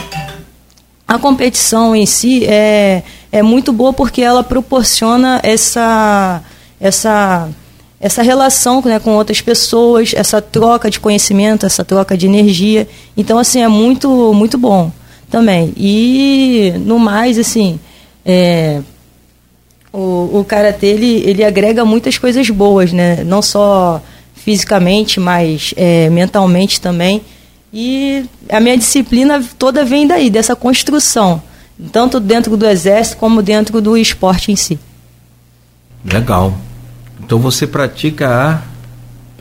A 1.08 1.20
competição 1.20 1.96
em 1.96 2.06
si 2.06 2.46
é, 2.46 3.04
é 3.32 3.42
muito 3.42 3.74
boa 3.74 3.92
porque 3.92 4.22
ela 4.22 4.44
proporciona 4.44 5.40
essa. 5.44 6.42
essa 6.80 7.50
essa 8.00 8.24
relação 8.24 8.82
né, 8.84 8.98
com 8.98 9.12
outras 9.12 9.42
pessoas, 9.42 10.12
essa 10.16 10.42
troca 10.42 10.90
de 10.90 11.00
conhecimento, 11.00 11.68
essa 11.68 11.86
troca 11.86 12.18
de 12.18 12.26
energia. 12.26 12.88
Então, 13.16 13.38
assim, 13.38 13.62
é 13.62 13.68
muito, 13.68 14.34
muito 14.34 14.58
bom 14.58 14.92
também. 15.30 15.72
E, 15.78 16.74
no 16.80 16.98
mais, 16.98 17.38
assim, 17.38 17.80
é, 18.26 18.82
o, 19.92 20.40
o 20.40 20.46
Karatê, 20.46 20.88
ele, 20.88 21.24
ele 21.26 21.44
agrega 21.44 21.84
muitas 21.84 22.18
coisas 22.18 22.50
boas, 22.50 22.94
né? 22.94 23.24
Não 23.24 23.42
só 23.42 24.02
fisicamente, 24.34 25.20
mas 25.20 25.74
é, 25.78 26.10
mentalmente 26.10 26.80
também. 26.80 27.22
E 27.74 28.26
a 28.50 28.60
minha 28.60 28.78
disciplina 28.78 29.44
toda 29.58 29.86
vem 29.86 30.08
daí, 30.08 30.30
dessa 30.30 30.56
construção. 30.56 31.42
Tanto 31.92 32.20
dentro 32.20 32.56
do 32.58 32.68
exército 32.68 33.18
como 33.18 33.42
dentro 33.42 33.82
do 33.82 33.98
esporte 33.98 34.52
em 34.52 34.56
si. 34.56 34.80
Legal. 36.06 36.54
Então 37.20 37.40
você 37.40 37.66
pratica 37.66 38.28
há 38.28 38.72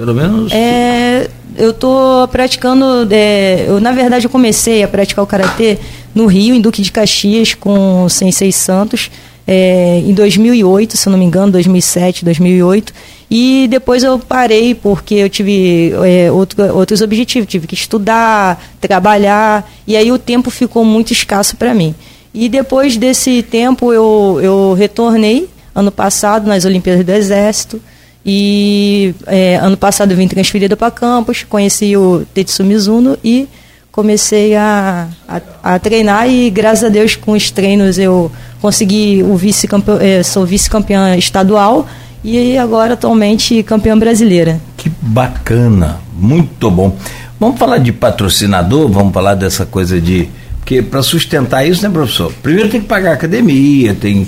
pelo 0.01 0.15
menos. 0.15 0.51
É, 0.51 1.29
eu 1.59 1.73
estou 1.73 2.27
praticando. 2.29 3.07
É, 3.11 3.67
eu, 3.69 3.79
na 3.83 3.93
verdade, 3.93 4.25
eu 4.25 4.31
comecei 4.31 4.83
a 4.83 4.89
praticar 4.89 5.23
o 5.23 5.27
karatê 5.27 5.79
no 6.15 6.25
Rio, 6.25 6.55
em 6.55 6.61
Duque 6.61 6.81
de 6.81 6.91
Caxias, 6.91 7.53
com 7.53 8.05
o 8.05 8.09
Sensei 8.09 8.51
Santos, 8.51 9.11
é, 9.47 9.99
em 9.99 10.15
2008, 10.15 10.97
se 10.97 11.09
não 11.09 11.19
me 11.19 11.25
engano, 11.25 11.53
2007, 11.53 12.25
2008. 12.25 12.93
E 13.31 13.69
depois 13.71 14.03
eu 14.03 14.19
parei 14.19 14.75
porque 14.75 15.15
eu 15.15 15.29
tive 15.29 15.93
é, 16.05 16.31
outro, 16.31 16.77
outros 16.77 17.01
objetivos, 17.01 17.49
tive 17.49 17.67
que 17.67 17.75
estudar, 17.75 18.61
trabalhar, 18.81 19.71
e 19.87 19.97
aí 19.97 20.11
o 20.11 20.19
tempo 20.19 20.51
ficou 20.51 20.85
muito 20.85 21.13
escasso 21.13 21.57
para 21.57 21.73
mim. 21.75 21.95
E 22.33 22.49
depois 22.49 22.97
desse 22.97 23.43
tempo 23.43 23.93
eu, 23.93 24.39
eu 24.43 24.75
retornei 24.75 25.49
ano 25.75 25.91
passado 25.91 26.47
nas 26.47 26.65
Olimpíadas 26.65 27.05
do 27.05 27.13
Exército. 27.13 27.81
E 28.25 29.15
é, 29.27 29.57
ano 29.57 29.77
passado 29.77 30.11
eu 30.11 30.17
vim 30.17 30.29
transferida 30.29 30.77
para 30.77 30.91
Campos, 30.91 31.43
conheci 31.43 31.97
o 31.97 32.27
Tetsu 32.35 32.63
Mizuno 32.63 33.19
e 33.25 33.49
comecei 33.93 34.55
a, 34.55 35.09
a, 35.29 35.41
a, 35.63 35.79
treinar 35.79 36.29
e 36.29 36.51
graças 36.51 36.85
a 36.85 36.89
Deus 36.89 37.17
com 37.17 37.33
os 37.33 37.51
treinos 37.51 37.99
eu 37.99 38.31
consegui 38.61 39.23
o 39.23 39.37
vice 39.37 39.67
-campeão, 39.67 40.01
é, 40.01 40.23
sou 40.23 40.47
vice-campeã 40.47 41.17
estadual 41.17 41.87
e 42.23 42.57
agora 42.57 42.95
atualmente 42.95 43.63
campeã 43.63 43.99
brasileira. 43.99 44.61
Que 44.77 44.91
bacana, 45.01 45.99
muito 46.15 46.71
bom. 46.71 46.97
Vamos 47.39 47.59
falar 47.59 47.79
de 47.79 47.93
patrocinador, 47.93 48.89
vamos 48.89 49.13
falar 49.13 49.35
dessa 49.35 49.65
coisa 49.65 50.01
de 50.01 50.29
porque 50.59 50.83
para 50.83 51.03
sustentar 51.03 51.67
isso, 51.67 51.83
né, 51.83 51.91
professor? 51.91 52.33
Primeiro 52.43 52.69
tem 52.69 52.81
que 52.81 52.87
pagar 52.87 53.13
a 53.13 53.15
academia, 53.15 53.95
tem 53.95 54.27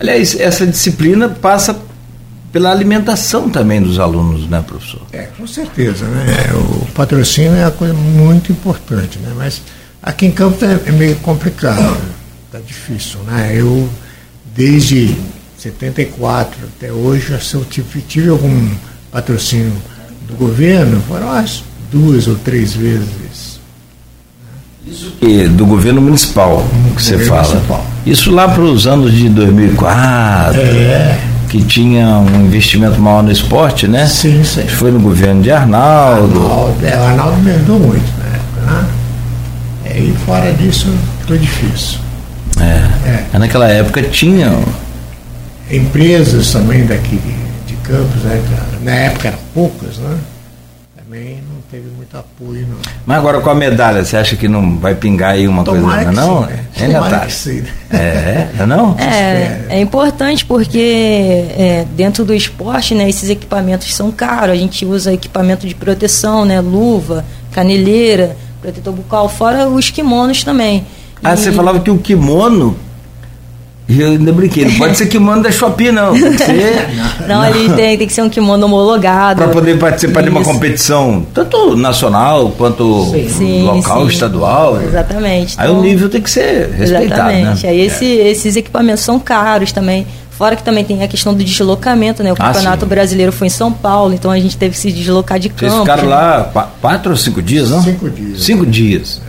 Aliás, 0.00 0.34
essa 0.40 0.66
disciplina 0.66 1.28
passa 1.28 1.78
pela 2.52 2.70
alimentação 2.70 3.48
também 3.48 3.80
dos 3.80 3.98
alunos, 3.98 4.48
né, 4.48 4.62
professor? 4.66 5.02
É, 5.12 5.28
com 5.36 5.46
certeza, 5.46 6.06
né? 6.06 6.26
O 6.54 6.86
patrocínio 6.92 7.54
é 7.54 7.64
uma 7.64 7.70
coisa 7.70 7.94
muito 7.94 8.50
importante, 8.52 9.18
né? 9.18 9.32
Mas 9.36 9.62
aqui 10.02 10.26
em 10.26 10.30
Campos 10.30 10.62
é 10.62 10.92
meio 10.92 11.16
complicado, 11.16 11.96
tá 12.50 12.58
difícil, 12.58 13.20
né? 13.20 13.52
Eu, 13.54 13.88
desde 14.54 15.16
74 15.58 16.58
até 16.76 16.92
hoje, 16.92 17.38
se 17.40 17.54
eu 17.54 17.64
tive, 17.64 18.00
tive 18.02 18.28
algum 18.28 18.68
patrocínio 19.12 19.72
do 20.28 20.34
governo, 20.34 21.00
foram 21.02 21.30
as 21.30 21.62
duas 21.90 22.26
ou 22.26 22.36
três 22.36 22.74
vezes 22.74 23.60
isso 24.86 25.12
que 25.20 25.46
do 25.46 25.66
governo 25.66 26.00
municipal 26.00 26.64
que 26.96 27.02
você 27.02 27.18
fala. 27.18 27.46
Municipal. 27.46 27.86
Isso 28.04 28.30
lá 28.30 28.48
para 28.48 28.62
os 28.62 28.86
anos 28.86 29.12
de 29.12 29.28
2004. 29.28 30.60
É. 30.60 31.29
Que 31.50 31.62
tinha 31.64 32.06
um 32.06 32.46
investimento 32.46 33.00
maior 33.00 33.24
no 33.24 33.32
esporte, 33.32 33.88
né? 33.88 34.06
Sim, 34.06 34.44
sim. 34.44 34.66
Foi 34.68 34.92
no 34.92 35.00
governo 35.00 35.42
de 35.42 35.50
Arnaldo. 35.50 36.46
Arnaldo 36.46 36.86
é, 36.86 36.96
o 36.96 37.02
Arnaldo 37.02 37.36
me 37.38 37.50
ajudou 37.50 37.80
muito 37.80 38.18
na 38.18 38.24
época, 38.24 38.60
né? 38.66 38.88
É, 39.84 39.98
e 39.98 40.12
fora 40.24 40.52
disso, 40.52 40.86
foi 41.26 41.38
difícil. 41.38 41.98
É. 42.60 43.34
é. 43.34 43.38
Naquela 43.38 43.68
época 43.68 44.00
tinha. 44.02 44.56
Empresas 45.68 46.52
também 46.52 46.86
daqui 46.86 47.16
de, 47.16 47.66
de 47.66 47.76
Campos, 47.82 48.22
né? 48.22 48.40
Na 48.82 48.92
época 48.92 49.28
eram 49.28 49.38
poucas, 49.52 49.98
né? 49.98 50.18
Também 50.96 51.42
muito 52.10 52.16
apoio, 52.16 52.66
não. 52.68 52.76
Mas 53.06 53.18
agora 53.18 53.40
com 53.40 53.50
a 53.50 53.54
medalha, 53.54 54.04
você 54.04 54.16
acha 54.16 54.34
que 54.34 54.48
não 54.48 54.78
vai 54.78 54.94
pingar 54.94 55.30
aí 55.30 55.46
uma 55.46 55.62
Tomara 55.62 56.04
coisa, 56.04 56.12
não? 56.12 56.42
Sim, 56.42 56.50
né? 56.50 56.64
Ainda 56.80 57.00
tá. 57.02 57.20
Que 57.20 57.32
sim. 57.32 57.62
É, 57.90 58.48
é 58.58 58.66
não? 58.66 58.96
É, 58.98 59.66
é 59.68 59.80
importante 59.80 60.44
porque 60.44 60.78
é, 61.56 61.86
dentro 61.94 62.24
do 62.24 62.34
esporte, 62.34 62.94
né, 62.94 63.08
esses 63.08 63.30
equipamentos 63.30 63.94
são 63.94 64.10
caros. 64.10 64.50
A 64.50 64.56
gente 64.56 64.84
usa 64.84 65.12
equipamento 65.12 65.66
de 65.66 65.74
proteção, 65.74 66.44
né, 66.44 66.60
luva, 66.60 67.24
caneleira, 67.52 68.36
protetor 68.60 68.92
bucal, 68.92 69.28
fora 69.28 69.68
os 69.68 69.90
kimonos 69.90 70.42
também. 70.42 70.84
Ah, 71.22 71.34
e... 71.34 71.36
você 71.36 71.52
falava 71.52 71.78
que 71.80 71.90
o 71.90 71.98
kimono 71.98 72.76
eu 73.98 74.08
ainda 74.10 74.32
brinquei, 74.32 74.64
não 74.66 74.74
pode 74.74 74.96
ser 74.98 75.06
kimono 75.06 75.42
da 75.42 75.50
Shopee, 75.50 75.90
não. 75.90 76.12
Tem 76.12 76.32
que 76.32 76.44
ser. 76.44 76.88
Não, 77.26 77.40
ali 77.40 77.68
tem, 77.74 77.96
tem 77.96 78.06
que 78.06 78.12
ser 78.12 78.22
um 78.22 78.28
kimono 78.28 78.66
homologado. 78.66 79.40
Para 79.42 79.52
poder 79.52 79.78
participar 79.78 80.22
de 80.22 80.28
uma 80.30 80.40
Isso. 80.40 80.50
competição, 80.50 81.24
tanto 81.32 81.76
nacional 81.76 82.50
quanto 82.58 83.04
Sim, 83.28 83.62
local, 83.62 84.02
sim. 84.02 84.12
estadual. 84.12 84.82
Exatamente. 84.82 85.54
Aí 85.58 85.68
Então, 85.68 85.78
o 85.78 85.82
nível 85.82 86.08
tem 86.08 86.20
que 86.20 86.30
ser 86.30 86.70
respeitado, 86.70 87.30
Exatamente. 87.30 87.62
né? 87.64 87.70
Aí 87.70 87.80
esse- 87.80 88.04
esses 88.04 88.56
equipamentos 88.56 89.02
são 89.04 89.18
caros 89.20 89.70
também. 89.72 90.06
Fora 90.30 90.56
que 90.56 90.62
também 90.64 90.82
tem 90.84 91.02
a 91.02 91.08
questão 91.08 91.32
do 91.34 91.44
deslocamento, 91.44 92.22
né? 92.22 92.32
O 92.32 92.36
Ah, 92.38 92.46
campeonato 92.46 92.84
sim. 92.84 92.88
brasileiro 92.88 93.30
foi 93.30 93.46
em 93.46 93.50
São 93.50 93.70
Paulo, 93.72 94.12
então 94.14 94.30
a 94.30 94.38
gente 94.40 94.56
teve 94.56 94.72
que 94.74 94.80
se 94.80 94.90
deslocar 94.90 95.38
de 95.38 95.48
Vocês 95.54 95.70
campo. 95.70 95.82
ficaram 95.84 96.04
né? 96.04 96.08
lá 96.08 96.44
qua- 96.52 96.68
quatro 96.80 97.10
ou 97.12 97.16
cinco 97.16 97.40
dias, 97.42 97.70
não? 97.70 97.82
Cinco 97.82 98.08
dias. 98.10 98.42
Cinco 98.42 98.66
dias. 98.66 99.22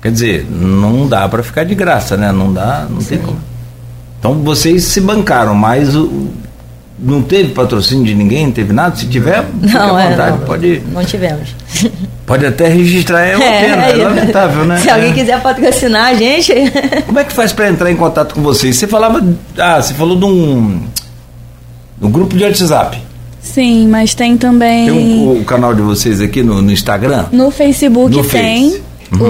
Quer 0.00 0.12
dizer, 0.12 0.46
não 0.50 1.06
dá 1.06 1.28
para 1.28 1.42
ficar 1.42 1.64
de 1.64 1.74
graça, 1.74 2.16
né? 2.16 2.32
Não 2.32 2.50
dá, 2.52 2.86
não 2.88 3.02
tem 3.02 3.18
como. 3.18 3.36
Então 4.20 4.34
vocês 4.34 4.84
se 4.84 5.00
bancaram, 5.00 5.54
mas 5.54 5.96
o- 5.96 6.28
não 6.98 7.22
teve 7.22 7.52
patrocínio 7.54 8.04
de 8.04 8.14
ninguém, 8.14 8.44
não 8.46 8.52
teve 8.52 8.72
nada? 8.72 8.94
Se 8.94 9.06
tiver, 9.06 9.42
Não, 9.62 9.96
à 9.96 10.02
é, 10.02 10.10
vontade, 10.10 10.30
não, 10.38 10.46
pode, 10.46 10.82
não 10.92 11.04
tivemos. 11.04 11.48
pode 12.26 12.44
até 12.44 12.68
registrar, 12.68 13.22
é 13.22 13.36
uma 13.36 13.44
pena, 13.46 13.86
é, 13.86 13.90
é, 13.92 14.04
lamentável, 14.04 14.64
né? 14.66 14.76
Se 14.84 14.90
alguém 14.90 15.10
É. 15.10 15.14
quiser 15.14 15.40
patrocinar 15.40 16.08
a 16.08 16.14
gente, 16.14 16.52
Como 17.06 17.18
é 17.18 17.24
que 17.24 17.32
faz 17.32 17.52
para 17.52 17.70
entrar 17.70 17.90
em 17.90 17.96
contato 17.96 18.34
com 18.34 18.42
vocês? 18.42 18.76
Você 18.76 18.86
falava, 18.86 19.24
ah, 19.58 19.80
você 19.80 19.94
falou 19.94 20.16
de 20.18 20.24
um, 20.26 20.82
de 21.98 22.06
um 22.06 22.10
grupo 22.10 22.36
de 22.36 22.44
WhatsApp. 22.44 23.02
Sim, 23.40 23.88
mas 23.88 24.14
tem 24.14 24.36
também. 24.36 24.86
Tem 24.90 24.94
um- 24.94 25.40
o 25.40 25.44
canal 25.46 25.74
de 25.74 25.80
vocês 25.80 26.20
aqui 26.20 26.42
no, 26.42 26.60
no 26.60 26.70
Instagram? 26.70 27.24
No 27.32 27.50
Facebook 27.50 28.14
No 28.14 28.22
tem 28.22 28.70
Face. 28.72 28.82
Uhum. 29.12 29.22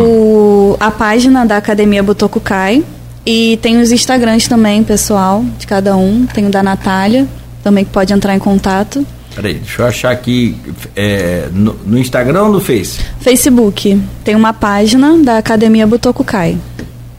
o, 0.73 0.77
a 0.81 0.91
página 0.91 1.47
da 1.47 1.57
Academia 1.57 2.03
Butokukai. 2.03 2.83
E 3.25 3.59
tem 3.61 3.81
os 3.81 3.93
Instagrams 3.93 4.49
também, 4.49 4.83
pessoal, 4.83 5.45
de 5.59 5.67
cada 5.67 5.97
um. 5.97 6.27
Tem 6.27 6.47
o 6.47 6.51
da 6.51 6.63
Natália, 6.63 7.29
também 7.63 7.85
que 7.85 7.91
pode 7.91 8.13
entrar 8.13 8.35
em 8.35 8.39
contato. 8.39 9.07
Peraí, 9.35 9.55
deixa 9.55 9.83
eu 9.83 9.87
achar 9.87 10.11
aqui 10.11 10.57
é, 10.97 11.49
no, 11.53 11.75
no 11.87 11.99
Instagram 11.99 12.45
ou 12.45 12.53
no 12.53 12.61
Face? 12.61 13.01
Facebook, 13.21 14.03
tem 14.25 14.35
uma 14.35 14.53
página 14.53 15.17
da 15.19 15.39
Academia 15.39 15.87
Butokukai. 15.87 16.59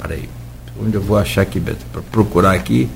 Peraí, 0.02 0.28
onde 0.82 0.96
eu 0.96 1.02
vou 1.02 1.18
achar 1.18 1.42
aqui, 1.44 1.60
Beto? 1.60 1.86
Para 1.92 2.02
procurar 2.02 2.54
aqui. 2.54 2.90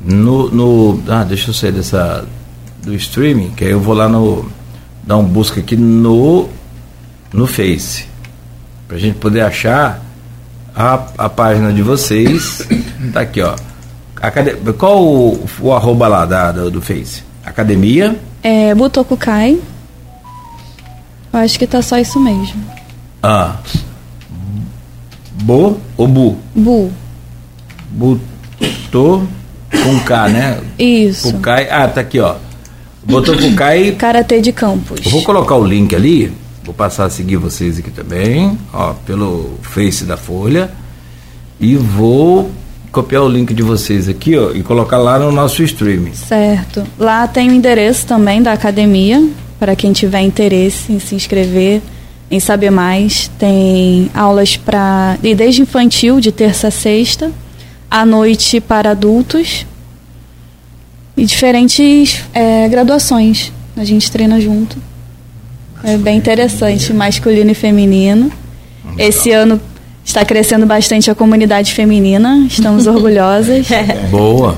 No, 0.00 0.50
no. 0.50 1.02
Ah, 1.08 1.24
deixa 1.24 1.50
eu 1.50 1.54
sair 1.54 1.72
dessa. 1.72 2.24
Do 2.82 2.92
streaming, 2.94 3.50
que 3.50 3.64
aí 3.64 3.70
eu 3.70 3.80
vou 3.80 3.94
lá 3.94 4.08
no. 4.08 4.50
Dar 5.04 5.16
um 5.16 5.24
busca 5.24 5.60
aqui 5.60 5.76
no. 5.76 6.48
No 7.32 7.46
Face. 7.46 8.06
Pra 8.88 8.98
gente 8.98 9.18
poder 9.18 9.42
achar 9.42 10.02
a, 10.74 11.06
a 11.18 11.28
página 11.28 11.72
de 11.72 11.82
vocês. 11.82 12.66
tá 13.12 13.20
aqui, 13.20 13.40
ó. 13.42 13.54
Acade- 14.20 14.56
Qual 14.78 15.02
o, 15.04 15.44
o 15.60 15.72
arroba 15.72 16.06
lá 16.08 16.24
da, 16.24 16.52
do, 16.52 16.70
do 16.70 16.80
Face? 16.82 17.22
Academia. 17.44 18.16
É 18.42 18.74
Butokukai. 18.74 19.58
Eu 21.32 21.38
acho 21.40 21.58
que 21.58 21.66
tá 21.66 21.80
só 21.82 21.98
isso 21.98 22.20
mesmo. 22.20 22.62
Ah. 23.22 23.56
Bo 25.42 25.80
ou 25.96 26.06
Bu? 26.06 26.38
Bu. 26.54 26.90
Botou 27.90 29.26
com 29.82 30.00
K, 30.00 30.28
né? 30.28 30.60
Isso. 30.78 31.32
Kukai. 31.32 31.68
Ah, 31.70 31.88
tá 31.88 32.00
aqui, 32.02 32.20
ó. 32.20 32.36
Botou 33.04 33.36
Kukai. 33.36 33.92
Karatê 33.92 34.40
de 34.40 34.52
Campos. 34.52 35.00
Eu 35.04 35.10
vou 35.10 35.22
colocar 35.22 35.56
o 35.56 35.64
link 35.64 35.94
ali. 35.94 36.32
Vou 36.64 36.72
passar 36.72 37.06
a 37.06 37.10
seguir 37.10 37.36
vocês 37.36 37.78
aqui 37.78 37.90
também, 37.90 38.56
ó, 38.72 38.92
pelo 39.04 39.58
Face 39.62 40.04
da 40.04 40.16
Folha. 40.16 40.70
E 41.58 41.76
vou 41.76 42.50
copiar 42.92 43.22
o 43.22 43.28
link 43.28 43.52
de 43.52 43.62
vocês 43.62 44.08
aqui, 44.08 44.36
ó, 44.36 44.52
e 44.52 44.62
colocar 44.62 44.98
lá 44.98 45.18
no 45.18 45.32
nosso 45.32 45.62
streaming. 45.62 46.14
Certo. 46.14 46.86
Lá 46.98 47.26
tem 47.26 47.48
o 47.48 47.52
endereço 47.52 48.06
também 48.06 48.42
da 48.42 48.52
academia, 48.52 49.26
para 49.58 49.74
quem 49.74 49.92
tiver 49.92 50.20
interesse 50.20 50.92
em 50.92 51.00
se 51.00 51.14
inscrever, 51.14 51.82
em 52.30 52.38
saber 52.38 52.70
mais. 52.70 53.28
Tem 53.38 54.10
aulas 54.14 54.56
para. 54.56 55.18
e 55.22 55.34
desde 55.34 55.62
infantil, 55.62 56.20
de 56.20 56.30
terça 56.30 56.68
a 56.68 56.70
sexta, 56.70 57.32
à 57.90 58.06
noite 58.06 58.60
para 58.60 58.90
adultos. 58.90 59.66
E 61.16 61.24
diferentes 61.24 62.22
é, 62.32 62.68
graduações. 62.68 63.52
A 63.76 63.84
gente 63.84 64.10
treina 64.10 64.40
junto. 64.40 64.76
É 65.84 65.96
bem 65.96 66.16
interessante, 66.18 66.92
masculino 66.92 67.50
e 67.50 67.54
feminino. 67.54 68.30
Esse 68.98 69.30
ano 69.32 69.60
está 70.04 70.24
crescendo 70.24 70.66
bastante 70.66 71.10
a 71.10 71.14
comunidade 71.14 71.72
feminina, 71.74 72.44
estamos 72.48 72.86
orgulhosas. 72.88 73.66
Boa. 74.10 74.56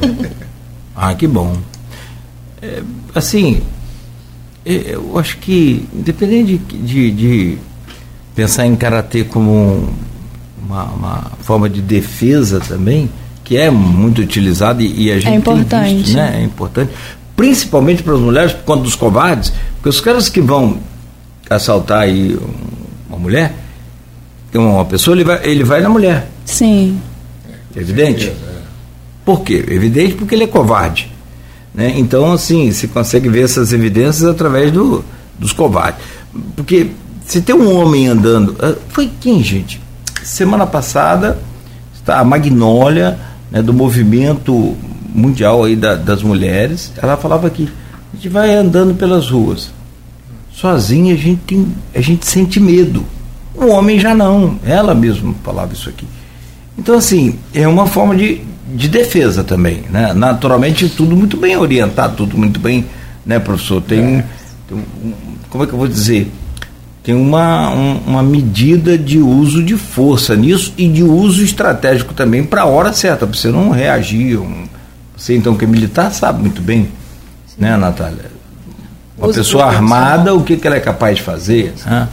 Ah, 0.97 1.15
que 1.15 1.27
bom. 1.27 1.57
É, 2.63 2.83
assim, 3.15 3.61
é, 4.65 4.95
eu 4.95 5.19
acho 5.19 5.37
que, 5.39 5.87
independente 5.95 6.57
de, 6.59 6.79
de, 6.79 7.11
de 7.11 7.59
pensar 8.35 8.67
em 8.67 8.75
karatê 8.77 9.25
como 9.25 9.51
um- 9.51 9.89
uma, 10.67 10.85
uma 10.85 11.33
forma 11.41 11.69
de 11.69 11.83
defesa 11.83 12.59
também, 12.61 13.11
que 13.45 13.57
é 13.59 13.71
muito 13.71 14.23
utilizada 14.23 14.83
e, 14.83 15.05
e 15.05 15.11
a 15.11 15.17
gente 15.17 15.25
tem 15.27 15.35
importante. 15.37 15.95
visto, 15.95 16.17
né? 16.17 16.39
É 16.41 16.43
importante. 16.43 16.91
Principalmente 17.37 18.03
para 18.03 18.15
as 18.15 18.21
mulheres, 18.21 18.53
por 18.53 18.65
conta 18.65 18.83
dos 18.85 18.95
covardes, 18.95 19.53
porque 19.77 19.89
os 19.91 20.01
caras 20.01 20.29
que 20.31 20.41
vão 20.41 20.79
assaltar 21.51 22.01
aí 22.03 22.35
um- 22.37 23.09
uma 23.11 23.19
mulher, 23.19 23.55
uma 24.55 24.85
pessoa, 24.85 25.17
ele 25.17 25.25
vai, 25.25 25.41
ele 25.45 25.65
vai 25.65 25.81
na 25.81 25.89
mulher. 25.89 26.29
Sim. 26.45 27.01
Evidente? 27.75 28.33
Por 29.25 29.41
quê? 29.43 29.65
Evidente 29.69 30.15
porque 30.15 30.35
ele 30.35 30.45
é 30.45 30.47
covarde. 30.47 31.11
Né? 31.75 31.93
Então, 31.97 32.33
assim, 32.33 32.71
se 32.71 32.87
consegue 32.89 33.29
ver 33.29 33.45
essas 33.45 33.73
evidências 33.73 34.23
através 34.29 34.71
do, 34.71 35.05
dos 35.39 35.53
covardes. 35.53 36.01
Porque 36.55 36.89
se 37.27 37.41
tem 37.41 37.55
um 37.55 37.75
homem 37.81 38.07
andando. 38.07 38.55
ah, 38.61 38.75
Foi 38.91 39.11
quem, 39.21 39.43
gente? 39.43 39.81
Semana 40.23 40.67
passada, 40.67 41.39
está 41.95 42.21
a 42.21 42.25
Magnólia, 42.25 43.19
né, 43.51 43.61
do 43.61 43.73
movimento 43.73 44.77
mundial 45.13 45.65
aí 45.65 45.75
da- 45.77 45.97
das 45.97 46.23
mulheres, 46.23 46.93
ela 46.97 47.17
falava 47.17 47.49
que 47.51 47.69
a 48.13 48.17
gente 48.17 48.29
vai 48.29 48.55
andando 48.55 48.95
pelas 48.95 49.29
ruas. 49.31 49.71
Sozinha 50.55 51.15
a 51.15 51.17
gente, 51.17 51.41
tem, 51.47 51.67
a 51.95 52.01
gente 52.01 52.27
sente 52.27 52.61
medo. 52.61 53.05
O 53.55 53.67
homem 53.67 53.99
já 53.99 54.15
não. 54.15 54.59
Ela 54.65 54.95
mesma 54.95 55.35
falava 55.43 55.73
isso 55.73 55.89
aqui. 55.89 56.07
Então, 56.79 56.97
assim, 56.97 57.37
é 57.53 57.67
uma 57.67 57.87
forma 57.87 58.15
de, 58.17 58.41
de 58.75 58.89
defesa 58.89 59.43
também. 59.45 59.83
Né? 59.91 60.13
Naturalmente, 60.15 60.89
tudo 60.89 61.17
muito 61.17 61.37
bem 61.37 61.57
orientado, 61.57 62.17
tudo 62.17 62.39
muito 62.39 62.59
bem, 62.61 62.85
né, 63.27 63.39
professor? 63.39 63.83
Tem, 63.83 64.23
tem 64.69 64.79
um- 64.79 65.13
como 65.51 65.65
é 65.65 65.67
que 65.67 65.73
eu 65.73 65.79
vou 65.79 65.89
dizer? 65.89 66.31
Tem 67.03 67.15
uma, 67.15 67.71
um- 67.71 67.99
uma 68.07 68.23
medida 68.23 68.97
de 68.97 69.19
uso 69.19 69.63
de 69.63 69.77
força 69.77 70.35
nisso 70.35 70.73
e 70.79 70.89
de 70.89 71.03
uso 71.03 71.45
estratégico 71.45 72.15
também 72.15 72.43
para 72.45 72.63
a 72.63 72.67
hora 72.67 72.93
certa, 72.93 73.27
para 73.27 73.37
você 73.37 73.49
não 73.51 73.71
reagir. 73.71 74.39
um- 74.39 74.65
você, 75.17 75.37
então, 75.37 75.55
que 75.57 75.65
é 75.65 75.69
militar, 75.69 76.13
sabe 76.13 76.41
muito 76.43 76.61
bem, 76.63 76.89
né, 77.59 77.77
Natália? 77.77 78.34
Uma 79.17 79.29
Uso 79.29 79.39
pessoa 79.39 79.65
armada, 79.67 80.35
o 80.35 80.43
que, 80.43 80.57
que 80.57 80.67
ela 80.67 80.77
é 80.77 80.81
capaz 80.81 81.17
de 81.17 81.23
fazer? 81.23 81.75
Né? 81.87 82.09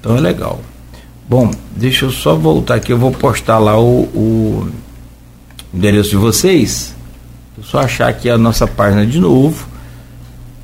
Então 0.00 0.16
é 0.16 0.20
legal. 0.20 0.60
Bom, 1.28 1.50
deixa 1.76 2.06
eu 2.06 2.10
só 2.10 2.34
voltar 2.34 2.76
aqui, 2.76 2.92
eu 2.92 2.98
vou 2.98 3.12
postar 3.12 3.58
lá 3.58 3.78
o, 3.78 4.02
o 4.14 4.68
endereço 5.72 6.10
de 6.10 6.16
vocês. 6.16 6.94
Vou 7.56 7.64
só 7.64 7.80
achar 7.80 8.08
aqui 8.08 8.28
a 8.30 8.38
nossa 8.38 8.66
página 8.66 9.06
de 9.06 9.20
novo, 9.20 9.66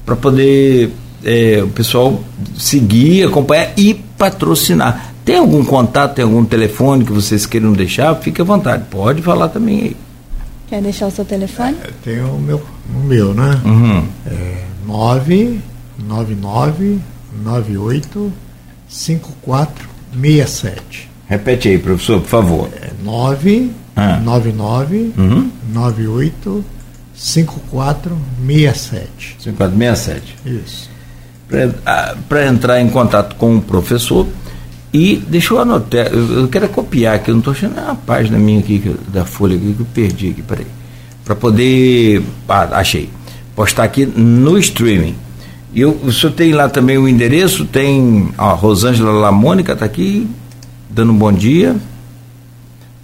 para 0.05 0.17
poder 0.17 0.91
é, 1.23 1.63
o 1.63 1.69
pessoal 1.69 2.23
seguir, 2.57 3.27
acompanhar 3.29 3.73
e 3.77 3.95
patrocinar. 3.95 5.13
Tem 5.25 5.37
algum 5.37 5.63
contato, 5.65 6.15
tem 6.15 6.25
algum 6.25 6.45
telefone 6.45 7.05
que 7.05 7.13
vocês 7.13 7.45
queiram 7.45 7.73
deixar? 7.73 8.15
Fique 8.17 8.41
à 8.41 8.45
vontade, 8.45 8.85
pode 8.91 9.21
falar 9.21 9.49
também 9.49 9.81
aí. 9.81 9.97
Quer 10.69 10.83
deixar 10.83 11.07
o 11.07 11.11
seu 11.11 11.25
telefone? 11.25 11.77
Tem 12.03 12.21
o 12.21 12.39
meu, 12.39 12.63
o 12.95 12.99
meu 12.99 13.35
né? 13.35 13.61
Uhum. 13.65 14.05
É 14.27 14.69
999 14.89 16.99
98 17.45 18.33
5467. 18.89 21.09
Repete 21.29 21.69
aí, 21.69 21.79
professor, 21.79 22.21
por 22.23 22.29
favor. 22.29 22.69
É 22.81 22.91
999 23.03 25.13
Uhum. 25.19 25.51
98 25.73 26.65
5467. 27.15 29.37
5467. 29.41 30.37
Isso. 30.47 30.89
para 32.29 32.47
entrar 32.47 32.81
em 32.81 32.89
contato 32.89 33.35
com 33.37 33.57
o 33.57 33.63
professor 33.63 34.27
e 34.93 35.17
deixa 35.17 35.55
eu 35.55 35.61
anotar, 35.61 36.07
eu, 36.07 36.41
eu 36.41 36.49
quero 36.49 36.69
copiar 36.69 37.17
aqui, 37.17 37.31
eu 37.31 37.35
não 37.35 37.41
estou 37.41 37.53
achando 37.53 37.79
a 37.79 37.95
página 37.95 38.39
minha 38.39 38.61
aqui 38.61 38.95
da 39.09 39.25
Folha 39.25 39.57
aqui 39.57 39.75
que 39.75 39.81
eu 39.81 39.87
perdi 39.93 40.31
aqui, 40.31 40.43
peraí. 40.43 40.67
Para 41.25 41.35
poder. 41.35 42.23
Ah, 42.49 42.69
achei. 42.79 43.11
Postar 43.59 43.83
aqui 43.83 44.07
no 44.07 44.57
streaming. 44.57 45.17
E 45.75 45.81
eu, 45.81 45.91
o 46.05 46.13
senhor 46.13 46.33
tem 46.33 46.53
lá 46.53 46.69
também 46.69 46.97
o 46.97 47.09
endereço, 47.09 47.65
tem. 47.65 48.29
A 48.39 48.53
Rosângela 48.53 49.11
Lamônica 49.11 49.73
está 49.73 49.85
aqui, 49.85 50.31
dando 50.89 51.11
um 51.11 51.17
bom 51.17 51.33
dia. 51.33 51.75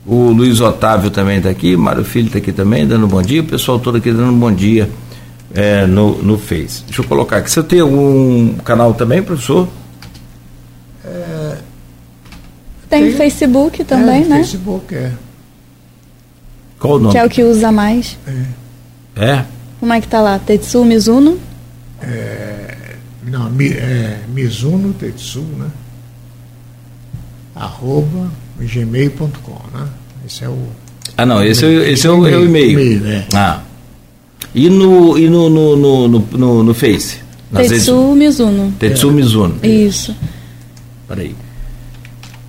O 0.06 0.30
Luiz 0.30 0.60
Otávio 0.60 1.10
também 1.10 1.38
está 1.38 1.50
aqui, 1.50 1.76
Mário 1.76 2.04
Filho 2.04 2.28
está 2.28 2.38
aqui 2.38 2.52
também, 2.52 2.86
dando 2.86 3.08
bom 3.08 3.20
dia. 3.20 3.40
O 3.40 3.44
pessoal 3.44 3.80
todo 3.80 3.96
aqui 3.98 4.12
dando 4.12 4.32
bom 4.38 4.52
dia 4.52 4.88
é, 5.52 5.86
no, 5.86 6.22
no 6.22 6.38
Face. 6.38 6.84
Deixa 6.84 7.02
eu 7.02 7.04
colocar 7.04 7.38
aqui. 7.38 7.50
Você 7.50 7.60
tem 7.64 7.80
algum 7.80 8.54
canal 8.58 8.94
também, 8.94 9.24
professor? 9.24 9.68
Tem, 12.88 13.06
Tem. 13.06 13.12
Facebook 13.12 13.82
também, 13.82 14.22
é, 14.22 14.26
né? 14.26 14.36
Facebook, 14.36 14.94
é. 14.94 15.10
Qual 16.78 16.94
o 16.94 16.98
nome? 17.00 17.10
Que 17.10 17.18
é 17.18 17.24
o 17.24 17.28
que 17.28 17.42
usa 17.42 17.72
mais. 17.72 18.16
É? 19.16 19.44
Como 19.84 19.92
é 19.92 20.00
que 20.00 20.08
tá 20.08 20.22
lá? 20.22 20.38
Tetsu 20.38 20.82
Mizuno? 20.82 21.38
Não, 23.22 23.50
mi, 23.50 23.68
é, 23.68 24.18
Mizuno 24.32 24.94
Tetsu, 24.94 25.42
né? 25.42 25.66
Arroba 27.54 28.30
gmail.com, 28.58 29.60
né? 29.78 29.86
Esse 30.26 30.44
é 30.44 30.48
o. 30.48 30.56
Ah, 31.18 31.26
não, 31.26 31.44
esse, 31.44 31.66
é- 31.66 31.92
esse 31.92 32.06
é 32.06 32.10
o, 32.10 32.26
é 32.26 32.34
o 32.34 32.46
e-mail. 32.46 32.80
E-mail, 32.80 33.06
é. 33.06 33.26
Ah. 33.34 33.60
E 34.54 34.70
no, 34.70 35.18
e 35.18 35.28
no, 35.28 35.50
no, 35.50 35.76
no, 35.76 36.08
no, 36.08 36.18
no, 36.32 36.62
no 36.62 36.74
Face? 36.74 37.18
Nas 37.52 37.68
Tetsu 37.68 38.14
Mizuno. 38.14 38.72
Tetsu 38.78 39.12
Mizuno. 39.12 39.58
Isso. 39.62 40.16
Peraí. 41.06 41.36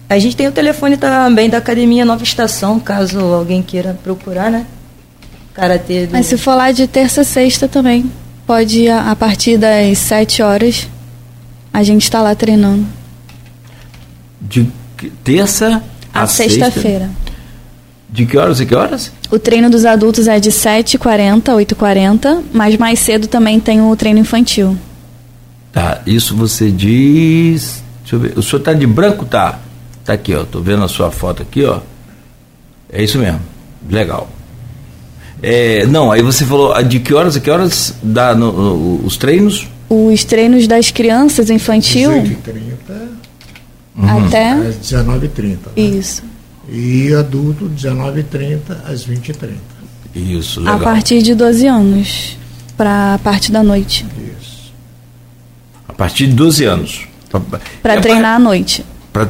A 0.08 0.18
gente 0.20 0.38
tem 0.38 0.48
o 0.48 0.54
telefone 0.54 0.96
também 0.96 1.50
da 1.50 1.58
Academia 1.58 2.06
Nova 2.06 2.24
Estação, 2.24 2.80
caso 2.80 3.20
alguém 3.20 3.62
queira 3.62 4.00
procurar, 4.02 4.50
né? 4.50 4.66
Karatê 5.56 6.06
do... 6.06 6.12
Mas 6.12 6.26
se 6.28 6.38
for 6.38 6.54
lá 6.54 6.72
de 6.72 6.86
terça 6.86 7.22
a 7.22 7.24
sexta 7.24 7.68
também, 7.68 8.12
pode 8.46 8.82
ir 8.82 8.90
a, 8.90 9.10
a 9.12 9.16
partir 9.16 9.58
das 9.58 9.98
7 9.98 10.42
horas. 10.44 10.88
A 11.74 11.82
gente 11.82 12.04
está 12.04 12.22
lá 12.22 12.36
treinando. 12.36 12.86
De 14.42 14.70
terça 15.24 15.82
A, 16.14 16.24
a 16.24 16.28
sexta? 16.28 16.66
sexta-feira. 16.66 17.10
De 18.10 18.26
que 18.26 18.38
horas 18.38 18.60
e 18.60 18.66
que 18.66 18.76
horas? 18.76 19.12
O 19.32 19.40
treino 19.40 19.70
dos 19.70 19.84
adultos 19.86 20.28
é 20.28 20.40
de 20.40 20.50
7h40 20.52 21.50
a 21.50 21.56
8h40, 21.56 22.44
mas 22.54 22.78
mais 22.78 23.00
cedo 23.00 23.28
também 23.28 23.60
tem 23.60 23.82
o 23.82 23.96
treino 23.96 24.20
infantil. 24.20 24.78
Tá, 25.72 26.02
isso 26.06 26.36
você 26.36 26.72
diz. 26.72 27.84
Deixa 28.02 28.16
eu 28.16 28.20
ver. 28.20 28.38
O 28.38 28.44
senhor 28.44 28.62
tá 28.62 28.72
de 28.72 28.88
branco? 28.88 29.26
Tá. 29.26 29.60
Tá 30.06 30.14
aqui, 30.14 30.34
ó. 30.34 30.46
Tô 30.46 30.62
vendo 30.62 30.84
a 30.84 30.88
sua 30.88 31.12
foto 31.12 31.42
aqui, 31.42 31.66
ó. 31.66 31.80
É 32.90 33.04
isso 33.04 33.18
mesmo. 33.18 33.42
Legal. 33.90 34.30
É, 35.48 35.86
não, 35.86 36.12
aí 36.12 36.24
você 36.24 36.44
falou 36.44 36.74
ah, 36.74 36.82
de 36.82 37.00
que 37.00 37.14
horas 37.14 37.36
a 37.36 37.40
que 37.40 37.52
horas 37.52 37.94
dá 38.02 38.34
no- 38.34 38.52
no- 38.52 39.06
os 39.06 39.16
treinos? 39.16 39.68
Os 39.88 40.24
treinos 40.24 40.68
das 40.68 40.90
crianças 40.90 41.52
infantil 41.52 42.10
18h30 42.10 43.10
até. 44.28 44.52
às 44.54 44.76
19h30. 44.78 45.58
Né? 45.78 45.84
Isso. 45.84 46.24
E 46.68 47.14
adulto, 47.14 47.66
19h30 47.70 48.58
às 48.88 49.06
20h30. 49.06 49.54
Isso, 50.16 50.62
A 50.62 50.64
legal. 50.64 50.80
partir 50.80 51.22
de 51.22 51.36
12 51.36 51.68
anos. 51.68 52.38
Pra 52.76 53.20
parte 53.24 53.52
da 53.52 53.62
noite. 53.64 54.06
Isso. 54.42 54.74
A 55.88 55.94
partir 55.94 56.26
de 56.28 56.34
12 56.34 56.66
anos. 56.66 57.08
Pra 57.84 57.94
É 57.94 58.00
treinar 58.02 58.36
à 58.36 58.40
noite. 58.40 58.84
Pra, 59.14 59.30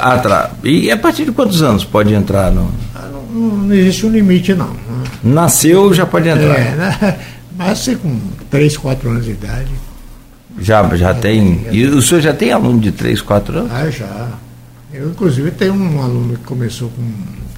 ah, 0.00 0.18
tá. 0.18 0.50
E 0.62 0.90
a 0.90 0.96
partir 0.96 1.24
de 1.24 1.32
quantos 1.32 1.60
anos 1.62 1.84
pode 1.84 2.14
entrar? 2.14 2.52
No, 2.52 2.70
Ah, 2.94 3.08
Não, 3.12 3.22
não 3.66 3.74
existe 3.74 4.06
um 4.06 4.10
limite, 4.10 4.54
não. 4.54 4.70
Nasceu, 5.22 5.92
já 5.94 6.04
pode 6.06 6.28
entrar. 6.28 6.58
É, 6.58 6.74
né? 6.74 7.18
Mas 7.56 7.78
você 7.78 7.94
com 7.96 8.18
3, 8.50 8.76
4 8.76 9.08
anos 9.10 9.24
de 9.24 9.30
idade, 9.32 9.70
Já, 10.58 10.94
já 10.96 11.14
tem. 11.14 11.66
E 11.70 11.86
o 11.86 12.00
senhor 12.02 12.20
já 12.20 12.32
tem 12.34 12.52
aluno 12.52 12.80
de 12.80 12.92
3, 12.92 13.20
4 13.22 13.58
anos? 13.58 13.72
ah, 13.72 13.90
já. 13.90 14.28
Eu, 14.92 15.10
inclusive, 15.10 15.50
tenho 15.50 15.74
um 15.74 16.02
aluno 16.02 16.36
que 16.36 16.44
começou 16.44 16.88
com 16.90 17.02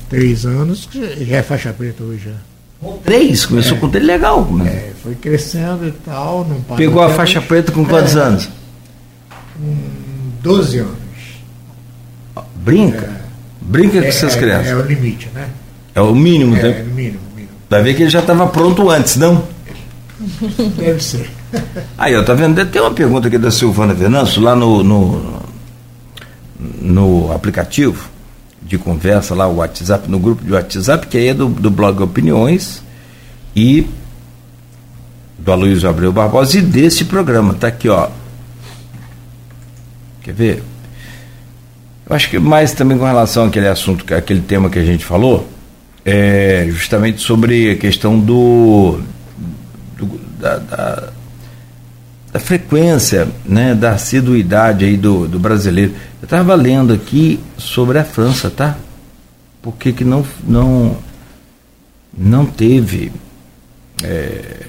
3 0.09 0.47
anos, 0.47 0.87
que 0.91 1.25
já 1.25 1.37
é 1.37 1.43
faixa 1.43 1.73
preta 1.73 2.03
hoje. 2.05 2.25
Já. 2.31 2.89
Três? 3.05 3.45
Começou 3.45 3.77
com 3.79 3.89
três, 3.91 4.07
legal. 4.07 4.45
né? 4.53 4.69
É, 4.71 4.93
foi 5.03 5.17
crescendo 5.17 5.87
e 5.89 5.91
tal. 5.91 6.47
Não 6.49 6.61
parou 6.61 6.77
Pegou 6.77 7.03
a 7.03 7.11
faixa 7.11 7.41
preta 7.41 7.73
com 7.73 7.85
quantos 7.85 8.15
É, 8.15 8.21
anos? 8.21 8.49
12 10.43 10.79
anos. 10.79 10.97
Brinca. 12.65 13.11
Brinca 13.61 14.01
com 14.01 14.07
essas 14.09 14.37
é, 14.37 14.39
crianças. 14.39 14.69
É, 14.69 14.77
o 14.77 14.83
limite, 14.83 15.29
né? 15.35 15.49
É 15.95 16.01
o 16.01 16.15
mínimo, 16.15 16.57
É, 16.57 16.63
né? 16.63 16.69
no 16.69 16.75
mínimo, 16.95 16.95
mínimo. 16.95 17.21
Vai 17.69 17.83
ver 17.83 17.95
que 17.95 18.03
ele 18.03 18.11
já 18.11 18.21
estava 18.21 18.47
pronto 18.47 18.89
antes, 18.91 19.17
não? 19.17 19.45
Deve 20.77 21.03
ser. 21.03 21.31
Aí, 21.97 22.15
ó, 22.17 22.23
tá 22.23 22.35
vendo? 22.35 22.65
Tem 22.67 22.81
uma 22.81 22.91
pergunta 22.91 23.29
aqui 23.29 23.39
da 23.39 23.51
Silvana 23.51 23.95
Venâncio, 23.95 24.41
lá 24.43 24.55
no, 24.57 24.83
no, 24.83 25.43
no 26.81 27.33
aplicativo 27.33 28.09
de 28.63 28.77
conversa, 28.79 29.35
lá 29.35 29.47
o 29.47 29.57
WhatsApp, 29.57 30.11
no 30.11 30.19
grupo 30.19 30.45
de 30.45 30.53
WhatsApp, 30.53 31.07
que 31.07 31.17
aí 31.17 31.29
é 31.29 31.35
do, 31.35 31.47
do 31.49 31.71
blog 31.71 32.03
Opiniões 32.03 32.83
e 33.55 33.87
do 35.39 35.53
Aloysio 35.53 35.89
Abreu 35.89 36.13
Barbosa 36.13 36.59
e 36.59 36.63
desse 36.63 37.05
programa. 37.05 37.55
Tá 37.55 37.69
aqui, 37.69 37.89
ó. 37.89 38.09
Quer 40.23 40.35
ver? 40.35 40.63
Eu 42.09 42.17
acho 42.17 42.29
que 42.29 42.39
mais 42.39 42.73
também 42.73 42.99
com 42.99 43.05
relação 43.05 43.47
àquele 43.47 43.69
assunto, 43.69 44.05
que- 44.05 44.15
aquele 44.15 44.41
tema 44.41 44.69
que 44.69 44.79
a 44.79 44.85
gente 44.85 45.05
falou, 45.05 45.47
é 46.11 46.67
justamente 46.71 47.21
sobre 47.21 47.71
a 47.73 47.77
questão 47.77 48.19
do, 48.19 48.99
do- 49.97 50.21
da, 50.41 50.57
da, 50.59 51.09
da 52.33 52.41
frequência, 52.41 53.29
né, 53.45 53.75
da 53.75 53.91
assiduidade 53.93 54.85
aí 54.87 54.97
do, 54.97 55.29
do 55.29 55.39
brasileiro. 55.39 55.93
Eu 56.23 56.25
estava 56.25 56.55
lendo 56.55 56.93
aqui 56.95 57.39
sobre 57.59 57.99
a 57.99 58.05
França, 58.05 58.49
tá? 58.51 58.77
Por 59.61 59.75
que 59.77 59.93
que 59.93 60.05
não, 60.05 60.25
não, 60.45 60.97
não 62.17 62.47
teve, 62.47 63.13
é, 64.03 64.67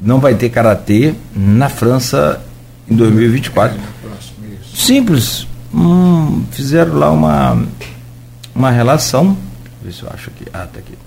não 0.00 0.20
vai 0.20 0.34
ter 0.34 0.50
karatê 0.50 1.14
na 1.34 1.68
França 1.70 2.42
em 2.90 2.94
2024? 2.94 3.78
No 3.78 3.82
próximo, 4.10 4.36
isso. 4.60 4.76
Simples. 4.76 5.46
Hum, 5.74 6.44
fizeram 6.50 6.98
lá 6.98 7.10
uma, 7.10 7.64
uma 8.54 8.70
relação. 8.70 9.34
Ver 9.84 9.92
se 9.92 10.02
eu 10.02 10.10
acho 10.12 10.30
aqui. 10.30 10.44
Ah, 10.52 10.66
tá 10.72 10.78
aqui. 10.78 10.98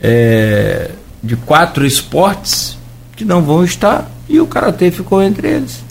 É, 0.00 0.90
de 1.22 1.36
quatro 1.36 1.86
esportes 1.86 2.76
que 3.16 3.24
não 3.24 3.42
vão 3.42 3.64
estar 3.64 4.10
e 4.28 4.40
o 4.40 4.46
karatê 4.46 4.90
ficou 4.90 5.22
entre 5.22 5.48
eles. 5.48 5.82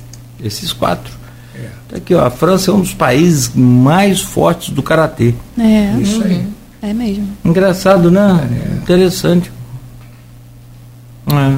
Esses 0.43 0.73
quatro. 0.73 1.21
Tá 1.91 1.97
aqui, 1.97 2.15
ó, 2.15 2.25
a 2.25 2.31
França 2.31 2.71
é 2.71 2.73
um 2.73 2.79
dos 2.79 2.93
países 2.93 3.51
mais 3.53 4.21
fortes 4.21 4.69
do 4.69 4.81
karatê. 4.81 5.35
É, 5.59 5.93
Isso 5.99 6.23
aí. 6.23 6.47
é 6.81 6.93
mesmo. 6.93 7.27
Engraçado, 7.43 8.09
né? 8.09 8.47
Interessante. 8.81 9.51
É. 11.27 11.57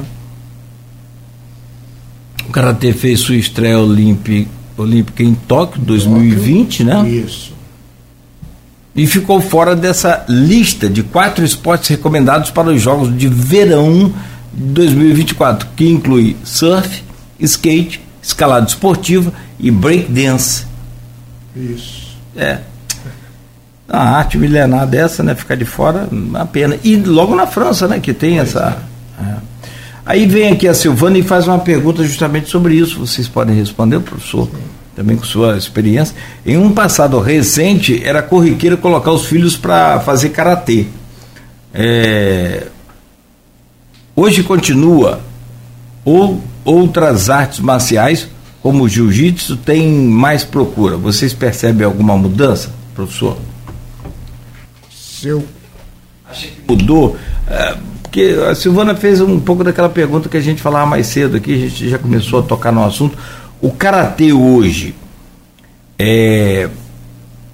O 2.48 2.50
karatê 2.50 2.92
fez 2.92 3.20
sua 3.20 3.36
estreia 3.36 3.78
olímpica, 3.78 4.50
olímpica 4.76 5.22
em 5.22 5.34
Tóquio 5.34 5.80
2020, 5.82 6.82
né? 6.82 7.08
Isso. 7.08 7.54
E 8.94 9.06
ficou 9.06 9.40
fora 9.40 9.74
dessa 9.74 10.24
lista 10.28 10.88
de 10.88 11.02
quatro 11.02 11.44
esportes 11.44 11.88
recomendados 11.88 12.50
para 12.50 12.68
os 12.68 12.80
Jogos 12.80 13.16
de 13.16 13.28
Verão 13.28 14.12
de 14.52 14.64
2024, 14.72 15.68
que 15.74 15.88
inclui 15.88 16.36
surf, 16.44 17.02
skate, 17.40 18.00
escalada 18.22 18.66
esportiva 18.66 19.32
e 19.58 19.70
breakdance. 19.70 20.66
Isso. 21.56 22.16
É. 22.36 22.58
Uma 23.88 24.00
arte 24.00 24.38
milenar 24.38 24.86
dessa, 24.86 25.22
né? 25.22 25.34
Ficar 25.34 25.56
de 25.56 25.64
fora, 25.64 26.08
uma 26.10 26.46
pena. 26.46 26.78
E 26.82 26.96
logo 26.96 27.34
na 27.34 27.46
França, 27.46 27.86
né? 27.88 27.98
Que 28.00 28.14
tem 28.14 28.38
essa. 28.38 28.78
é. 29.20 29.54
Aí 30.06 30.26
vem 30.26 30.52
aqui 30.52 30.68
a 30.68 30.74
Silvana 30.74 31.16
e 31.16 31.22
faz 31.22 31.48
uma 31.48 31.58
pergunta 31.58 32.04
justamente 32.04 32.50
sobre 32.50 32.74
isso. 32.74 32.98
Vocês 32.98 33.26
podem 33.26 33.56
responder, 33.56 34.00
professor, 34.00 34.50
também 34.94 35.16
com 35.16 35.24
sua 35.24 35.56
experiência. 35.56 36.14
Em 36.44 36.56
um 36.56 36.72
passado 36.72 37.18
recente, 37.18 38.02
era 38.04 38.22
corriqueiro 38.22 38.78
colocar 38.78 39.12
os 39.12 39.26
filhos 39.26 39.56
para 39.56 40.00
fazer 40.00 40.30
karatê. 40.30 40.86
É, 41.72 42.68
Hoje 44.16 44.44
continua. 44.44 45.20
Ou 46.04 46.40
outras 46.64 47.28
artes 47.30 47.58
marciais, 47.58 48.28
como 48.62 48.84
o 48.84 48.88
jiu-jitsu, 48.88 49.56
tem 49.56 49.90
mais 49.90 50.44
procura. 50.44 50.96
Vocês 50.96 51.32
percebem 51.32 51.84
alguma 51.84 52.16
mudança, 52.16 52.70
professor? 52.94 53.36
Se 54.90 55.28
eu 55.28 55.44
mudou? 56.68 57.16
É, 57.48 57.76
porque 58.02 58.36
a 58.48 58.54
Silvana 58.54 58.94
fez 58.94 59.20
um 59.20 59.40
pouco 59.40 59.64
daquela 59.64 59.88
pergunta 59.88 60.28
que 60.28 60.36
a 60.36 60.40
gente 60.40 60.62
falava 60.62 60.86
mais 60.86 61.08
cedo 61.08 61.36
aqui, 61.36 61.52
a 61.54 61.68
gente 61.68 61.88
já 61.88 61.98
começou 61.98 62.38
a 62.38 62.42
tocar 62.42 62.70
no 62.70 62.84
assunto. 62.84 63.18
O 63.64 63.70
karatê 63.70 64.30
hoje, 64.30 64.94
é, 65.98 66.68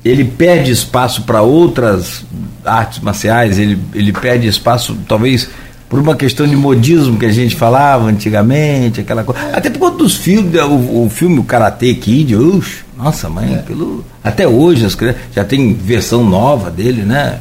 ele 0.04 0.24
perde 0.24 0.72
espaço 0.72 1.22
para 1.22 1.40
outras 1.40 2.24
artes 2.64 2.98
marciais, 2.98 3.60
ele, 3.60 3.78
ele 3.94 4.12
perde 4.12 4.48
espaço, 4.48 4.98
talvez, 5.06 5.48
por 5.88 6.00
uma 6.00 6.16
questão 6.16 6.48
de 6.48 6.56
modismo 6.56 7.16
que 7.16 7.26
a 7.26 7.30
gente 7.30 7.54
falava 7.54 8.06
antigamente, 8.06 9.02
aquela 9.02 9.22
coisa. 9.22 9.56
Até 9.56 9.70
por 9.70 9.78
conta 9.78 9.98
dos 9.98 10.16
filmes, 10.16 10.52
o, 10.60 11.04
o 11.04 11.08
filme 11.08 11.38
o 11.38 11.44
Karate 11.44 11.94
Kid, 11.94 12.34
ux, 12.34 12.84
nossa 12.96 13.28
mãe, 13.28 13.62
pelo, 13.64 14.04
até 14.24 14.48
hoje 14.48 14.84
as 14.84 14.96
crianças, 14.96 15.20
já 15.32 15.44
tem 15.44 15.74
versão 15.74 16.24
nova 16.24 16.72
dele, 16.72 17.02
né? 17.02 17.38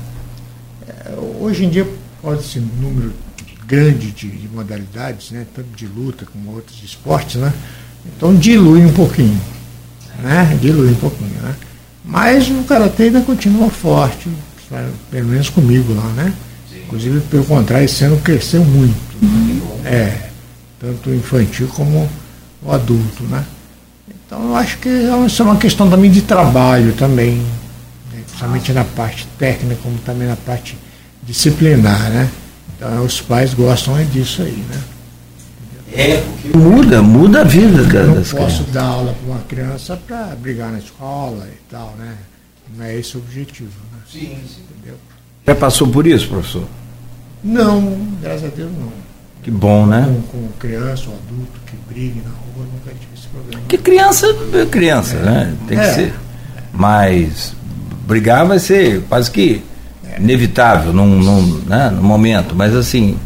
hoje 1.40 1.66
em 1.66 1.70
dia, 1.72 1.88
pode 2.22 2.44
ser 2.44 2.60
um 2.60 2.70
número 2.80 3.14
grande 3.66 4.12
de, 4.12 4.30
de 4.30 4.48
modalidades, 4.48 5.32
né? 5.32 5.48
tanto 5.56 5.70
de 5.76 5.88
luta 5.88 6.24
como 6.32 6.52
outros 6.54 6.84
esportes, 6.84 7.38
né? 7.38 7.52
Então 8.06 8.36
dilui 8.36 8.86
um 8.86 8.93
pouquinho. 8.93 9.39
Né? 10.22 10.58
Dilui 10.62 10.91
um 10.91 10.95
pouquinho. 10.95 11.41
Né? 11.41 11.56
Mas 12.04 12.50
o 12.50 12.64
karatê 12.64 13.04
ainda 13.04 13.22
continua 13.22 13.70
forte, 13.70 14.30
pelo 15.12 15.28
menos 15.28 15.50
comigo 15.50 15.93
lá, 15.93 16.08
né? 16.14 16.34
Inclusive, 16.86 17.20
pelo 17.22 17.43
contrário, 17.45 17.86
esse 17.86 18.04
ano 18.04 18.18
cresceu 18.18 18.64
muito. 18.66 18.97
É, 19.86 20.30
tanto 20.80 21.10
infantil 21.12 21.68
como 21.68 22.10
o 22.64 22.72
adulto, 22.72 23.24
né? 23.24 23.45
Então 24.26 24.50
eu 24.50 24.56
acho 24.56 24.78
que 24.78 24.89
isso 25.26 25.41
é 25.41 25.45
uma 25.45 25.58
questão 25.58 25.89
também 25.89 26.10
de 26.10 26.22
trabalho 26.22 26.93
também, 26.93 27.36
né? 27.36 28.24
principalmente 28.26 28.72
na 28.72 28.84
parte 28.84 29.28
técnica, 29.38 29.80
como 29.84 29.97
também 30.00 30.28
na 30.28 30.36
parte 30.36 30.78
disciplinar, 31.24 32.10
né? 32.10 32.30
Então 32.76 33.04
os 33.04 33.22
pais 33.22 33.54
gostam 33.54 33.97
é 33.97 34.04
disso 34.04 34.41
aí, 34.41 34.64
né? 34.70 34.80
É, 35.94 36.24
muda, 36.56 37.02
muda 37.02 37.42
a 37.42 37.44
vida 37.44 37.84
da, 37.84 38.00
Eu 38.00 38.08
não 38.08 38.16
das 38.16 38.32
posso 38.32 38.64
crianças. 38.64 38.74
dar 38.74 38.84
aula 38.84 39.14
para 39.14 39.32
uma 39.34 39.42
criança 39.44 39.98
para 40.08 40.36
brigar 40.36 40.72
na 40.72 40.78
escola 40.80 41.48
e 41.48 41.72
tal, 41.72 41.96
né? 41.98 42.16
Não 42.78 42.86
é 42.86 42.96
esse 42.98 43.18
o 43.18 43.20
objetivo, 43.20 43.72
né? 43.92 44.00
Sim, 44.12 44.38
sim. 44.48 44.62
Entendeu? 44.78 44.98
Já 45.48 45.56
passou 45.56 45.88
por 45.88 46.06
isso, 46.06 46.28
professor? 46.28 46.64
Não, 47.44 47.98
graças 48.22 48.46
a 48.46 48.56
Deus 48.56 48.72
não. 48.78 48.92
Que 49.42 49.50
bom, 49.50 49.86
né? 49.86 50.04
Com, 50.32 50.42
com 50.42 50.48
criança 50.60 51.06
ou 51.08 51.16
adulto 51.16 51.60
que 51.66 51.76
brigue 51.92 52.22
na 52.24 52.30
rua, 52.30 52.68
nunca 52.74 52.92
tive 53.00 53.14
esse 53.18 53.28
problema. 53.28 53.62
Porque 53.62 53.78
criança 53.78 54.28
é 54.54 54.66
criança, 54.66 55.16
né? 55.20 55.56
Tem 55.68 55.78
que 55.78 55.84
É. 55.86 55.94
ser. 55.94 56.14
Mas 56.74 57.54
brigar 58.08 58.46
vai 58.46 58.60
ser 58.60 59.02
quase 59.10 59.32
que 59.32 59.64
inevitável 60.20 60.92
num, 60.94 61.08
num, 61.20 61.42
né, 61.66 61.90
num 61.90 62.04
momento. 62.04 62.54
Mas 62.56 62.76
assim, 62.76 63.14
Sim. 63.14 63.20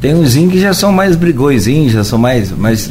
Tem 0.00 0.14
uns 0.14 0.34
que 0.34 0.60
já 0.60 0.72
são 0.72 0.92
mais 0.92 1.16
brigõezinhos, 1.16 1.92
já 1.92 2.04
são 2.04 2.18
mais. 2.18 2.50
Mas 2.52 2.90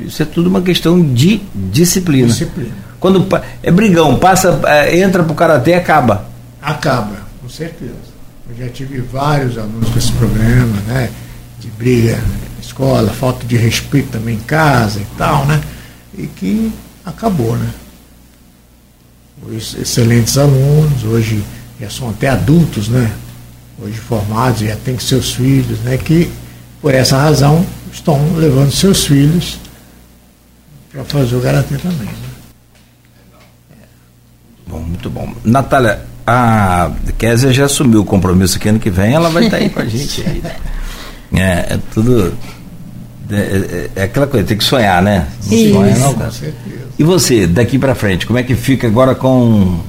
isso 0.00 0.22
é 0.22 0.26
tudo 0.26 0.48
uma 0.48 0.62
questão 0.62 1.00
de 1.02 1.42
disciplina. 1.54 2.28
Disciplina. 2.28 2.70
Quando 3.00 3.26
é 3.62 3.70
brigão, 3.70 4.16
passa, 4.16 4.60
é, 4.66 4.98
entra 4.98 5.22
pro 5.22 5.34
karatê 5.34 5.74
acaba. 5.74 6.26
Acaba, 6.62 7.18
com 7.42 7.48
certeza. 7.48 8.14
Eu 8.48 8.56
já 8.64 8.70
tive 8.70 9.00
vários 9.00 9.58
alunos 9.58 9.90
com 9.90 9.98
esse 9.98 10.12
problema, 10.12 10.80
né? 10.86 11.10
De 11.58 11.68
briga 11.68 12.16
na 12.16 12.60
escola, 12.60 13.10
falta 13.10 13.44
de 13.46 13.56
respeito 13.56 14.10
também 14.10 14.36
em 14.36 14.40
casa 14.40 15.00
e 15.00 15.06
tal, 15.18 15.44
né? 15.46 15.60
E 16.16 16.26
que 16.26 16.72
acabou, 17.04 17.56
né? 17.56 17.68
Os 19.46 19.74
excelentes 19.74 20.38
alunos, 20.38 21.04
hoje 21.04 21.42
já 21.80 21.90
são 21.90 22.08
até 22.10 22.28
adultos, 22.28 22.88
né? 22.88 23.10
Hoje 23.80 23.98
formados, 23.98 24.60
já 24.60 24.76
têm 24.76 24.98
seus 24.98 25.34
filhos, 25.34 25.78
né? 25.80 25.96
Que 25.98 26.30
por 26.80 26.94
essa 26.94 27.16
razão 27.18 27.64
estão 27.92 28.18
levando 28.36 28.70
seus 28.70 29.04
filhos 29.06 29.58
para 30.92 31.04
fazer 31.04 31.34
o 31.36 31.40
Karatê 31.40 31.76
também, 31.76 32.06
né? 32.06 32.14
Bom, 34.66 34.80
muito 34.80 35.10
bom. 35.10 35.32
Natália, 35.44 36.00
a 36.26 36.90
Kézia 37.18 37.52
já 37.52 37.66
assumiu 37.66 38.00
o 38.00 38.04
compromisso 38.04 38.58
que 38.58 38.68
ano 38.68 38.78
que 38.78 38.90
vem 38.90 39.12
ela 39.12 39.28
vai 39.28 39.44
estar 39.44 39.56
aí 39.58 39.68
com 39.70 39.80
a 39.80 39.86
gente. 39.86 40.22
aí. 40.22 40.42
É, 41.36 41.74
é 41.74 41.78
tudo. 41.92 42.32
É, 43.28 43.34
é- 43.36 43.90
é 43.96 44.02
aquela 44.04 44.24
coisa, 44.28 44.46
tem 44.46 44.56
que 44.56 44.62
sonhar, 44.62 45.02
né? 45.02 45.26
Não 45.46 45.52
Isso. 45.58 45.72
sonha, 45.74 45.96
não, 45.98 46.14
cara. 46.14 46.26
Com 46.26 46.30
certeza. 46.36 46.84
E 46.96 47.02
você, 47.02 47.46
daqui 47.48 47.76
pra 47.76 47.92
frente, 47.96 48.24
como 48.24 48.38
é 48.38 48.44
que 48.44 48.54
fica 48.54 48.86
agora 48.86 49.16
com 49.16 49.80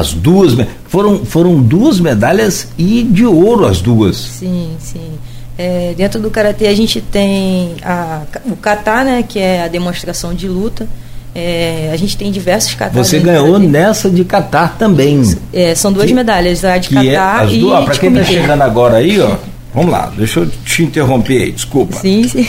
as 0.00 0.12
duas? 0.14 0.54
Foram, 0.88 1.24
foram 1.24 1.60
duas 1.60 1.98
medalhas 2.00 2.68
e 2.78 3.02
de 3.02 3.24
ouro 3.26 3.66
as 3.66 3.80
duas. 3.80 4.16
Sim, 4.16 4.76
sim. 4.78 5.10
É, 5.58 5.92
dentro 5.96 6.20
do 6.20 6.30
karatê 6.30 6.68
a 6.68 6.74
gente 6.74 7.00
tem 7.00 7.74
a, 7.82 8.22
o 8.46 8.56
kata, 8.56 9.02
né, 9.02 9.24
que 9.26 9.38
é 9.40 9.64
a 9.64 9.68
demonstração 9.68 10.32
de 10.32 10.46
luta. 10.46 10.86
É, 11.34 11.90
a 11.92 11.96
gente 11.96 12.16
tem 12.16 12.30
diversos 12.32 12.74
katas. 12.74 12.94
Você 13.06 13.18
ganhou 13.18 13.58
nessa 13.58 14.08
de 14.10 14.24
Catar 14.24 14.76
também. 14.78 15.22
É, 15.52 15.74
são 15.74 15.92
duas 15.92 16.06
Que- 16.06 16.14
medalhas, 16.14 16.64
a 16.64 16.78
de 16.78 16.88
Que 16.88 16.96
é 17.10 17.46
e 17.50 17.58
duas. 17.60 17.84
De 17.92 18.00
quem 18.00 18.10
tá 18.12 18.20
comitê. 18.20 18.24
chegando 18.40 18.62
agora 18.62 18.96
aí, 18.96 19.20
ó. 19.20 19.36
Vamos 19.74 19.92
lá, 19.92 20.12
deixa 20.16 20.40
eu 20.40 20.48
te 20.64 20.82
interromper 20.84 21.42
aí, 21.42 21.52
desculpa. 21.52 21.96
Sim, 21.98 22.26
sim. 22.26 22.46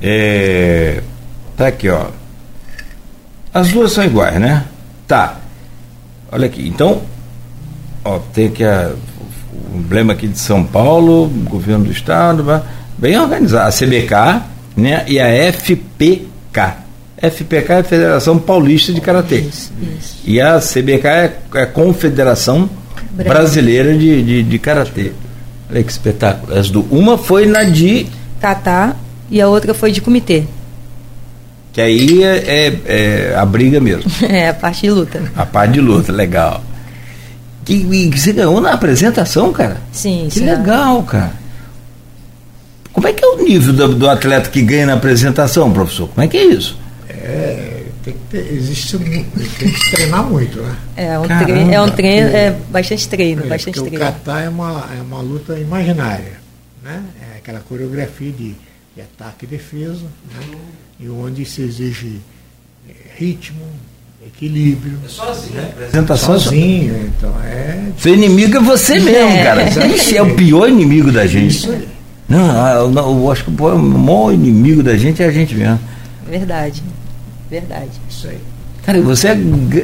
É, 0.00 1.00
tá 1.56 1.68
aqui, 1.68 1.88
ó. 1.88 2.06
As 3.54 3.68
duas 3.70 3.92
são 3.92 4.04
iguais, 4.04 4.38
né? 4.40 4.64
Tá. 5.06 5.36
Olha 6.32 6.46
aqui. 6.46 6.66
Então, 6.66 7.02
ó, 8.02 8.18
tem 8.32 8.46
aqui 8.46 8.64
a, 8.64 8.92
o 9.70 9.76
emblema 9.76 10.14
aqui 10.14 10.26
de 10.26 10.38
São 10.38 10.64
Paulo, 10.64 11.28
governo 11.28 11.84
do 11.84 11.92
estado, 11.92 12.62
bem 12.96 13.18
organizado. 13.18 13.68
A 13.68 13.70
CBK, 13.70 14.42
né? 14.74 15.04
E 15.06 15.20
a 15.20 15.52
FPK. 15.52 16.78
FPK 17.18 17.72
é 17.72 17.78
a 17.78 17.84
Federação 17.84 18.38
Paulista 18.38 18.92
de 18.92 19.00
Karatê. 19.00 19.40
Isso, 19.40 19.72
isso. 19.98 20.18
E 20.24 20.40
a 20.40 20.58
CBK 20.58 21.06
é 21.06 21.38
é 21.54 21.62
a 21.62 21.66
Confederação 21.66 22.68
Brasil. 23.12 23.32
Brasileira 23.32 23.96
de, 23.96 24.22
de, 24.22 24.42
de 24.42 24.58
Karatê. 24.58 25.12
Olha 25.70 25.82
que 25.82 25.92
espetáculo. 25.92 26.58
As 26.58 26.70
do, 26.70 26.80
uma 26.90 27.18
foi 27.18 27.46
na 27.46 27.62
de 27.62 28.06
Kata 28.40 28.96
e 29.30 29.40
a 29.40 29.48
outra 29.48 29.74
foi 29.74 29.92
de 29.92 30.00
comitê. 30.00 30.44
Que 31.72 31.80
aí 31.80 32.22
é, 32.22 32.36
é- 32.36 32.80
é 33.32 33.34
a 33.36 33.46
briga 33.46 33.80
mesmo, 33.80 34.10
É, 34.28 34.48
a 34.50 34.54
parte 34.54 34.82
de 34.82 34.90
luta. 34.90 35.22
a 35.34 35.46
parte 35.46 35.72
de 35.72 35.80
luta, 35.80 36.12
legal. 36.12 36.62
Que, 37.64 37.74
e 37.74 38.10
que 38.10 38.18
você 38.20 38.32
ganhou 38.32 38.60
na 38.60 38.72
apresentação, 38.72 39.52
cara? 39.52 39.78
Sim, 39.92 40.26
Que 40.30 40.40
sim. 40.40 40.44
legal, 40.44 41.02
cara. 41.04 41.32
Como 42.92 43.08
é 43.08 43.12
que 43.12 43.24
é 43.24 43.28
o 43.28 43.42
nível 43.42 43.72
do, 43.72 43.94
do 43.94 44.10
atleta 44.10 44.50
que 44.50 44.60
ganha 44.60 44.86
na 44.86 44.94
apresentação, 44.94 45.72
professor? 45.72 46.08
Como 46.08 46.22
é 46.22 46.28
que 46.28 46.36
é 46.36 46.44
isso? 46.44 46.76
É, 47.08 47.84
tem 48.04 48.12
que 48.14 48.20
ter, 48.30 48.52
existe, 48.52 48.96
um- 48.96 49.00
tem 49.00 49.24
que 49.70 49.90
treinar 49.92 50.24
muito, 50.24 50.60
né? 50.60 50.76
É 50.96 51.18
um 51.18 51.26
Caramba. 51.26 51.44
treino, 51.52 51.72
é 51.72 51.80
um 51.80 51.88
treino, 51.88 52.28
é 52.28 52.50
bastante 52.68 53.08
treino, 53.08 53.44
É, 53.44 53.48
bastante 53.48 53.74
porque 53.80 53.96
o 53.96 53.98
treino. 53.98 54.04
kata 54.14 54.40
é 54.40 54.48
uma, 54.48 54.88
é 54.98 55.00
uma 55.00 55.20
luta 55.22 55.58
imaginária, 55.58 56.32
né? 56.82 57.02
É 57.34 57.38
aquela 57.38 57.60
coreografia 57.60 58.30
de, 58.30 58.54
de 58.94 59.00
ataque 59.00 59.44
e 59.46 59.48
defesa, 59.48 60.02
né? 60.34 60.56
E 61.02 61.08
onde 61.08 61.44
se 61.44 61.62
exige 61.62 62.20
é, 62.88 62.92
ritmo, 63.16 63.60
equilíbrio. 64.24 64.98
sozinho, 65.08 65.54
né? 65.56 65.68
Apresentação 65.72 66.38
Sozinho, 66.38 67.10
então 67.18 67.34
é 67.44 67.78
Seu 67.98 68.14
inimigo 68.14 68.56
é 68.56 68.60
você 68.60 68.98
mesmo, 69.00 69.30
É. 69.30 69.42
cara. 69.42 69.86
Ixi, 69.86 70.16
é 70.16 70.22
o 70.22 70.34
pior 70.34 70.68
inimigo 70.68 71.10
da 71.10 71.26
gente. 71.26 71.56
isso 71.56 71.70
aí. 71.70 71.88
Não, 72.28 72.50
ah, 72.64 72.74
eu, 72.76 72.92
eu 72.94 73.30
acho 73.32 73.44
que 73.44 73.50
o 73.50 73.78
maior 73.78 74.32
inimigo 74.32 74.82
da 74.82 74.96
gente 74.96 75.22
é 75.22 75.26
a 75.26 75.30
gente 75.32 75.54
mesmo. 75.54 75.78
Verdade. 76.28 76.82
Verdade. 77.50 77.90
Isso 78.08 78.28
aí. 78.28 78.38
Cara, 78.86 78.98
e 78.98 79.00
você 79.02 79.28
é. 79.28 79.38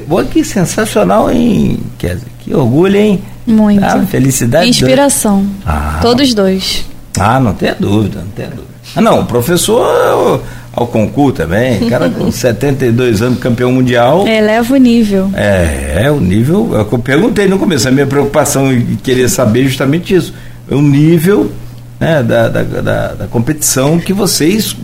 Olha 0.08 0.26
que 0.26 0.42
sensacional, 0.44 1.30
hein, 1.30 1.78
Kézia? 1.98 2.26
Que 2.40 2.54
orgulho, 2.54 2.96
hein? 2.96 3.22
Muito. 3.46 3.84
Ah, 3.84 4.04
felicidade. 4.06 4.68
Inspiração. 4.68 5.46
Ah. 5.66 5.98
Todos 6.00 6.32
dois. 6.32 6.84
Ah, 7.18 7.38
não 7.40 7.52
tenha 7.54 7.74
dúvida, 7.74 8.20
não 8.20 8.28
tenha 8.30 8.48
dúvida. 8.48 8.68
Ah, 8.96 9.00
não, 9.02 9.20
o 9.20 9.26
professor 9.26 10.42
ao, 10.78 10.86
concurso 10.86 11.36
também, 11.36 11.88
cara 11.88 12.08
com 12.08 12.30
72 12.32 13.22
anos, 13.22 13.38
campeão 13.38 13.72
mundial. 13.72 14.26
Eleva 14.26 14.74
o 14.74 14.76
nível. 14.76 15.30
É, 15.34 16.04
é 16.04 16.10
o 16.10 16.20
nível. 16.20 16.76
É 16.76 16.80
o 16.80 16.84
que 16.84 16.94
eu 16.94 16.98
perguntei 16.98 17.46
no 17.46 17.58
começo, 17.58 17.88
a 17.88 17.90
minha 17.90 18.06
preocupação 18.06 18.72
em 18.72 18.96
querer 18.96 19.28
saber 19.28 19.64
justamente 19.64 20.14
isso. 20.14 20.34
É 20.70 20.74
o 20.74 20.82
nível 20.82 21.50
né, 21.98 22.22
da, 22.22 22.48
da, 22.48 22.62
da, 22.62 23.14
da 23.14 23.26
competição 23.26 23.98
que 23.98 24.12
vocês 24.12 24.76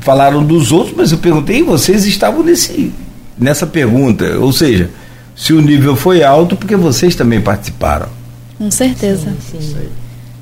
falaram 0.00 0.44
dos 0.44 0.72
outros, 0.72 0.94
mas 0.96 1.12
eu 1.12 1.18
perguntei, 1.18 1.62
vocês 1.62 2.06
estavam 2.06 2.42
nesse, 2.42 2.92
nessa 3.38 3.66
pergunta. 3.66 4.38
Ou 4.38 4.52
seja, 4.52 4.90
se 5.34 5.52
o 5.52 5.60
nível 5.60 5.94
foi 5.94 6.22
alto, 6.22 6.56
porque 6.56 6.76
vocês 6.76 7.14
também 7.14 7.40
participaram. 7.40 8.08
Com 8.58 8.70
certeza. 8.70 9.32
Sim. 9.50 9.76
Aí. 9.78 9.88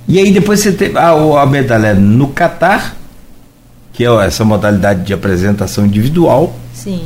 E 0.06 0.18
aí 0.18 0.30
depois 0.30 0.60
você 0.60 0.72
teve 0.72 0.98
a, 0.98 1.10
a 1.10 1.46
medalha 1.46 1.94
no 1.94 2.28
Catar, 2.28 2.94
que 3.94 4.04
é 4.04 4.08
essa 4.26 4.44
modalidade 4.44 5.04
de 5.04 5.14
apresentação 5.14 5.86
individual, 5.86 6.54
Sim. 6.74 7.04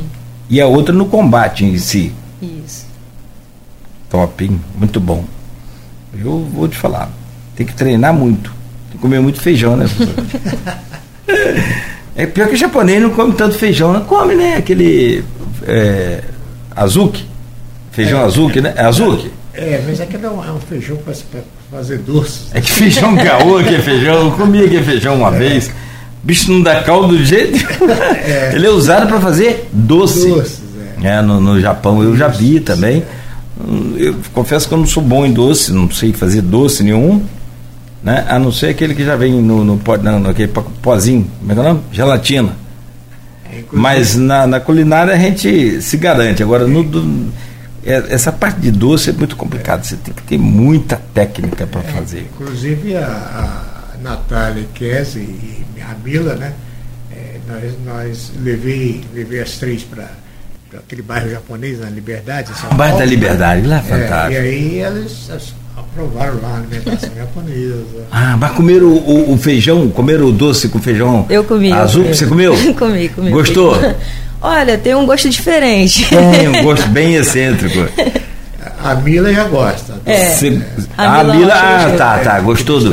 e 0.49 0.59
a 0.59 0.65
outra 0.65 0.93
no 0.93 1.05
combate 1.05 1.63
em 1.63 1.77
si. 1.77 2.11
Isso. 2.41 2.87
Top, 4.09 4.43
hein? 4.43 4.59
Muito 4.75 4.99
bom. 4.99 5.23
Eu 6.17 6.43
vou 6.51 6.67
te 6.67 6.75
falar, 6.75 7.09
tem 7.55 7.65
que 7.65 7.75
treinar 7.75 8.11
muito. 8.11 8.51
Tem 8.89 8.93
que 8.93 8.97
comer 8.97 9.21
muito 9.21 9.39
feijão, 9.39 9.77
né? 9.77 9.85
é 12.15 12.25
pior 12.25 12.47
que 12.47 12.55
o 12.55 12.57
japonês 12.57 12.99
não 12.99 13.11
come 13.11 13.33
tanto 13.33 13.55
feijão, 13.55 13.93
não 13.93 14.03
come, 14.03 14.33
né? 14.33 14.55
Aquele 14.57 15.23
é, 15.67 16.23
azuki. 16.75 17.23
Feijão 17.91 18.25
azuki, 18.25 18.61
né? 18.61 18.73
É 18.75 18.85
azuki? 18.85 19.31
É, 19.53 19.83
mas 19.85 20.01
aquele 20.01 20.25
é 20.25 20.29
um, 20.29 20.43
é 20.43 20.51
um 20.51 20.59
feijão 20.59 20.97
para 20.97 21.13
fazer 21.69 21.99
doces. 21.99 22.47
É 22.51 22.61
que 22.61 22.71
feijão 22.71 23.15
caô 23.15 23.63
que 23.63 23.75
é 23.75 23.79
feijão. 23.79 24.25
Eu 24.25 24.31
comi 24.31 24.63
aquele 24.63 24.83
feijão 24.83 25.17
uma 25.17 25.29
vez. 25.29 25.69
Bicho 26.23 26.51
não 26.51 26.61
dá 26.61 26.83
caldo 26.83 27.17
do 27.17 27.23
jeito. 27.25 27.57
Ele 28.53 28.65
é 28.65 28.69
usado 28.69 29.07
para 29.07 29.19
fazer 29.21 29.67
doce. 29.71 30.27
Doces, 30.29 30.61
é. 31.03 31.07
É, 31.17 31.21
no, 31.21 31.39
no 31.39 31.59
Japão 31.61 32.03
eu 32.03 32.15
já 32.15 32.27
vi 32.27 32.59
também. 32.59 33.03
Eu 33.97 34.15
confesso 34.33 34.67
que 34.67 34.73
eu 34.73 34.77
não 34.77 34.85
sou 34.85 35.03
bom 35.03 35.25
em 35.25 35.31
doce, 35.33 35.71
não 35.73 35.89
sei 35.91 36.13
fazer 36.13 36.41
doce 36.41 36.81
nenhum, 36.83 37.23
né? 38.03 38.25
A 38.29 38.39
não 38.39 38.51
ser 38.51 38.67
aquele 38.67 38.93
que 38.95 39.03
já 39.03 39.15
vem 39.15 39.33
no, 39.41 39.63
no, 39.65 39.77
pó- 39.77 39.97
não, 39.97 40.19
naquele 40.19 40.47
pó- 40.49 40.65
pozinho, 40.81 41.27
como 41.39 41.51
é 41.51 41.55
que 41.55 41.59
é 41.59 41.63
o 41.63 41.67
nome? 41.67 41.81
Gelatina. 41.91 42.49
É, 43.51 43.63
Mas 43.71 44.15
na, 44.15 44.45
na 44.47 44.59
culinária 44.59 45.13
a 45.13 45.17
gente 45.17 45.81
se 45.81 45.97
garante. 45.97 46.41
Agora, 46.43 46.65
no, 46.67 46.83
do- 46.83 47.31
é- 47.85 48.05
essa 48.09 48.31
parte 48.31 48.59
de 48.61 48.71
doce 48.71 49.09
é 49.09 49.13
muito 49.13 49.35
complicado. 49.35 49.83
Você 49.83 49.95
tem 49.97 50.13
que 50.13 50.21
ter 50.23 50.37
muita 50.37 51.01
técnica 51.13 51.65
para 51.67 51.81
fazer. 51.81 52.29
Inclusive 52.33 52.95
a, 52.95 53.01
a 53.05 53.68
Natália 54.01 54.65
Kese 54.73 55.19
e 55.19 55.65
a 55.81 55.95
Mila, 56.03 56.35
né? 56.35 56.53
é, 57.11 57.35
nós, 57.47 57.73
nós 57.85 58.31
levei, 58.43 59.01
levei 59.13 59.41
as 59.41 59.51
três 59.57 59.83
para 59.83 60.05
aquele 60.77 61.01
bairro 61.01 61.29
japonês, 61.29 61.79
na 61.79 61.89
Liberdade, 61.89 62.49
São 62.59 62.69
bairro 62.77 62.99
da 62.99 63.05
Liberdade, 63.05 63.65
lá 63.67 63.77
é 63.77 63.79
É, 63.79 63.81
fantástico. 63.81 64.31
e 64.33 64.37
aí 64.37 64.79
elas, 64.79 65.29
aprovaram 65.75 66.39
lá 66.41 66.49
a 66.49 66.57
alimentação 66.57 67.09
japonesa. 67.17 68.05
Ah, 68.11 68.37
mas 68.39 68.51
comeram 68.51 68.87
o, 68.87 69.33
o- 69.33 69.37
feijão, 69.37 69.89
comeram 69.89 70.25
o 70.25 70.31
doce 70.31 70.69
com 70.69 70.79
feijão 70.79 71.25
Eu 71.29 71.43
comi. 71.43 71.69
eu 71.71 71.75
azul? 71.77 72.03
comi. 72.03 72.15
Você 72.15 72.27
comeu? 72.27 72.55
comi, 72.77 73.09
comi. 73.09 73.31
Gostou? 73.31 73.75
Olha, 74.41 74.77
tem 74.77 74.95
um 74.95 75.05
gosto 75.05 75.27
diferente. 75.29 76.07
Tem 76.09 76.47
um 76.47 76.63
gosto 76.63 76.87
bem 76.89 77.15
excêntrico. 77.15 77.77
A 78.81 78.95
Mila 78.95 79.33
já 79.33 79.43
gosta. 79.45 79.95
É. 80.05 80.25
Você- 80.29 80.61
A 80.97 81.19
a 81.19 81.23
Mila 81.25 81.35
Mila, 81.35 81.53
achou 81.53 81.67
ah, 81.67 81.73
gostoso. 81.81 81.97
tá, 81.97 82.19
tá, 82.19 82.39
gostou 82.39 82.79
do. 82.79 82.89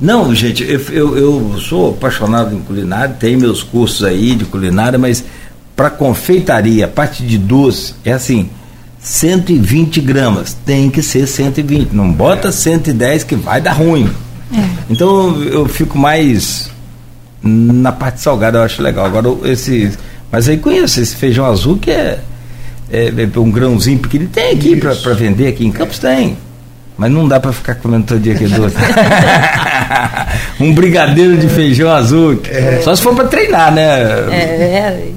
É? 0.00 0.04
Não, 0.04 0.34
gente, 0.34 0.62
eu, 0.62 0.80
eu, 0.90 1.18
eu 1.18 1.58
sou 1.58 1.90
apaixonado 1.90 2.54
em 2.54 2.60
culinária, 2.60 3.16
tenho 3.18 3.40
meus 3.40 3.62
cursos 3.62 4.04
aí 4.04 4.34
de 4.34 4.44
culinária, 4.44 4.98
mas 4.98 5.24
para 5.74 5.90
confeitaria, 5.90 6.86
a 6.86 6.88
parte 6.88 7.22
de 7.22 7.36
doce, 7.36 7.94
é 8.04 8.12
assim, 8.12 8.48
120 8.98 10.00
gramas, 10.00 10.56
tem 10.64 10.90
que 10.90 11.02
ser 11.02 11.26
120, 11.26 11.92
não 11.92 12.12
bota 12.12 12.50
110 12.50 13.24
que 13.24 13.34
vai 13.34 13.60
dar 13.60 13.72
ruim. 13.72 14.10
Então 14.88 15.42
eu 15.42 15.66
fico 15.66 15.98
mais 15.98 16.70
na 17.42 17.92
parte 17.92 18.20
salgada, 18.20 18.58
eu 18.58 18.62
acho 18.62 18.82
legal. 18.82 19.06
Agora 19.06 19.28
esse, 19.50 19.92
mas 20.30 20.48
aí 20.48 20.56
conheço 20.56 21.00
esse 21.00 21.14
feijão 21.14 21.44
azul 21.44 21.76
que 21.76 21.90
é, 21.90 22.20
é, 22.90 23.08
é 23.08 23.38
um 23.38 23.50
grãozinho 23.50 23.98
pequeno, 23.98 24.28
tem 24.28 24.52
aqui 24.52 24.76
para 24.76 25.14
vender 25.14 25.48
aqui 25.48 25.64
em 25.64 25.72
Campos 25.72 25.98
tem. 25.98 26.36
Mas 26.98 27.10
não 27.12 27.28
dá 27.28 27.38
para 27.38 27.52
ficar 27.52 27.74
comendo 27.74 28.06
todo 28.06 28.20
dia 28.20 28.34
aqui 28.34 28.46
doce. 28.46 28.74
um 30.60 30.72
brigadeiro 30.74 31.36
de 31.36 31.48
feijão 31.48 31.90
azul. 31.90 32.40
Só 32.82 32.94
se 32.96 33.02
for 33.02 33.14
para 33.14 33.28
treinar, 33.28 33.72
né? 33.72 33.84
É, 34.32 34.36
é, 34.36 35.08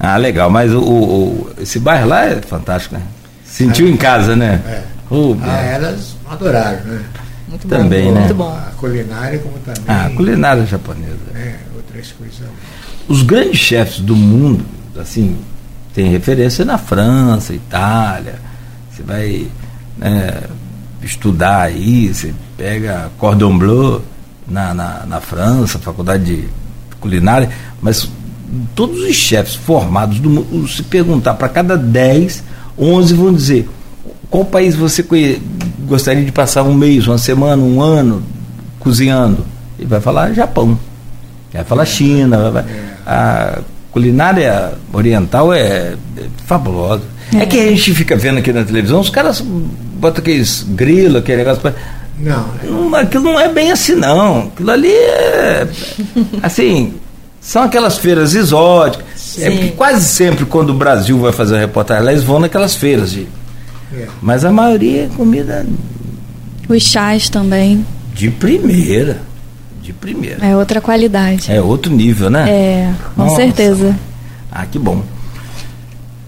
Ah, 0.00 0.16
legal. 0.16 0.48
Mas 0.50 0.72
o, 0.72 0.80
o- 0.80 1.50
esse 1.60 1.78
bairro 1.78 2.08
lá 2.08 2.26
é 2.26 2.36
fantástico, 2.40 2.94
né? 2.94 3.02
Sentiu 3.44 3.88
em 3.88 3.96
casa, 3.96 4.34
né? 4.34 4.60
É. 4.66 4.82
Ah, 5.42 5.60
elas 5.60 6.16
adoraram, 6.28 6.80
né? 6.84 7.00
muito 7.48 7.68
Também, 7.68 8.06
bom, 8.06 8.12
né? 8.12 8.20
Muito 8.20 8.34
bom. 8.34 8.48
A 8.68 8.70
culinária 8.72 9.38
como 9.38 9.58
também. 9.58 9.82
Ah, 9.86 10.10
culinária 10.16 10.66
japonesa. 10.66 11.12
né, 11.32 11.56
outras 11.76 12.10
coisas. 12.12 12.40
Os 13.06 13.22
grandes 13.22 13.58
chefes 13.60 14.00
do 14.00 14.16
mundo, 14.16 14.64
assim, 14.98 15.36
tem 15.94 16.10
referência 16.10 16.64
na 16.64 16.78
França, 16.78 17.52
Itália. 17.52 18.36
Você 18.90 19.02
vai 19.02 19.46
né, 19.98 20.32
estudar 21.04 21.62
aí, 21.62 22.08
você 22.12 22.32
pega 22.56 23.10
Cordon 23.18 23.56
Bleu 23.58 24.02
na, 24.48 24.72
na, 24.74 25.06
na 25.06 25.20
França, 25.20 25.78
faculdade 25.78 26.24
de 26.24 26.44
culinária, 27.00 27.50
mas 27.82 28.08
todos 28.74 29.00
os 29.02 29.14
chefes 29.14 29.54
formados 29.54 30.18
do 30.20 30.30
mundo, 30.30 30.66
se 30.68 30.82
perguntar 30.82 31.34
para 31.34 31.48
cada 31.48 31.76
10, 31.76 32.42
11 32.78 33.14
vão 33.14 33.32
dizer 33.32 33.68
qual 34.30 34.44
país 34.44 34.74
você 34.74 35.02
conhe- 35.02 35.40
gostaria 35.86 36.24
de 36.24 36.32
passar 36.32 36.62
um 36.62 36.74
mês, 36.74 37.06
uma 37.06 37.18
semana, 37.18 37.62
um 37.62 37.80
ano 37.80 38.22
cozinhando? 38.80 39.44
Ele 39.78 39.88
vai 39.88 40.00
falar 40.00 40.32
Japão. 40.32 40.78
Vai 41.52 41.64
falar 41.64 41.84
China. 41.84 42.50
vai- 42.50 42.64
A 43.06 43.58
culinária 43.92 44.72
oriental 44.92 45.52
é, 45.52 45.94
é 46.16 46.26
fabulosa. 46.46 47.02
É. 47.32 47.46
que 47.46 47.58
a 47.58 47.68
gente 47.70 47.94
fica 47.94 48.16
vendo 48.16 48.38
aqui 48.38 48.52
na 48.52 48.64
televisão, 48.64 49.00
os 49.00 49.08
caras 49.10 49.42
botam 50.04 50.20
aqueles 50.22 50.64
grilos, 50.68 51.16
aquele 51.16 51.38
negócio. 51.38 51.60
pra- 51.62 51.74
Não, 52.18 52.46
Não, 52.62 52.94
aquilo 52.94 53.24
não 53.24 53.40
é 53.40 53.48
bem 53.48 53.72
assim, 53.72 53.94
não. 53.94 54.48
Aquilo 54.48 54.70
ali 54.70 54.92
é. 54.92 55.66
Assim, 56.42 56.94
são 57.40 57.62
aquelas 57.62 57.98
feiras 57.98 58.34
exóticas. 58.34 59.04
É 59.38 59.50
Sim. 59.50 59.56
porque 59.56 59.68
quase 59.70 60.04
sempre, 60.04 60.44
quando 60.44 60.70
o 60.70 60.74
Brasil 60.74 61.18
vai 61.18 61.32
fazer 61.32 61.54
uma 61.54 61.60
reportagem 61.60 62.04
lá, 62.04 62.12
eles 62.12 62.22
vão 62.24 62.38
naquelas 62.38 62.74
feiras. 62.74 63.10
De, 63.12 63.26
é. 63.92 64.06
mas 64.22 64.44
a 64.44 64.52
maioria 64.52 65.04
é 65.04 65.08
comida 65.16 65.66
Os 66.68 66.82
chás 66.82 67.28
também. 67.28 67.84
de 68.14 68.30
primeira. 68.30 69.18
De 69.82 69.92
primeira. 69.92 70.44
É 70.46 70.56
outra 70.56 70.80
qualidade. 70.80 71.50
É 71.52 71.60
outro 71.60 71.92
nível, 71.92 72.30
né? 72.30 72.48
É, 72.48 72.92
com 73.16 73.24
Nossa. 73.24 73.36
certeza. 73.36 73.94
Ah, 74.50 74.64
que 74.64 74.78
bom. 74.78 75.02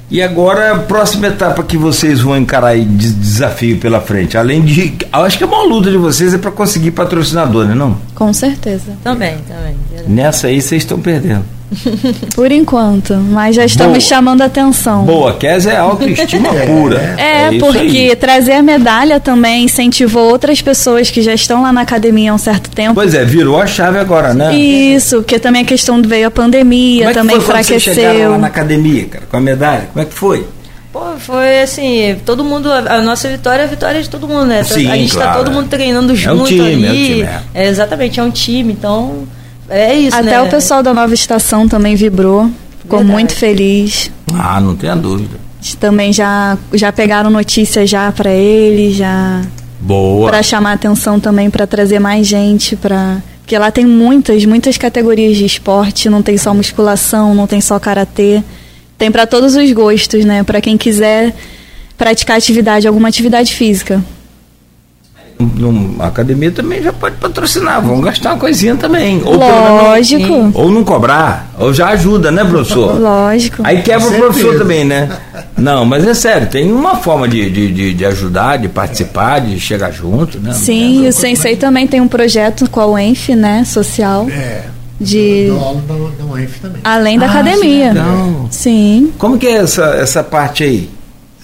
E 0.08 0.22
agora, 0.22 0.72
a 0.72 0.78
próxima 0.78 1.26
etapa 1.26 1.64
que 1.64 1.76
vocês 1.76 2.20
vão 2.20 2.36
encarar 2.36 2.68
aí 2.68 2.84
de 2.84 3.12
desafio 3.12 3.78
pela 3.78 4.00
frente, 4.00 4.38
além 4.38 4.62
de. 4.62 4.96
Eu 5.12 5.20
acho 5.20 5.36
que 5.36 5.42
a 5.42 5.46
maior 5.48 5.64
luta 5.64 5.90
de 5.90 5.96
vocês 5.96 6.32
é 6.32 6.38
para 6.38 6.52
conseguir 6.52 6.92
patrocinador, 6.92 7.66
né? 7.66 7.74
Não? 7.74 7.98
Com 8.14 8.32
certeza. 8.32 8.92
Também, 9.02 9.36
também. 9.48 9.76
Nessa 10.06 10.46
aí 10.46 10.62
vocês 10.62 10.82
estão 10.82 11.00
perdendo. 11.00 11.55
Por 12.34 12.50
enquanto. 12.52 13.14
Mas 13.14 13.56
já 13.56 13.64
estamos 13.64 13.94
Boa. 13.98 14.00
chamando 14.00 14.42
a 14.42 14.46
atenção. 14.46 15.04
Boa, 15.04 15.34
Kes 15.34 15.66
é 15.66 15.76
autoestima 15.76 16.50
pura. 16.66 17.14
É, 17.18 17.52
isso 17.54 17.64
porque 17.66 17.80
aí. 18.10 18.16
trazer 18.16 18.52
a 18.52 18.62
medalha 18.62 19.18
também 19.20 19.64
incentivou 19.64 20.30
outras 20.30 20.62
pessoas 20.62 21.10
que 21.10 21.20
já 21.22 21.34
estão 21.34 21.62
lá 21.62 21.72
na 21.72 21.80
academia 21.82 22.32
há 22.32 22.34
um 22.34 22.38
certo 22.38 22.70
tempo. 22.70 22.94
Pois 22.94 23.14
é, 23.14 23.24
virou 23.24 23.60
a 23.60 23.66
chave 23.66 23.98
agora, 23.98 24.32
né? 24.32 24.54
Isso, 24.54 25.16
porque 25.16 25.38
também 25.38 25.62
a 25.62 25.64
questão 25.64 26.00
veio 26.02 26.28
a 26.28 26.30
pandemia, 26.30 27.06
Como 27.06 27.10
é 27.10 27.12
que 27.12 27.18
também 27.18 27.40
foi 27.40 27.54
quando 27.54 27.64
vocês 27.64 27.86
enfraqueceu. 27.88 28.30
lá 28.30 28.38
na 28.38 28.46
academia, 28.46 29.04
cara, 29.06 29.24
com 29.30 29.36
a 29.36 29.40
medalha? 29.40 29.88
Como 29.92 30.02
é 30.02 30.08
que 30.08 30.14
foi? 30.14 30.46
Pô, 30.92 31.00
foi 31.18 31.60
assim, 31.60 32.16
todo 32.24 32.42
mundo, 32.42 32.70
a 32.72 33.00
nossa 33.02 33.28
vitória 33.28 33.62
é 33.62 33.64
a 33.64 33.68
vitória 33.68 34.02
de 34.02 34.08
todo 34.08 34.26
mundo, 34.26 34.46
né? 34.46 34.62
Sim, 34.64 34.90
a 34.90 34.96
gente 34.96 35.12
claro, 35.12 35.30
tá 35.30 35.36
todo 35.38 35.50
é. 35.50 35.54
mundo 35.54 35.68
treinando 35.68 36.12
É 36.12 36.14
um 36.14 36.16
junto 36.16 36.46
time, 36.46 36.64
ali. 36.64 36.86
é 36.86 36.90
um 36.90 36.94
time, 36.94 37.22
é. 37.22 37.40
É, 37.54 37.68
exatamente, 37.68 38.18
é 38.18 38.22
um 38.22 38.30
time, 38.30 38.72
então 38.72 39.26
é 39.68 39.94
isso, 39.94 40.16
Até 40.16 40.30
né? 40.30 40.42
o 40.42 40.48
pessoal 40.48 40.82
da 40.82 40.92
nova 40.94 41.14
estação 41.14 41.68
também 41.68 41.94
vibrou, 41.96 42.50
ficou 42.80 42.98
Verdade. 42.98 43.12
muito 43.12 43.34
feliz. 43.34 44.10
Ah, 44.32 44.60
não 44.60 44.76
tenha 44.76 44.94
dúvida. 44.96 45.38
Também 45.80 46.12
já, 46.12 46.56
já 46.72 46.92
pegaram 46.92 47.30
notícias 47.30 47.90
já 47.90 48.10
para 48.12 48.30
ele, 48.30 48.92
já 48.92 49.42
Boa. 49.80 50.30
para 50.30 50.42
chamar 50.42 50.72
atenção 50.72 51.18
também 51.18 51.50
para 51.50 51.66
trazer 51.66 51.98
mais 51.98 52.26
gente 52.26 52.76
para 52.76 53.20
porque 53.46 53.56
lá 53.56 53.70
tem 53.70 53.86
muitas, 53.86 54.44
muitas 54.44 54.76
categorias 54.76 55.36
de 55.36 55.44
esporte, 55.44 56.08
não 56.08 56.20
tem 56.20 56.36
só 56.36 56.52
musculação, 56.52 57.32
não 57.32 57.46
tem 57.46 57.60
só 57.60 57.78
karatê, 57.78 58.42
tem 58.98 59.08
para 59.08 59.24
todos 59.24 59.54
os 59.54 59.70
gostos, 59.70 60.24
né? 60.24 60.42
Para 60.42 60.60
quem 60.60 60.76
quiser 60.76 61.32
praticar 61.96 62.38
atividade, 62.38 62.88
alguma 62.88 63.06
atividade 63.06 63.54
física. 63.54 64.04
Num- 65.38 65.96
A 65.98 66.06
academia 66.06 66.50
também 66.50 66.82
já 66.82 66.92
pode 66.92 67.16
patrocinar, 67.16 67.82
vão 67.82 68.00
gastar 68.00 68.30
uma 68.32 68.38
coisinha 68.38 68.74
também. 68.76 69.20
Ou 69.24 69.38
menos- 69.38 69.82
Lógico, 69.82 70.50
Ou 70.54 70.70
não 70.70 70.82
cobrar, 70.82 71.50
ou 71.58 71.74
já 71.74 71.88
ajuda, 71.88 72.30
né, 72.30 72.42
professor? 72.44 72.98
lógico. 72.98 73.60
Aí 73.64 73.82
quebra 73.82 74.08
o 74.08 74.14
professor 74.14 74.56
também, 74.56 74.84
né? 74.84 75.08
Não, 75.56 75.84
mas 75.84 76.06
é 76.06 76.14
sério, 76.14 76.46
tem 76.48 76.72
uma 76.72 76.96
forma 76.96 77.28
de, 77.28 77.50
de, 77.50 77.70
de, 77.72 77.94
de 77.94 78.04
ajudar, 78.06 78.56
de 78.58 78.68
participar, 78.68 79.40
de 79.40 79.60
chegar 79.60 79.90
junto, 79.90 80.38
né? 80.40 80.52
Sim, 80.54 81.04
e 81.04 81.08
o 81.08 81.12
Sensei 81.12 81.54
também 81.56 81.86
tem 81.86 82.00
um 82.00 82.08
projeto 82.08 82.68
com 82.70 82.80
a 82.80 82.86
UENF, 82.86 83.34
né, 83.34 83.62
social, 83.64 84.26
É. 84.30 84.62
de 84.98 85.48
Dou 85.48 85.60
aula 85.60 85.82
da, 85.86 85.94
da 86.24 86.32
UENF 86.32 86.60
também. 86.60 86.80
além 86.82 87.18
da 87.18 87.26
Ah, 87.26 87.30
academia. 87.30 87.88
legal. 87.88 88.46
Sim, 88.50 89.12
Como 89.18 89.36
que 89.38 89.46
é 89.46 89.56
essa, 89.58 89.84
essa 89.96 90.22
parte 90.24 90.64
aí? 90.64 90.90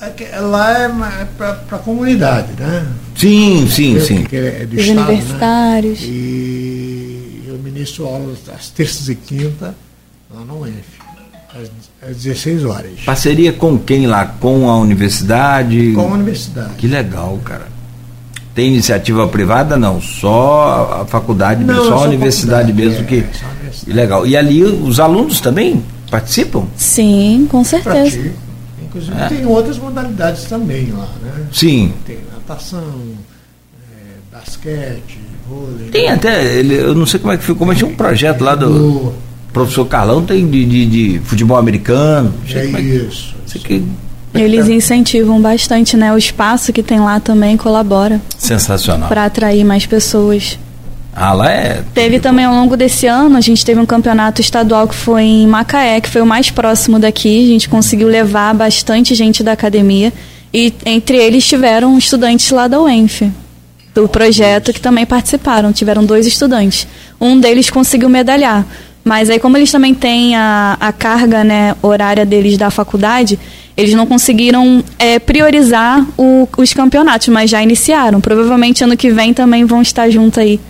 É 0.01 0.07
que 0.09 0.24
Lá 0.40 0.72
é 0.82 0.88
para 1.38 1.59
a 1.72 1.78
comunidade, 1.78 2.49
né? 2.59 2.84
Sim, 3.23 3.68
sim, 3.70 3.95
Eu, 3.95 4.01
sim. 4.01 4.27
É 4.33 4.66
do 4.66 4.75
os 4.77 4.83
estado, 4.83 4.97
né? 4.97 5.03
universitários. 5.12 5.99
E 6.03 7.43
eu 7.47 7.57
ministro 7.59 8.05
aulas 8.07 8.39
às 8.53 8.68
terças 8.70 9.09
e 9.09 9.14
quinta 9.14 9.77
lá 10.35 10.45
na 10.45 10.53
UENF, 10.55 10.85
às, 11.55 12.11
às 12.11 12.16
16 12.16 12.64
horas. 12.64 12.91
Parceria 13.07 13.53
com 13.53 13.79
quem 13.79 14.09
lá? 14.09 14.27
Com 14.27 14.68
a 14.68 14.77
universidade? 14.77 15.93
Com 15.95 16.01
a 16.01 16.14
universidade. 16.14 16.75
Que 16.79 16.89
legal, 16.89 17.39
cara. 17.45 17.68
Tem 18.57 18.66
iniciativa 18.73 19.29
privada? 19.29 19.77
Não, 19.77 20.01
só 20.01 21.03
a 21.03 21.07
faculdade, 21.07 21.62
Não, 21.64 21.75
mesmo, 21.77 21.89
só 21.91 21.99
a 22.05 22.09
universidade 22.09 22.73
mesmo 22.73 23.03
é, 23.03 23.05
que. 23.05 23.25
legal. 23.87 24.27
E 24.27 24.37
ali 24.37 24.64
os 24.64 24.99
alunos 24.99 25.41
também 25.41 25.81
participam? 26.11 26.66
Sim, 26.77 27.47
com 27.49 27.62
certeza. 27.62 28.18
Pratico. 28.18 28.35
Inclusive 28.85 29.16
É. 29.16 29.29
tem 29.29 29.47
outras 29.47 29.79
modalidades 29.79 30.43
também 30.45 30.91
lá, 30.91 31.09
né? 31.23 31.47
Sim. 31.53 31.95
Tem 32.05 32.18
natação, 32.47 32.82
é, 33.93 34.36
basquete, 34.36 35.18
vôlei. 35.49 35.88
Tem 35.90 36.09
até, 36.09 36.55
ele, 36.55 36.74
eu 36.74 36.95
não 36.95 37.07
sei 37.07 37.20
como 37.20 37.32
é 37.32 37.36
que 37.36 37.45
ficou, 37.45 37.66
mas 37.66 37.78
tinha 37.78 37.88
um 37.88 37.95
projeto 37.95 38.43
lá 38.43 38.55
do 38.55 38.66
Do- 38.68 39.14
professor 39.53 39.84
Carlão, 39.86 40.24
tem 40.24 40.49
de, 40.49 40.64
de, 40.64 40.86
de 40.86 41.20
futebol 41.24 41.57
americano. 41.57 42.32
É 42.51 42.64
como 42.64 42.76
é 42.78 42.80
que- 42.80 42.86
isso. 42.88 43.32
Que 43.64 43.84
Eles 44.34 44.66
incentivam 44.68 45.38
bastante, 45.40 45.95
né? 45.95 46.11
O 46.12 46.16
espaço 46.16 46.72
que 46.72 46.82
tem 46.82 46.99
lá 46.99 47.20
também 47.20 47.55
colabora 47.57 48.18
Sensacional. 48.38 49.07
para 49.09 49.26
atrair 49.26 49.62
mais 49.62 49.84
pessoas. 49.84 50.59
Ah, 51.14 51.34
lá 51.34 51.51
é. 51.51 51.84
Teve 51.93 52.18
também 52.18 52.47
ao 52.47 52.55
longo 52.55 52.74
desse 52.74 53.07
ano, 53.07 53.36
a 53.36 53.43
gente 53.43 53.62
teve 53.62 53.78
um 53.78 53.84
campeonato 53.84 54.40
estadual 54.40 54.88
que 54.88 54.95
foi 54.95 55.24
em 55.24 55.47
Macaé, 55.47 56.01
que 56.01 56.09
foi 56.09 56.22
o 56.22 56.26
mais 56.26 56.51
próximo 56.51 56.99
daqui. 56.99 57.45
A 57.45 57.49
gente 57.49 57.68
conseguiu 57.68 58.09
levar 58.09 58.55
bastante 58.55 59.14
gente 59.14 59.43
da 59.43 59.53
academia. 59.53 60.11
E 60.53 60.72
entre 60.84 61.16
eles 61.16 61.46
tiveram 61.46 61.96
estudantes 61.96 62.50
lá 62.50 62.68
da 62.68 62.80
UENF, 62.80 63.30
do 63.94 64.07
projeto, 64.09 64.72
que 64.72 64.80
também 64.80 65.07
participaram. 65.07 65.72
Tiveram 65.72 66.05
dois 66.05 66.26
estudantes. 66.26 66.86
Um 67.20 67.38
deles 67.40 67.70
conseguiu 67.70 68.09
medalhar. 68.09 68.66
Mas 69.05 69.28
aí, 69.30 69.38
como 69.38 69.57
eles 69.57 69.70
também 69.72 69.94
têm 69.94 70.36
a, 70.36 70.76
a 70.78 70.92
carga 70.92 71.42
né, 71.42 71.74
horária 71.82 72.24
deles 72.24 72.57
da 72.57 72.70
faculdade, 72.70 73.38
eles 73.76 73.94
não 73.94 74.07
conseguiram 74.07 74.84
é, 74.98 75.18
priorizar 75.18 76.07
o- 76.16 76.46
os 76.57 76.72
campeonatos, 76.72 77.28
mas 77.28 77.50
já 77.50 77.61
iniciaram. 77.62 78.20
Provavelmente 78.20 78.84
ano 78.84 78.96
que 78.96 79.11
vem 79.11 79.34
também 79.34 79.64
vão 79.64 79.82
estar 79.82 80.09
juntos 80.11 80.38
aí. 80.38 80.61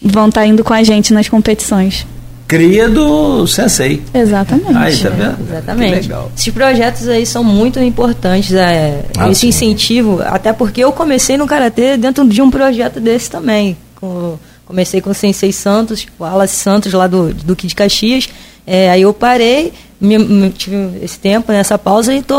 Vão 0.00 0.28
estar 0.28 0.46
indo 0.46 0.62
com 0.62 0.74
a 0.74 0.82
gente 0.84 1.12
nas 1.12 1.28
competições. 1.28 2.06
Cria 2.46 2.88
do 2.88 3.44
Sensei. 3.46 4.02
Exatamente. 4.14 4.76
Aí, 4.76 4.96
tá 4.96 5.08
vendo? 5.10 5.36
Exatamente. 5.50 5.88
Que 5.94 6.00
legal. 6.02 6.30
Esses 6.36 6.54
projetos 6.54 7.08
aí 7.08 7.26
são 7.26 7.42
muito 7.42 7.80
importantes, 7.80 8.52
é, 8.54 9.04
Ah, 9.18 9.28
esse 9.30 9.40
sim. 9.40 9.48
incentivo, 9.48 10.22
até 10.24 10.52
porque 10.52 10.82
eu 10.84 10.92
comecei 10.92 11.36
no 11.36 11.46
Karatê 11.46 11.96
dentro 11.96 12.24
de 12.28 12.40
um 12.40 12.50
projeto 12.50 13.00
desse 13.00 13.28
também. 13.30 13.76
Com- 13.96 14.36
comecei 14.64 15.00
com 15.00 15.10
o 15.10 15.14
Sensei 15.14 15.52
Santos, 15.52 16.06
o 16.18 16.22
Wallace 16.22 16.54
Santos 16.56 16.92
lá 16.92 17.06
do 17.08 17.34
do 17.34 17.44
Duque 17.44 17.66
de 17.66 17.74
Caxias. 17.74 18.28
É, 18.64 18.90
aí 18.90 19.02
eu 19.02 19.12
parei, 19.12 19.72
me- 20.00 20.18
me- 20.18 20.50
tive 20.50 20.76
esse 21.02 21.18
tempo, 21.18 21.50
nessa 21.52 21.76
pausa, 21.78 22.14
e 22.14 22.22
tô 22.22 22.36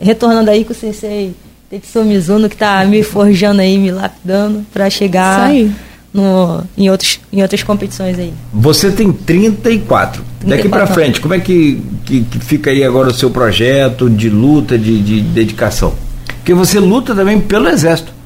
retornando 0.00 0.50
aí 0.50 0.64
com 0.64 0.72
o 0.72 0.76
Sensei 0.76 1.34
Tetsuo 1.70 2.04
Mizuno, 2.04 2.48
que 2.48 2.56
tá 2.56 2.84
me 2.84 3.02
forjando 3.02 3.60
aí, 3.60 3.76
me 3.76 3.90
lapidando 3.90 4.64
para 4.72 4.88
chegar 4.88 5.50
Isso 5.52 5.56
aí. 5.56 5.72
No, 6.12 6.62
em, 6.76 6.90
outros, 6.90 7.20
em 7.32 7.42
outras 7.42 7.62
competições 7.62 8.18
aí. 8.18 8.32
Você 8.52 8.90
tem 8.90 9.12
34. 9.12 10.22
Daqui 10.40 10.68
pra 10.68 10.86
34. 10.86 10.94
frente, 10.94 11.20
como 11.20 11.34
é 11.34 11.40
que, 11.40 11.82
que, 12.04 12.22
que 12.22 12.38
fica 12.40 12.70
aí 12.70 12.82
agora 12.84 13.08
o 13.08 13.14
seu 13.14 13.30
projeto 13.30 14.08
de 14.08 14.28
luta, 14.28 14.78
de, 14.78 15.00
de 15.02 15.20
dedicação? 15.20 15.94
Porque 16.36 16.54
você 16.54 16.78
luta 16.78 17.14
também 17.14 17.40
pelo 17.40 17.68
exército. 17.68 18.18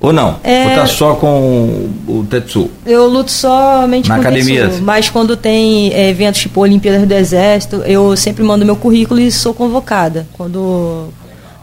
Ou 0.00 0.12
não? 0.12 0.38
É. 0.44 0.68
Ou 0.68 0.74
tá 0.74 0.86
só 0.86 1.14
com 1.14 1.88
o 2.06 2.26
Tetsu? 2.28 2.70
Eu 2.84 3.06
luto 3.06 3.30
somente 3.30 4.08
Na 4.08 4.16
com 4.16 4.20
academia? 4.20 4.68
Tetsu, 4.68 4.82
mas 4.82 5.08
quando 5.08 5.36
tem 5.36 5.92
é, 5.92 6.10
eventos 6.10 6.40
tipo 6.40 6.60
Olimpíadas 6.60 7.06
do 7.06 7.12
Exército, 7.12 7.76
eu 7.76 8.14
sempre 8.16 8.44
mando 8.44 8.64
meu 8.64 8.76
currículo 8.76 9.18
e 9.20 9.32
sou 9.32 9.54
convocada. 9.54 10.26
Quando 10.34 11.08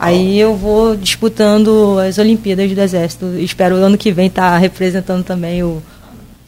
aí 0.03 0.37
eu 0.37 0.55
vou 0.55 0.97
disputando 0.97 1.97
as 1.99 2.17
Olimpíadas 2.17 2.69
do 2.71 2.81
Exército. 2.81 3.25
Espero 3.37 3.75
ano 3.75 3.97
que 3.97 4.11
vem 4.11 4.27
estar 4.27 4.57
representando 4.57 5.23
também 5.23 5.63
o, 5.63 5.81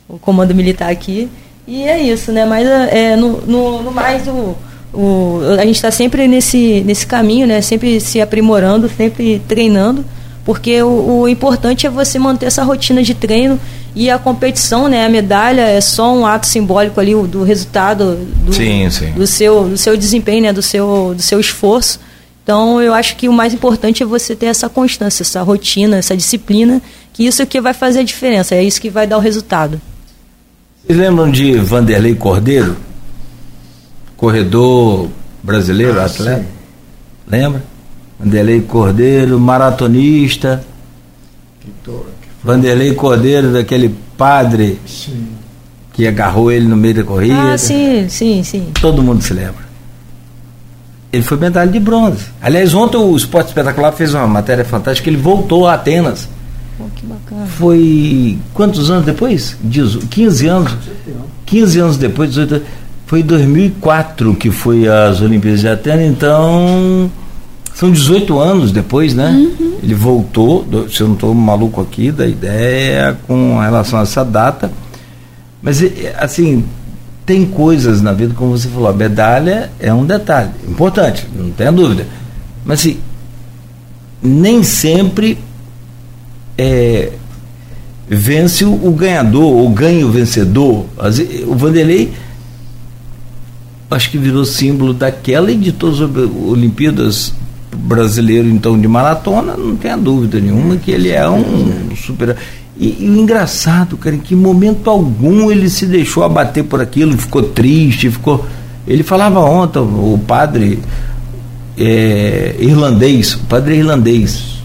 o 0.09 0.19
comando 0.19 0.53
militar 0.53 0.91
aqui. 0.91 1.29
E 1.65 1.83
é 1.83 1.99
isso, 1.99 2.31
né? 2.31 2.45
Mas 2.45 2.67
é, 2.67 3.15
no, 3.15 3.41
no, 3.41 3.81
no 3.81 3.91
mais 3.91 4.27
o, 4.27 4.55
o, 4.93 5.39
a 5.57 5.65
gente 5.65 5.75
está 5.75 5.89
sempre 5.89 6.27
nesse, 6.27 6.83
nesse 6.85 7.07
caminho, 7.07 7.47
né? 7.47 7.61
Sempre 7.61 7.99
se 8.01 8.19
aprimorando, 8.19 8.89
sempre 8.89 9.41
treinando, 9.47 10.03
porque 10.43 10.83
o, 10.83 11.21
o 11.21 11.27
importante 11.27 11.87
é 11.87 11.89
você 11.89 12.19
manter 12.19 12.47
essa 12.47 12.63
rotina 12.63 13.01
de 13.01 13.13
treino 13.13 13.59
e 13.95 14.09
a 14.09 14.19
competição, 14.19 14.89
né? 14.89 15.05
A 15.05 15.09
medalha 15.09 15.61
é 15.61 15.79
só 15.79 16.13
um 16.13 16.25
ato 16.25 16.45
simbólico 16.45 16.99
ali 16.99 17.15
do 17.15 17.41
resultado 17.43 18.15
do, 18.45 18.53
Sim, 18.53 18.89
sim. 18.89 19.11
do 19.11 19.25
seu 19.25 19.69
do 19.69 19.77
seu 19.77 19.95
desempenho, 19.95 20.43
né? 20.43 20.53
Do 20.53 20.61
seu 20.61 21.13
do 21.15 21.21
seu 21.21 21.39
esforço. 21.39 22.03
Então 22.45 22.79
eu 22.79 22.93
acho 22.93 23.15
que 23.15 23.27
o 23.27 23.33
mais 23.33 23.55
importante 23.55 24.03
é 24.03 24.05
você 24.05 24.35
ter 24.35 24.45
essa 24.45 24.69
constância, 24.69 25.23
essa 25.23 25.41
rotina, 25.41 25.97
essa 25.97 26.15
disciplina, 26.15 26.79
que 27.11 27.25
isso 27.25 27.41
é 27.41 27.45
que 27.45 27.59
vai 27.59 27.73
fazer 27.73 28.01
a 28.01 28.03
diferença, 28.03 28.53
é 28.53 28.63
isso 28.63 28.79
que 28.79 28.89
vai 28.91 29.07
dar 29.07 29.17
o 29.17 29.19
resultado. 29.19 29.81
Vocês 30.85 30.95
lembram 30.99 31.31
de 31.31 31.57
Vanderlei 31.57 32.13
Cordeiro? 32.13 32.77
Corredor 34.15 35.09
brasileiro, 35.41 35.99
Ah, 35.99 36.05
atleta? 36.05 36.41
sim. 36.41 36.47
Lembra? 37.27 37.63
Vanderlei 38.19 38.61
Cordeiro, 38.61 39.39
maratonista. 39.39 40.63
Vanderlei 42.43 42.93
Cordeiro, 42.93 43.53
daquele 43.53 43.89
padre 44.15 44.79
que- 44.85 44.91
sim. 44.91 45.27
que 45.93 46.07
agarrou 46.07 46.51
ele 46.51 46.67
no 46.67 46.77
meio 46.77 46.93
da 46.93 47.03
corrida. 47.03 47.53
Ah, 47.53 47.57
sim, 47.57 48.07
sim, 48.07 48.43
sim. 48.43 48.67
Todo 48.79 49.01
mundo 49.01 49.23
se 49.23 49.33
lembra. 49.33 49.64
Ele 51.15 51.23
foi 51.23 51.37
medalha 51.37 51.71
de 51.71 51.79
bronze. 51.79 52.25
Aliás, 52.41 52.73
ontem 52.73 52.97
o 52.97 53.15
Esporte 53.15 53.47
Espetacular 53.47 53.91
fez 53.93 54.13
uma 54.13 54.27
matéria 54.27 54.65
fantástica. 54.65 55.09
Ele 55.09 55.17
voltou 55.17 55.67
a 55.67 55.73
Atenas. 55.75 56.27
Pô, 56.77 56.83
que 56.95 57.05
bacana. 57.05 57.45
Foi 57.47 58.37
quantos 58.53 58.91
anos 58.91 59.05
depois? 59.05 59.57
Dezo- 59.61 59.99
15 60.07 60.47
anos. 60.47 60.75
15 61.45 61.79
anos 61.79 61.97
depois, 61.97 62.29
18 62.29 62.55
anos. 62.55 62.67
Foi 63.07 63.19
em 63.19 63.23
2004 63.23 64.35
que 64.35 64.49
foi 64.51 64.87
as 64.87 65.21
Olimpíadas 65.21 65.61
de 65.61 65.67
Atenas, 65.69 66.05
então 66.07 67.09
são 67.73 67.91
18 67.91 68.39
anos 68.39 68.71
depois, 68.71 69.13
né? 69.13 69.47
Ele 69.83 69.93
voltou, 69.93 70.65
se 70.89 71.01
eu 71.01 71.07
não 71.07 71.13
estou 71.13 71.33
maluco 71.35 71.79
aqui 71.81 72.11
da 72.11 72.25
ideia 72.25 73.15
com 73.27 73.59
relação 73.59 73.99
a 73.99 74.01
essa 74.01 74.25
data. 74.25 74.71
Mas, 75.61 75.83
assim, 76.17 76.65
tem 77.25 77.45
coisas 77.45 78.01
na 78.01 78.13
vida, 78.13 78.33
como 78.35 78.57
você 78.57 78.67
falou, 78.67 78.87
a 78.87 78.93
medalha 78.93 79.71
é 79.79 79.93
um 79.93 80.05
detalhe 80.05 80.51
importante, 80.67 81.27
não 81.35 81.49
tenha 81.51 81.71
dúvida. 81.71 82.05
Mas, 82.63 82.79
assim, 82.79 82.97
nem 84.21 84.63
sempre 84.63 85.37
é, 86.57 87.11
vence 88.07 88.63
o, 88.63 88.91
ganhador, 88.91 89.43
ou 89.43 89.69
ganha 89.69 90.05
o 90.05 90.11
vencedor. 90.11 90.85
O 91.47 91.55
Vanderlei 91.55 92.13
acho 93.89 94.09
que 94.09 94.17
virou 94.17 94.45
símbolo 94.45 94.93
daquela 94.93 95.51
e 95.51 95.55
de 95.55 95.71
todas 95.71 96.01
as 96.01 96.09
Olimpíadas 96.47 97.33
brasileiro 97.75 98.47
então 98.47 98.79
de 98.79 98.87
maratona, 98.87 99.55
não 99.55 99.75
tenha 99.75 99.97
dúvida 99.97 100.39
nenhuma 100.39 100.77
que 100.77 100.91
ele 100.91 101.09
é 101.09 101.29
um 101.29 101.95
super. 101.95 102.35
E, 102.77 102.97
e 102.99 103.09
o 103.09 103.15
engraçado, 103.17 103.95
cara, 103.97 104.15
em 104.15 104.19
que 104.19 104.35
momento 104.35 104.89
algum 104.89 105.49
ele 105.49 105.69
se 105.69 105.85
deixou 105.85 106.23
abater 106.23 106.63
por 106.63 106.81
aquilo, 106.81 107.17
ficou 107.17 107.41
triste, 107.41 108.09
ficou. 108.09 108.45
Ele 108.87 109.01
falava 109.01 109.39
ontem, 109.39 109.79
o 109.79 110.19
padre 110.27 110.79
é, 111.77 112.55
irlandês, 112.59 113.35
o 113.35 113.39
padre 113.45 113.77
irlandês, 113.77 114.55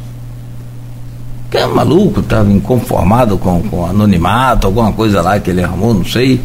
que 1.51 1.57
é 1.57 1.67
maluco, 1.67 2.21
estava 2.21 2.51
inconformado 2.51 3.39
com, 3.39 3.63
com 3.63 3.87
anonimato, 3.87 4.67
alguma 4.67 4.93
coisa 4.93 5.21
lá 5.21 5.39
que 5.39 5.51
ele 5.51 5.63
arrumou, 5.63 5.95
não 5.95 6.05
sei. 6.05 6.41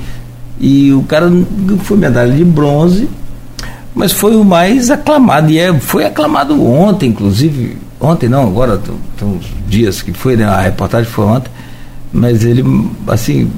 E 0.59 0.93
o 0.93 1.03
cara 1.03 1.29
foi 1.83 1.97
medalha 1.97 2.31
de 2.31 2.45
bronze, 2.45 3.09
mas 3.93 4.11
foi 4.11 4.35
o 4.35 4.43
mais 4.43 4.89
aclamado. 4.89 5.51
E 5.51 5.59
é, 5.59 5.73
foi 5.79 6.05
aclamado 6.05 6.63
ontem, 6.63 7.09
inclusive. 7.09 7.77
Ontem 7.99 8.29
não, 8.29 8.47
agora 8.47 8.79
tem 9.17 9.27
uns 9.27 9.45
dias 9.67 10.01
que 10.01 10.13
foi, 10.13 10.35
né? 10.35 10.45
A 10.45 10.61
reportagem 10.61 11.09
foi 11.09 11.25
ontem. 11.25 11.51
Mas 12.15 12.45
ele, 12.45 12.63
assim, 13.07 13.51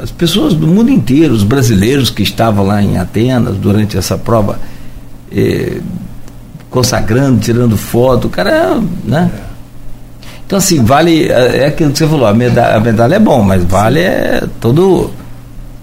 as 0.00 0.10
pessoas 0.10 0.54
do 0.54 0.66
mundo 0.66 0.90
inteiro, 0.90 1.34
os 1.34 1.44
brasileiros 1.44 2.08
que 2.08 2.22
estavam 2.22 2.66
lá 2.66 2.82
em 2.82 2.96
Atenas 2.96 3.56
durante 3.58 3.98
essa 3.98 4.16
prova, 4.16 4.58
eh, 5.30 5.78
consagrando, 6.70 7.38
tirando 7.38 7.76
foto, 7.76 8.28
o 8.28 8.30
cara, 8.30 8.80
né? 9.04 9.30
Então, 10.46 10.56
assim, 10.56 10.82
vale. 10.82 11.28
É 11.28 11.66
aquilo 11.66 11.92
que 11.92 11.98
você 11.98 12.08
falou, 12.08 12.26
a 12.26 12.32
medalha, 12.32 12.76
a 12.76 12.80
medalha 12.80 13.16
é 13.16 13.18
bom, 13.18 13.42
mas 13.42 13.62
vale 13.62 14.00
é 14.00 14.42
todo 14.58 15.10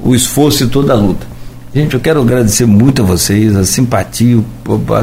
o 0.04 0.16
esforço 0.16 0.64
e 0.64 0.68
toda 0.68 0.94
a 0.94 0.96
luta. 0.96 1.28
Gente, 1.74 1.94
eu 1.94 2.00
quero 2.00 2.20
agradecer 2.22 2.66
muito 2.66 3.04
a 3.04 3.06
vocês, 3.06 3.56
a 3.56 3.64
simpatia, 3.64 4.44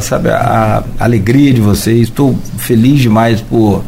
sabe, 0.03 0.31
a 0.31 0.83
alegria 0.99 1.55
de 1.55 1.61
vocês. 1.61 2.09
Estou 2.09 2.37
feliz 2.59 3.01
demais 3.01 3.41
por 3.41 3.85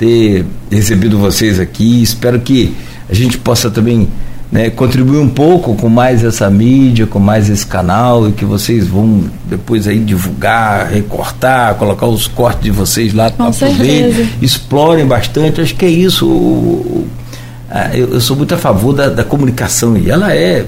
ter 0.00 0.46
recebido 0.70 1.18
vocês 1.18 1.60
aqui. 1.60 2.02
Espero 2.02 2.40
que 2.40 2.74
a 3.08 3.14
gente 3.14 3.36
possa 3.36 3.70
também 3.70 4.08
né, 4.50 4.70
contribuir 4.70 5.18
um 5.18 5.28
pouco 5.28 5.74
com 5.76 5.88
mais 5.90 6.24
essa 6.24 6.48
mídia, 6.48 7.06
com 7.06 7.18
mais 7.20 7.50
esse 7.50 7.66
canal 7.66 8.26
e 8.28 8.32
que 8.32 8.44
vocês 8.44 8.86
vão 8.86 9.24
depois 9.44 9.86
aí 9.86 9.98
divulgar, 9.98 10.88
recortar, 10.90 11.74
colocar 11.74 12.06
os 12.06 12.26
cortes 12.26 12.62
de 12.64 12.70
vocês 12.70 13.12
lá 13.12 13.30
Com 13.30 13.52
para 13.52 13.68
poder 13.68 14.28
explorem 14.40 15.04
bastante. 15.06 15.60
Acho 15.60 15.74
que 15.74 15.84
é 15.84 15.90
isso. 15.90 16.26
o- 16.26 17.06
eu, 17.94 18.14
eu 18.14 18.20
sou 18.20 18.36
muito 18.36 18.54
a 18.54 18.58
favor 18.58 18.92
da, 18.94 19.08
da 19.08 19.22
comunicação 19.22 19.96
e 19.96 20.10
ela 20.10 20.34
é 20.34 20.64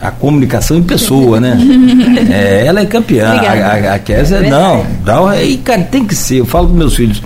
a 0.00 0.10
comunicação 0.10 0.76
em 0.76 0.82
pessoa, 0.82 1.40
né? 1.40 1.56
É, 2.30 2.66
ela 2.66 2.80
é 2.80 2.86
campeã. 2.86 3.32
Obrigada. 3.34 3.88
A, 3.88 3.92
a, 3.92 3.94
a 3.94 3.98
Kézia, 3.98 4.36
É 4.36 4.50
não, 4.50 4.84
dá, 5.04 5.20
uma- 5.22 5.40
e 5.42 5.56
cara, 5.56 5.82
tem 5.82 6.04
que 6.04 6.14
ser. 6.14 6.36
Eu 6.40 6.46
falo 6.46 6.68
para 6.68 6.76
meus 6.76 6.94
filhos. 6.94 7.20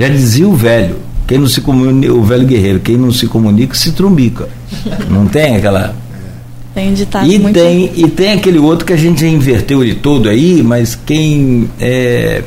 Já 0.00 0.08
dizia 0.08 0.48
o 0.48 0.56
velho, 0.56 0.96
quem 1.26 1.36
não 1.36 1.46
se 1.46 1.60
comunica, 1.60 2.10
o 2.10 2.22
velho 2.22 2.46
guerreiro, 2.46 2.80
quem 2.80 2.96
não 2.96 3.12
se 3.12 3.26
comunica 3.26 3.74
se 3.74 3.92
trumbica. 3.92 4.48
Não 5.10 5.26
tem 5.26 5.56
aquela. 5.56 5.94
Tem 6.74 6.88
um 6.90 6.94
ditado 6.94 7.30
E 7.30 7.38
muito. 7.38 7.54
tem, 7.54 7.92
e 7.94 8.08
tem 8.08 8.32
aquele 8.32 8.58
outro 8.58 8.86
que 8.86 8.94
a 8.94 8.96
gente 8.96 9.20
já 9.20 9.26
inverteu 9.26 9.82
ele 9.84 9.94
todo 9.94 10.30
aí, 10.30 10.62
mas 10.62 10.98
quem. 11.04 11.68
É, 11.78 12.42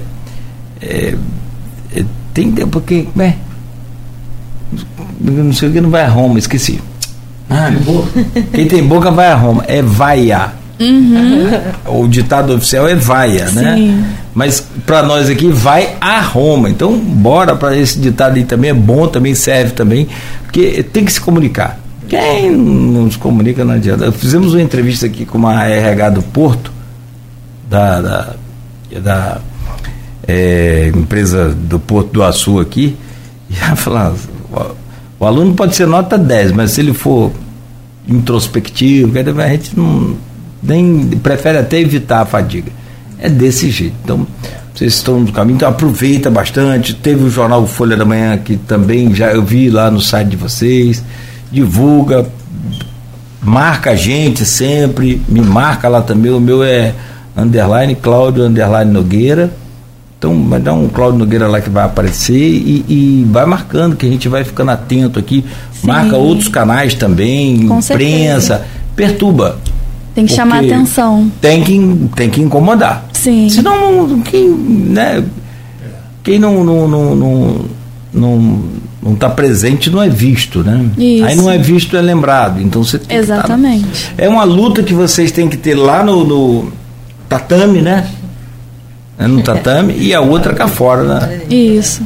é, 0.82 1.16
é, 1.96 2.04
tem. 2.34 2.52
Porque. 2.52 3.04
Como 3.04 3.24
é? 3.24 3.36
Não 5.22 5.54
sei 5.54 5.70
o 5.70 5.72
que 5.72 5.80
não 5.80 5.92
vai 5.92 6.02
a 6.06 6.10
Roma, 6.10 6.40
esqueci. 6.40 6.82
Ah, 7.52 7.70
quem 8.52 8.66
tem 8.68 8.84
boca 8.84 9.12
vai 9.12 9.28
a 9.28 9.36
Roma. 9.36 9.64
É 9.68 9.80
vaia. 9.84 10.54
O 11.86 12.08
ditado 12.08 12.56
oficial 12.56 12.88
é 12.88 12.96
vaia, 12.96 13.46
né? 13.52 14.04
Mas 14.34 14.66
para 14.86 15.04
nós 15.04 15.30
aqui 15.30 15.48
vai 15.50 15.96
a 16.02 16.20
Roma. 16.20 16.70
Então, 16.70 16.98
bora 16.98 17.56
para 17.56 17.78
esse 17.78 18.00
ditado 18.00 18.36
aí 18.36 18.44
também 18.44 18.72
é 18.72 18.74
bom, 18.74 19.08
também 19.08 19.36
serve 19.36 19.74
também, 19.74 20.08
porque 20.44 20.84
tem 20.84 21.06
que 21.06 21.14
se 21.14 21.22
comunicar. 21.22 21.80
Quem 22.08 22.52
não 22.52 23.10
se 23.10 23.18
comunica 23.18 23.64
não 23.64 23.76
adianta. 23.76 24.12
Fizemos 24.12 24.54
uma 24.54 24.62
entrevista 24.62 25.06
aqui 25.06 25.26
com 25.26 25.38
uma 25.38 25.64
RH 25.66 26.10
do 26.12 26.22
Porto, 26.24 26.72
da, 27.70 28.02
da, 28.02 28.36
da, 29.02 29.42
é, 30.28 30.92
empresa 30.94 31.50
do 31.50 31.80
Porto 31.80 32.12
do 32.12 32.24
Açu 32.24 32.60
aqui, 32.60 32.96
e 33.50 33.56
ela 33.60 33.76
falou, 33.76 34.16
o, 34.52 35.24
o 35.24 35.26
aluno 35.26 35.54
pode 35.54 35.76
ser 35.76 35.88
nota 35.88 36.18
10, 36.18 36.52
mas 36.52 36.72
se 36.72 36.82
ele 36.82 36.94
for 36.94 37.32
introspectivo, 38.08 39.12
a 39.18 39.48
gente 39.48 39.78
não 39.78 40.16
nem 40.62 41.08
prefere 41.22 41.58
até 41.58 41.80
evitar 41.80 42.22
a 42.22 42.26
fadiga. 42.26 42.72
É 43.24 43.30
desse 43.30 43.72
jeito. 43.72 43.96
Então, 44.04 44.28
vocês 44.76 44.96
estão 44.96 45.22
no 45.22 45.32
caminho, 45.32 45.56
então 45.56 45.70
aproveita 45.70 46.30
bastante. 46.30 46.94
Teve 46.94 47.24
o 47.24 47.30
jornal 47.30 47.66
Folha 47.66 47.96
da 47.96 48.04
Manhã 48.04 48.38
que 48.38 48.58
também 48.58 49.16
já 49.16 49.32
eu 49.32 49.42
vi 49.42 49.70
lá 49.70 49.90
no 49.90 50.02
site 50.02 50.28
de 50.28 50.36
vocês. 50.36 51.02
Divulga, 51.50 52.28
marca 53.42 53.92
a 53.92 53.96
gente 53.96 54.44
sempre, 54.44 55.22
me 55.30 55.40
marca 55.40 55.88
lá 55.88 56.02
também. 56.02 56.34
O 56.34 56.40
meu 56.42 56.62
é 56.66 56.94
underline 57.38 57.96
Cláudio 57.96 58.44
underline 58.44 58.92
Nogueira. 58.92 59.54
Então 60.20 60.44
vai 60.50 60.60
dar 60.60 60.74
um 60.74 60.90
Cláudio 60.90 61.20
Nogueira 61.20 61.48
lá 61.48 61.62
que 61.62 61.70
vai 61.70 61.86
aparecer 61.86 62.36
e, 62.36 62.84
e 62.90 63.28
vai 63.32 63.46
marcando, 63.46 63.96
que 63.96 64.06
a 64.06 64.10
gente 64.10 64.28
vai 64.28 64.44
ficando 64.44 64.72
atento 64.72 65.18
aqui. 65.18 65.46
Sim. 65.72 65.88
Marca 65.88 66.18
outros 66.18 66.50
canais 66.50 66.94
também, 66.94 67.68
Com 67.68 67.80
imprensa, 67.80 68.66
perturba. 68.98 69.60
Tem 70.14 70.26
que 70.26 70.34
chamar 70.34 70.60
atenção. 70.60 71.32
Tem 71.40 71.64
que, 71.64 72.10
tem 72.16 72.30
que 72.30 72.42
incomodar. 72.42 73.06
Sim. 73.24 73.50
Senão, 73.50 74.06
não- 74.08 74.20
quem, 74.22 74.50
né, 74.50 75.24
quem 76.24 76.38
não 76.40 76.64
não, 76.64 76.88
não, 76.88 77.16
não, 77.16 77.66
não, 78.14 78.64
não 79.02 79.16
tá 79.16 79.30
presente 79.30 79.90
não 79.90 80.02
é 80.02 80.10
visto, 80.10 80.64
né? 80.64 80.90
Isso. 80.98 81.26
Aí 81.26 81.36
não 81.36 81.50
é 81.50 81.58
visto, 81.58 81.96
é 81.96 82.02
lembrado. 82.02 82.62
Então 82.62 82.84
você 82.84 82.98
tem 83.00 83.08
que 83.08 83.14
tá- 83.14 83.20
Exatamente. 83.22 84.12
é 84.18 84.28
uma 84.28 84.44
luta 84.44 84.84
que 84.84 84.94
vocês 84.94 85.32
têm 85.32 85.48
que 85.48 85.58
ter 85.58 85.76
lá 85.76 86.04
no, 86.04 86.26
no 86.26 86.72
tatame, 87.30 87.82
né? 87.82 88.08
É 89.18 89.28
no 89.28 89.42
tatame 89.42 89.96
e 89.98 90.14
a 90.14 90.20
outra 90.22 90.54
cá 90.54 90.68
fora, 90.68 91.04
né? 91.04 91.42
Isso. 91.50 92.02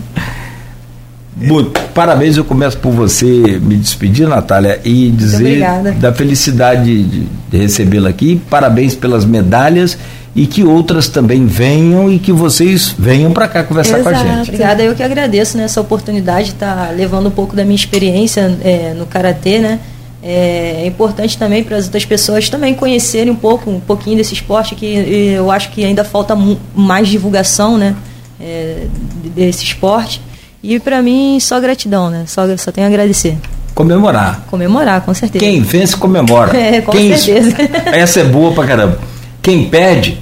Muito. 1.40 1.80
Parabéns, 1.94 2.36
eu 2.38 2.44
começo 2.44 2.78
por 2.78 2.92
você 2.92 3.26
me 3.62 3.76
despedir, 3.76 4.28
Natália, 4.28 4.80
e 4.84 5.10
dizer 5.12 5.64
da 6.00 6.12
felicidade 6.12 7.04
de, 7.04 7.28
de 7.50 7.58
recebê-la 7.58 8.10
aqui. 8.10 8.42
Parabéns 8.50 8.96
pelas 8.96 9.24
medalhas 9.24 9.98
e 10.38 10.48
que 10.48 10.64
outras 10.64 11.10
também 11.10 11.46
venham 11.46 12.10
e 12.10 12.18
que 12.18 12.32
vocês 12.32 12.96
venham 12.98 13.34
para 13.34 13.48
cá 13.50 13.64
conversar 13.64 14.02
com 14.02 14.08
a 14.08 14.12
Exato. 14.14 14.28
gente. 14.28 14.50
Obrigada, 14.50 14.84
eu 14.84 14.96
que 14.96 15.04
agradeço 15.04 15.58
né, 15.58 15.64
essa 15.64 15.82
oportunidade 15.82 16.46
de 16.46 16.54
estar 16.54 16.96
levando 16.96 17.28
um 17.28 17.32
pouco 17.32 17.56
da 17.56 17.66
minha 17.66 17.76
experiência 17.76 18.58
é, 18.64 18.94
no 18.94 19.06
karatê, 19.06 19.60
né? 19.60 19.80
É, 20.24 20.84
é 20.84 20.86
importante 20.86 21.38
também 21.38 21.64
para 21.64 21.76
as 21.76 21.86
outras 21.86 22.06
pessoas 22.06 22.50
também 22.50 22.74
conhecerem 22.74 23.32
um 23.32 23.36
pouco, 23.36 23.70
um 23.70 23.80
pouquinho 23.80 24.16
desse 24.18 24.34
esporte 24.34 24.76
que 24.76 24.86
eu 25.36 25.52
acho 25.52 25.72
que 25.72 25.84
ainda 25.84 26.04
falta 26.04 26.38
mais 26.74 27.10
divulgação, 27.10 27.78
né? 27.78 27.96
é, 28.40 28.88
desse 29.36 29.64
esporte. 29.64 30.22
E 30.62 30.80
para 30.80 31.02
mim 31.02 31.40
só 31.40 31.60
gratidão, 31.60 32.10
né? 32.10 32.24
Só, 32.28 32.44
só 32.58 32.72
tenho 32.72 32.88
a 32.88 32.90
agradecer. 32.90 33.38
Comemorar. 33.74 34.44
Comemorar, 34.48 35.02
com 35.02 35.14
certeza. 35.14 35.44
Quem 35.44 35.62
vence, 35.62 35.96
comemora. 35.96 36.52
É, 36.58 36.82
com 36.82 36.92
Quem, 36.92 37.16
certeza. 37.16 37.56
Essa 37.94 38.22
é 38.22 38.24
boa 38.24 38.52
pra 38.54 38.66
caramba. 38.66 39.00
Quem 39.42 39.70
perde 39.70 40.18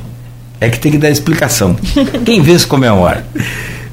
é 0.60 0.70
que 0.70 0.80
tem 0.80 0.92
que 0.92 0.98
dar 0.98 1.10
explicação. 1.10 1.76
Quem 2.26 2.42
vence, 2.42 2.66
comemora. 2.66 3.26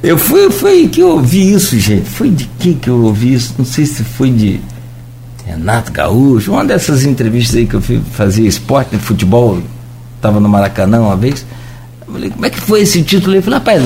Eu 0.02 0.18
fui, 0.18 0.50
foi 0.50 0.88
que 0.88 1.00
eu 1.00 1.10
ouvi 1.10 1.52
isso, 1.52 1.78
gente. 1.78 2.08
Foi 2.08 2.28
de 2.28 2.48
quem 2.58 2.74
que 2.74 2.88
eu 2.88 3.04
ouvi 3.04 3.34
isso? 3.34 3.54
Não 3.56 3.64
sei 3.64 3.86
se 3.86 4.02
foi 4.02 4.30
de 4.30 4.60
Renato 5.46 5.92
Gaúcho, 5.92 6.52
uma 6.52 6.64
dessas 6.64 7.04
entrevistas 7.04 7.56
aí 7.56 7.66
que 7.66 7.74
eu 7.74 7.80
fui 7.80 8.00
fazer 8.12 8.46
esporte, 8.46 8.96
futebol, 8.96 9.62
estava 10.16 10.40
no 10.40 10.48
Maracanã 10.48 11.00
uma 11.00 11.16
vez. 11.16 11.44
Eu 12.06 12.12
falei, 12.14 12.30
como 12.30 12.46
é 12.46 12.50
que 12.50 12.60
foi 12.60 12.82
esse 12.82 13.02
título? 13.02 13.36
Eu 13.36 13.42
falei, 13.42 13.58
rapaz, 13.58 13.82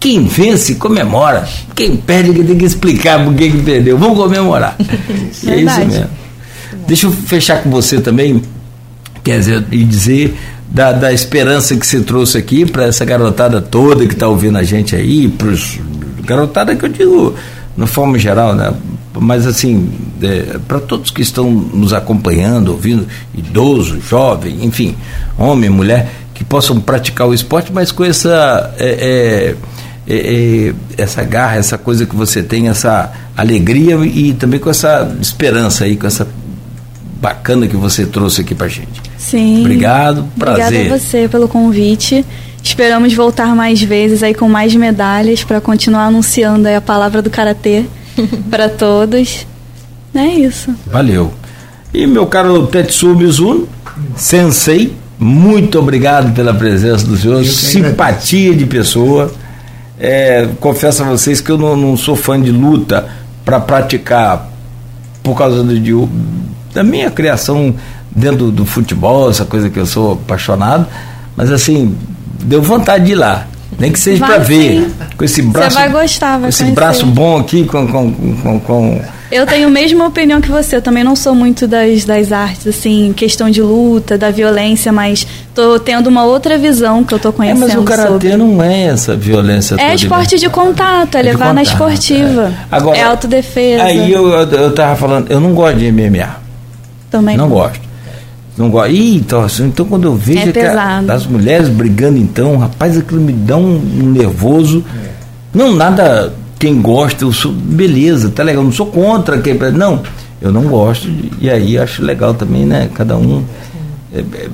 quem 0.00 0.24
vence, 0.24 0.74
comemora. 0.74 1.48
Quem 1.74 1.96
perde, 1.96 2.32
que 2.32 2.44
tem 2.44 2.58
que 2.58 2.64
explicar 2.64 3.24
por 3.24 3.34
que 3.34 3.50
perdeu. 3.62 3.96
Vamos 3.96 4.18
comemorar. 4.18 4.76
é 5.46 5.56
isso 5.56 5.86
mesmo. 5.86 6.10
Deixa 6.86 7.06
eu 7.06 7.12
fechar 7.12 7.62
com 7.62 7.70
você 7.70 8.00
também, 8.00 8.42
quer 9.22 9.38
dizer, 9.38 9.64
e 9.70 9.84
dizer 9.84 10.36
da, 10.74 10.90
da 10.90 11.12
esperança 11.12 11.76
que 11.76 11.86
você 11.86 12.00
trouxe 12.00 12.36
aqui 12.36 12.66
para 12.66 12.86
essa 12.86 13.04
garotada 13.04 13.62
toda 13.62 14.04
que 14.06 14.12
está 14.12 14.26
ouvindo 14.26 14.58
a 14.58 14.64
gente 14.64 14.96
aí, 14.96 15.28
para 15.28 15.54
garotada 16.24 16.74
que 16.74 16.84
eu 16.84 16.88
digo, 16.88 17.34
de 17.76 17.86
forma 17.86 18.18
geral, 18.18 18.56
né? 18.56 18.74
Mas 19.16 19.46
assim, 19.46 19.88
para 20.66 20.80
todos 20.80 21.12
que 21.12 21.22
estão 21.22 21.48
nos 21.48 21.92
acompanhando, 21.92 22.72
ouvindo, 22.72 23.06
idoso, 23.32 24.00
jovem, 24.00 24.64
enfim, 24.64 24.96
homem, 25.38 25.70
mulher, 25.70 26.10
que 26.34 26.42
possam 26.42 26.80
praticar 26.80 27.28
o 27.28 27.32
esporte, 27.32 27.72
mas 27.72 27.92
com 27.92 28.04
essa. 28.04 28.74
é, 28.76 28.88
é, 28.88 29.56
é, 30.06 30.16
é, 30.16 30.74
essa 30.98 31.22
garra, 31.22 31.56
essa 31.56 31.78
coisa 31.78 32.04
que 32.04 32.16
você 32.16 32.42
tem, 32.42 32.68
essa 32.68 33.12
alegria 33.36 33.94
e 34.04 34.34
também 34.34 34.58
com 34.58 34.68
essa 34.68 35.16
esperança 35.20 35.84
aí, 35.84 35.96
com 35.96 36.06
essa 36.06 36.26
bacana 37.20 37.66
que 37.68 37.76
você 37.76 38.04
trouxe 38.04 38.40
aqui 38.40 38.54
pra 38.54 38.66
gente. 38.66 39.13
Sim. 39.24 39.60
Obrigado, 39.60 40.28
prazer. 40.38 40.66
Obrigada 40.66 40.94
a 40.94 40.98
você 40.98 41.28
pelo 41.28 41.48
convite. 41.48 42.24
Esperamos 42.62 43.14
voltar 43.14 43.54
mais 43.54 43.82
vezes 43.82 44.22
aí 44.22 44.34
com 44.34 44.48
mais 44.48 44.74
medalhas 44.74 45.42
para 45.42 45.60
continuar 45.60 46.06
anunciando 46.06 46.68
aí 46.68 46.76
a 46.76 46.80
palavra 46.80 47.22
do 47.22 47.30
karatê 47.30 47.84
para 48.50 48.68
todos. 48.68 49.46
É 50.14 50.26
isso. 50.26 50.74
Valeu. 50.86 51.32
E 51.92 52.06
meu 52.06 52.26
caro 52.26 52.66
Tetsu 52.66 53.14
Mizuno, 53.14 53.68
sensei, 54.16 54.94
muito 55.18 55.78
obrigado 55.78 56.34
pela 56.34 56.52
presença 56.52 57.06
do 57.06 57.16
senhor, 57.16 57.44
simpatia 57.44 58.54
de 58.54 58.66
pessoa. 58.66 59.32
É, 59.98 60.48
confesso 60.60 61.02
a 61.02 61.06
vocês 61.06 61.40
que 61.40 61.50
eu 61.50 61.56
não, 61.56 61.76
não 61.76 61.96
sou 61.96 62.16
fã 62.16 62.40
de 62.40 62.50
luta 62.50 63.08
para 63.44 63.60
praticar 63.60 64.50
por 65.22 65.36
causa 65.36 65.62
do, 65.62 65.78
de, 65.78 65.92
da 66.74 66.82
minha 66.82 67.10
criação 67.10 67.74
dentro 68.14 68.38
do, 68.46 68.50
do 68.52 68.66
futebol, 68.66 69.30
essa 69.30 69.44
coisa 69.44 69.68
que 69.70 69.78
eu 69.78 69.86
sou 69.86 70.12
apaixonado, 70.12 70.86
mas 71.36 71.50
assim, 71.50 71.96
deu 72.42 72.62
vontade 72.62 73.06
de 73.06 73.12
ir 73.12 73.16
lá. 73.16 73.46
Nem 73.76 73.90
que 73.90 73.98
seja 73.98 74.24
para 74.24 74.38
ver. 74.38 74.88
Com 75.16 75.24
esse 75.24 75.42
Você 75.42 75.50
braço. 75.50 75.76
vai 75.76 75.88
gostar, 75.90 76.32
vai 76.32 76.42
com 76.42 76.48
esse 76.48 76.58
conhecer. 76.62 76.74
braço 76.76 77.06
bom 77.06 77.38
aqui, 77.40 77.64
com, 77.64 77.88
com, 77.88 78.12
com, 78.12 78.60
com 78.60 79.02
Eu 79.32 79.44
tenho 79.48 79.66
a 79.66 79.70
mesma 79.70 80.06
opinião 80.06 80.40
que 80.40 80.48
você. 80.48 80.76
Eu 80.76 80.82
também 80.82 81.02
não 81.02 81.16
sou 81.16 81.34
muito 81.34 81.66
das, 81.66 82.04
das 82.04 82.30
artes, 82.30 82.68
assim, 82.68 83.12
questão 83.16 83.50
de 83.50 83.60
luta, 83.60 84.16
da 84.16 84.30
violência, 84.30 84.92
mas 84.92 85.26
tô 85.52 85.76
tendo 85.80 86.06
uma 86.06 86.22
outra 86.24 86.56
visão 86.56 87.02
que 87.02 87.14
eu 87.14 87.18
tô 87.18 87.30
É, 87.30 87.32
conhecendo 87.32 87.66
mas 87.66 87.74
o 87.74 87.82
karatê 87.82 88.12
sobre. 88.12 88.36
não 88.36 88.62
é 88.62 88.84
essa 88.84 89.16
violência. 89.16 89.74
É 89.76 89.92
esporte 89.92 90.38
de 90.38 90.48
contato, 90.48 91.16
é, 91.16 91.18
É 91.18 91.22
levar 91.24 91.52
na 91.52 91.62
contato, 91.62 91.72
esportiva. 91.72 92.52
é. 92.52 92.64
Agora, 92.70 92.96
é 92.96 93.02
autodefesa. 93.02 93.82
Aí 93.82 94.12
eu, 94.12 94.28
eu, 94.28 94.48
eu 94.52 94.72
tava 94.72 94.94
falando, 94.94 95.28
eu 95.32 95.40
não 95.40 95.52
gosto 95.52 95.78
de 95.78 95.90
MMA. 95.90 96.28
também. 97.10 97.36
Não 97.36 97.48
gosto. 97.48 97.80
Não 98.56 98.70
gosto. 98.70 98.92
Ih, 98.92 99.16
então, 99.16 99.46
então 99.60 99.86
quando 99.86 100.04
eu 100.04 100.14
vejo 100.14 100.38
É 101.10 101.14
as 101.14 101.26
mulheres 101.26 101.68
brigando, 101.68 102.18
então, 102.18 102.56
rapaz, 102.56 102.96
aquilo 102.96 103.20
me 103.20 103.32
dá 103.32 103.56
um, 103.56 103.76
um 103.76 104.10
nervoso. 104.10 104.84
Não, 105.52 105.72
nada. 105.74 106.32
Quem 106.58 106.80
gosta, 106.80 107.24
eu 107.24 107.32
sou. 107.32 107.52
Beleza, 107.52 108.30
tá 108.30 108.42
legal. 108.42 108.62
Não 108.62 108.72
sou 108.72 108.86
contra. 108.86 109.38
Quem, 109.38 109.54
não, 109.72 110.02
eu 110.40 110.52
não 110.52 110.62
gosto. 110.64 111.08
e 111.40 111.50
aí 111.50 111.76
acho 111.76 112.02
legal 112.02 112.32
também, 112.34 112.64
né? 112.64 112.88
Cada 112.94 113.16
um. 113.16 113.44
é, 114.14 114.20
é, 114.20 114.48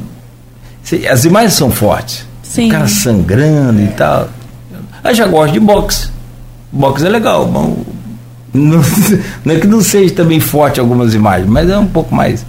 se- 0.83 1.07
as 1.07 1.25
imagens 1.25 1.53
são 1.53 1.71
fortes. 1.71 2.27
Sim. 2.43 2.69
O 2.69 2.71
cara 2.73 2.89
sangrando 2.89 3.81
e 3.83 3.89
tal. 3.89 4.29
Eu 5.05 5.15
já 5.15 5.27
gosto 5.27 5.53
de 5.53 5.61
boxe. 5.61 6.09
Boxe 6.73 7.07
é 7.07 7.09
legal. 7.09 7.47
Bom, 7.47 7.85
não, 8.53 8.81
não 9.45 9.55
é 9.55 9.59
que 9.61 9.67
não 9.67 9.81
seja 9.81 10.15
também 10.15 10.41
forte 10.41 10.81
algumas 10.81 11.15
imagens, 11.15 11.49
mas 11.49 11.69
é 11.71 11.79
um 11.79 11.87
pouco 11.87 12.15
mais. 12.15 12.45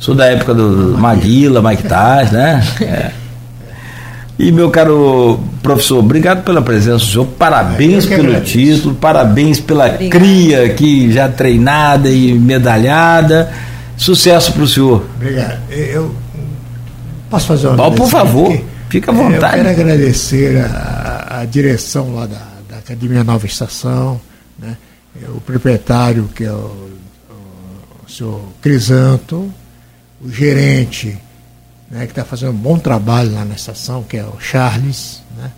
Sou 0.00 0.14
da 0.14 0.24
época 0.24 0.54
do 0.54 0.96
Maguila, 0.96 1.60
Mike 1.62 1.82
Tyson, 1.82 2.32
né? 2.34 2.66
É. 2.80 3.12
E 4.38 4.50
meu 4.50 4.70
caro 4.70 5.38
professor, 5.62 5.98
obrigado 5.98 6.42
pela 6.42 6.62
presença 6.62 7.04
do 7.04 7.04
senhor, 7.04 7.26
parabéns 7.26 8.06
pelo 8.06 8.40
título, 8.40 8.94
parabéns 8.94 9.60
pela 9.60 9.90
Obrigada. 9.90 10.18
cria 10.24 10.64
aqui 10.64 11.12
já 11.12 11.28
treinada 11.28 12.08
e 12.08 12.32
medalhada. 12.32 13.52
Sucesso 13.98 14.54
para 14.54 14.62
o 14.62 14.66
senhor. 14.66 15.04
Obrigado. 15.16 15.60
Eu 15.70 16.14
posso 17.28 17.48
fazer 17.48 17.66
uma 17.66 17.76
Bom, 17.76 17.92
por 17.92 18.08
favor, 18.08 18.50
aqui? 18.50 18.64
fica 18.88 19.10
à 19.10 19.14
vontade. 19.14 19.58
Eu 19.58 19.64
quero 19.64 19.68
agradecer 19.68 20.64
a, 20.64 21.40
a 21.40 21.44
direção 21.44 22.14
lá 22.14 22.24
da, 22.24 22.42
da, 22.70 22.78
Academia 22.78 23.22
Nova 23.22 23.44
Estação, 23.44 24.18
né? 24.58 24.78
o 25.28 25.42
proprietário, 25.42 26.30
que 26.34 26.44
é 26.44 26.50
o, 26.50 26.54
o, 26.54 28.06
o 28.06 28.10
senhor 28.10 28.40
Crisanto, 28.62 29.52
o 30.20 30.30
gerente, 30.30 31.16
né, 31.90 32.04
que 32.06 32.12
está 32.12 32.24
fazendo 32.24 32.52
um 32.52 32.56
bom 32.56 32.78
trabalho 32.78 33.32
lá 33.32 33.44
na 33.44 33.54
estação, 33.54 34.02
que 34.02 34.16
é 34.16 34.24
o 34.24 34.38
Charles, 34.38 35.22
né? 35.36 35.50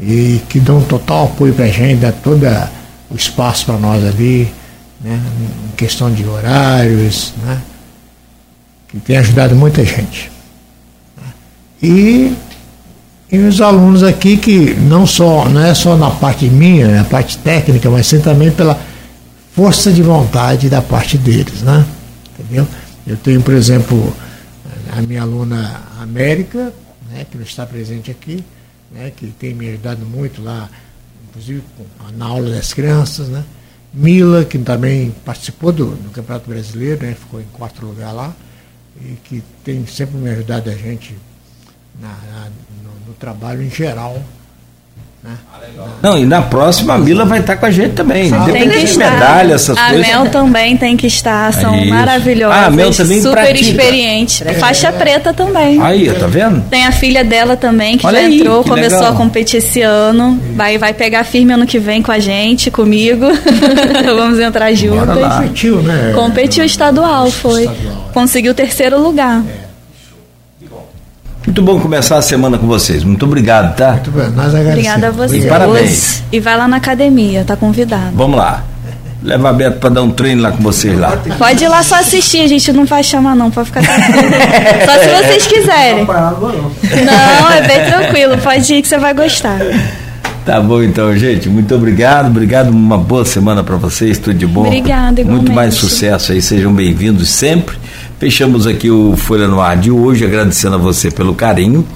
e 0.00 0.40
que 0.48 0.60
dão 0.60 0.78
um 0.78 0.84
total 0.84 1.26
apoio 1.26 1.52
para 1.52 1.66
a 1.66 1.68
gente, 1.68 2.00
dá 2.00 2.12
todo 2.12 2.46
o 3.10 3.16
espaço 3.16 3.66
para 3.66 3.76
nós 3.78 4.04
ali, 4.04 4.52
né, 5.00 5.20
em 5.72 5.76
questão 5.76 6.12
de 6.12 6.24
horários, 6.24 7.32
né, 7.42 7.60
que 8.88 8.98
tem 8.98 9.16
ajudado 9.16 9.54
muita 9.54 9.84
gente. 9.84 10.30
E, 11.82 12.34
e 13.30 13.38
os 13.38 13.60
alunos 13.60 14.02
aqui 14.02 14.36
que 14.36 14.74
não 14.74 15.06
só 15.06 15.48
não 15.48 15.62
é 15.62 15.74
só 15.74 15.96
na 15.96 16.10
parte 16.10 16.46
minha, 16.46 16.88
na 16.88 17.04
parte 17.04 17.38
técnica, 17.38 17.88
mas 17.90 18.06
sim 18.06 18.20
também 18.20 18.50
pela 18.50 18.78
força 19.54 19.92
de 19.92 20.02
vontade 20.02 20.68
da 20.68 20.80
parte 20.80 21.18
deles, 21.18 21.62
né? 21.62 21.84
Entendeu? 22.38 22.66
Eu 23.08 23.16
tenho, 23.16 23.42
por 23.42 23.54
exemplo, 23.54 24.14
a 24.92 25.00
minha 25.00 25.22
aluna 25.22 25.82
América, 25.98 26.74
né, 27.10 27.24
que 27.24 27.38
não 27.38 27.44
está 27.44 27.64
presente 27.64 28.10
aqui, 28.10 28.44
né, 28.92 29.10
que 29.16 29.28
tem 29.28 29.54
me 29.54 29.66
ajudado 29.70 30.04
muito 30.04 30.42
lá, 30.42 30.68
inclusive 31.26 31.62
na 32.14 32.26
aula 32.26 32.50
das 32.50 32.74
crianças, 32.74 33.28
né? 33.28 33.42
Mila, 33.94 34.44
que 34.44 34.58
também 34.58 35.10
participou 35.24 35.72
do, 35.72 35.96
do 35.96 36.10
Campeonato 36.10 36.50
Brasileiro, 36.50 37.02
né, 37.06 37.16
ficou 37.18 37.40
em 37.40 37.46
quarto 37.46 37.86
lugar 37.86 38.12
lá, 38.12 38.36
e 39.00 39.16
que 39.24 39.42
tem 39.64 39.86
sempre 39.86 40.18
me 40.18 40.28
ajudado 40.28 40.68
a 40.68 40.74
gente 40.74 41.16
na, 41.98 42.08
na, 42.08 42.50
no, 42.84 43.06
no, 43.06 43.14
trabalho 43.14 43.62
em 43.62 43.70
geral. 43.70 44.22
Né? 45.22 45.30
Não, 46.00 46.16
e 46.16 46.24
na 46.24 46.42
próxima 46.42 46.94
a 46.94 46.98
Mila 46.98 47.24
vai 47.24 47.40
estar 47.40 47.56
com 47.56 47.66
a 47.66 47.70
gente 47.70 47.94
também. 47.94 48.32
Ah, 48.32 48.46
tem 48.50 48.68
que 48.68 48.78
estar. 48.78 49.10
medalha, 49.10 49.54
essas 49.54 49.76
a 49.76 49.88
coisas. 49.88 50.06
A 50.06 50.08
Mel 50.08 50.30
também 50.30 50.76
tem 50.76 50.96
que 50.96 51.06
estar, 51.08 51.52
são 51.52 51.74
é 51.74 51.84
maravilhosas. 51.86 52.56
Ah, 52.56 52.66
a 52.66 52.70
Mel 52.70 52.92
também 52.92 53.20
super 53.20 53.34
pratica. 53.34 53.60
experiente. 53.60 54.44
É. 54.46 54.54
Faixa 54.54 54.92
preta 54.92 55.34
também. 55.34 55.82
Aí, 55.82 56.10
tá 56.12 56.26
vendo? 56.28 56.62
Tem 56.68 56.86
a 56.86 56.92
filha 56.92 57.24
dela 57.24 57.56
também, 57.56 57.98
que 57.98 58.06
Olha 58.06 58.20
já 58.20 58.26
aí, 58.26 58.38
entrou, 58.38 58.62
que 58.62 58.70
começou 58.70 58.98
legal. 59.00 59.12
a 59.12 59.16
competir 59.16 59.58
esse 59.58 59.82
ano. 59.82 60.40
Vai, 60.54 60.78
vai 60.78 60.94
pegar 60.94 61.24
firme 61.24 61.52
ano 61.52 61.66
que 61.66 61.80
vem 61.80 62.00
com 62.00 62.12
a 62.12 62.20
gente, 62.20 62.70
comigo. 62.70 63.26
Vamos 64.16 64.38
entrar 64.38 64.72
juntas. 64.74 65.18
Competiu, 65.18 65.82
né? 65.82 66.12
Competiu 66.14 66.64
estadual, 66.64 67.28
foi. 67.30 67.62
Estadual. 67.62 68.10
Conseguiu 68.14 68.52
o 68.52 68.54
terceiro 68.54 69.00
lugar. 69.00 69.42
É. 69.64 69.67
Muito 71.48 71.62
bom 71.62 71.80
começar 71.80 72.18
a 72.18 72.22
semana 72.22 72.58
com 72.58 72.66
vocês. 72.66 73.02
Muito 73.02 73.24
obrigado, 73.24 73.74
tá? 73.74 73.92
Muito 73.92 74.10
bem, 74.10 74.28
nós 74.32 74.54
agradecemos. 74.54 74.68
Obrigada 74.68 75.08
a 75.08 75.10
você. 75.10 75.40
Parabéns. 75.46 76.22
E 76.30 76.40
vai 76.40 76.58
lá 76.58 76.68
na 76.68 76.76
academia, 76.76 77.42
tá 77.42 77.56
convidado. 77.56 78.12
Vamos 78.14 78.36
lá. 78.36 78.64
Leva 79.22 79.48
a 79.48 79.52
Beto 79.54 79.78
para 79.78 79.88
dar 79.88 80.02
um 80.02 80.10
treino 80.10 80.42
lá 80.42 80.52
com 80.52 80.62
vocês 80.62 80.96
lá. 80.98 81.16
Pode 81.38 81.64
ir 81.64 81.68
lá 81.68 81.82
só 81.82 82.00
assistir, 82.00 82.42
a 82.42 82.46
gente 82.46 82.70
não 82.70 82.84
vai 82.84 83.02
chamar 83.02 83.34
não, 83.34 83.50
pode 83.50 83.68
ficar 83.68 83.80
tranquilo. 83.80 84.30
só 84.84 84.98
se 84.98 85.08
vocês 85.08 85.46
quiserem. 85.46 86.04
Não, 86.04 87.50
é 87.50 87.66
bem 87.66 87.92
tranquilo, 87.92 88.36
pode 88.36 88.74
ir 88.74 88.82
que 88.82 88.88
você 88.88 88.98
vai 88.98 89.14
gostar. 89.14 89.58
Tá 90.44 90.60
bom 90.60 90.82
então, 90.82 91.16
gente. 91.16 91.48
Muito 91.48 91.74
obrigado. 91.74 92.26
Obrigado. 92.26 92.68
Uma 92.68 92.98
boa 92.98 93.24
semana 93.24 93.64
para 93.64 93.76
vocês. 93.76 94.18
Tudo 94.18 94.36
de 94.36 94.46
bom. 94.46 94.66
Obrigada, 94.66 95.20
igualmente. 95.20 95.46
Muito 95.46 95.52
mais 95.52 95.74
sucesso 95.74 96.32
aí. 96.32 96.42
Sejam 96.42 96.72
bem-vindos 96.74 97.30
sempre. 97.30 97.76
Fechamos 98.18 98.66
aqui 98.66 98.90
o 98.90 99.16
Folha 99.16 99.46
no 99.46 99.60
Ar 99.60 99.76
de 99.76 99.92
hoje, 99.92 100.24
agradecendo 100.24 100.74
a 100.74 100.78
você 100.78 101.08
pelo 101.08 101.36
carinho 101.36 101.86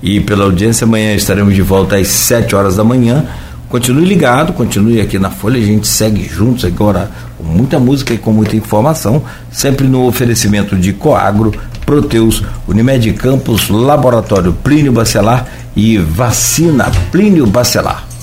e 0.00 0.20
pela 0.20 0.44
audiência. 0.44 0.84
Amanhã 0.84 1.12
estaremos 1.14 1.52
de 1.52 1.62
volta 1.62 1.96
às 1.96 2.06
7 2.06 2.54
horas 2.54 2.76
da 2.76 2.84
manhã. 2.84 3.26
Continue 3.68 4.04
ligado, 4.04 4.52
continue 4.52 5.00
aqui 5.00 5.18
na 5.18 5.30
Folha, 5.30 5.58
a 5.58 5.64
gente 5.64 5.88
segue 5.88 6.22
juntos 6.28 6.64
agora 6.64 7.10
com 7.36 7.42
muita 7.42 7.80
música 7.80 8.14
e 8.14 8.18
com 8.18 8.32
muita 8.32 8.54
informação, 8.54 9.24
sempre 9.50 9.88
no 9.88 10.06
oferecimento 10.06 10.76
de 10.76 10.92
Coagro, 10.92 11.52
Proteus, 11.84 12.40
Unimed 12.68 13.12
Campos, 13.14 13.68
Laboratório 13.68 14.52
Plínio 14.52 14.92
Bacelar 14.92 15.44
e 15.74 15.98
Vacina 15.98 16.88
Plínio 17.10 17.46
Bacelar. 17.46 18.13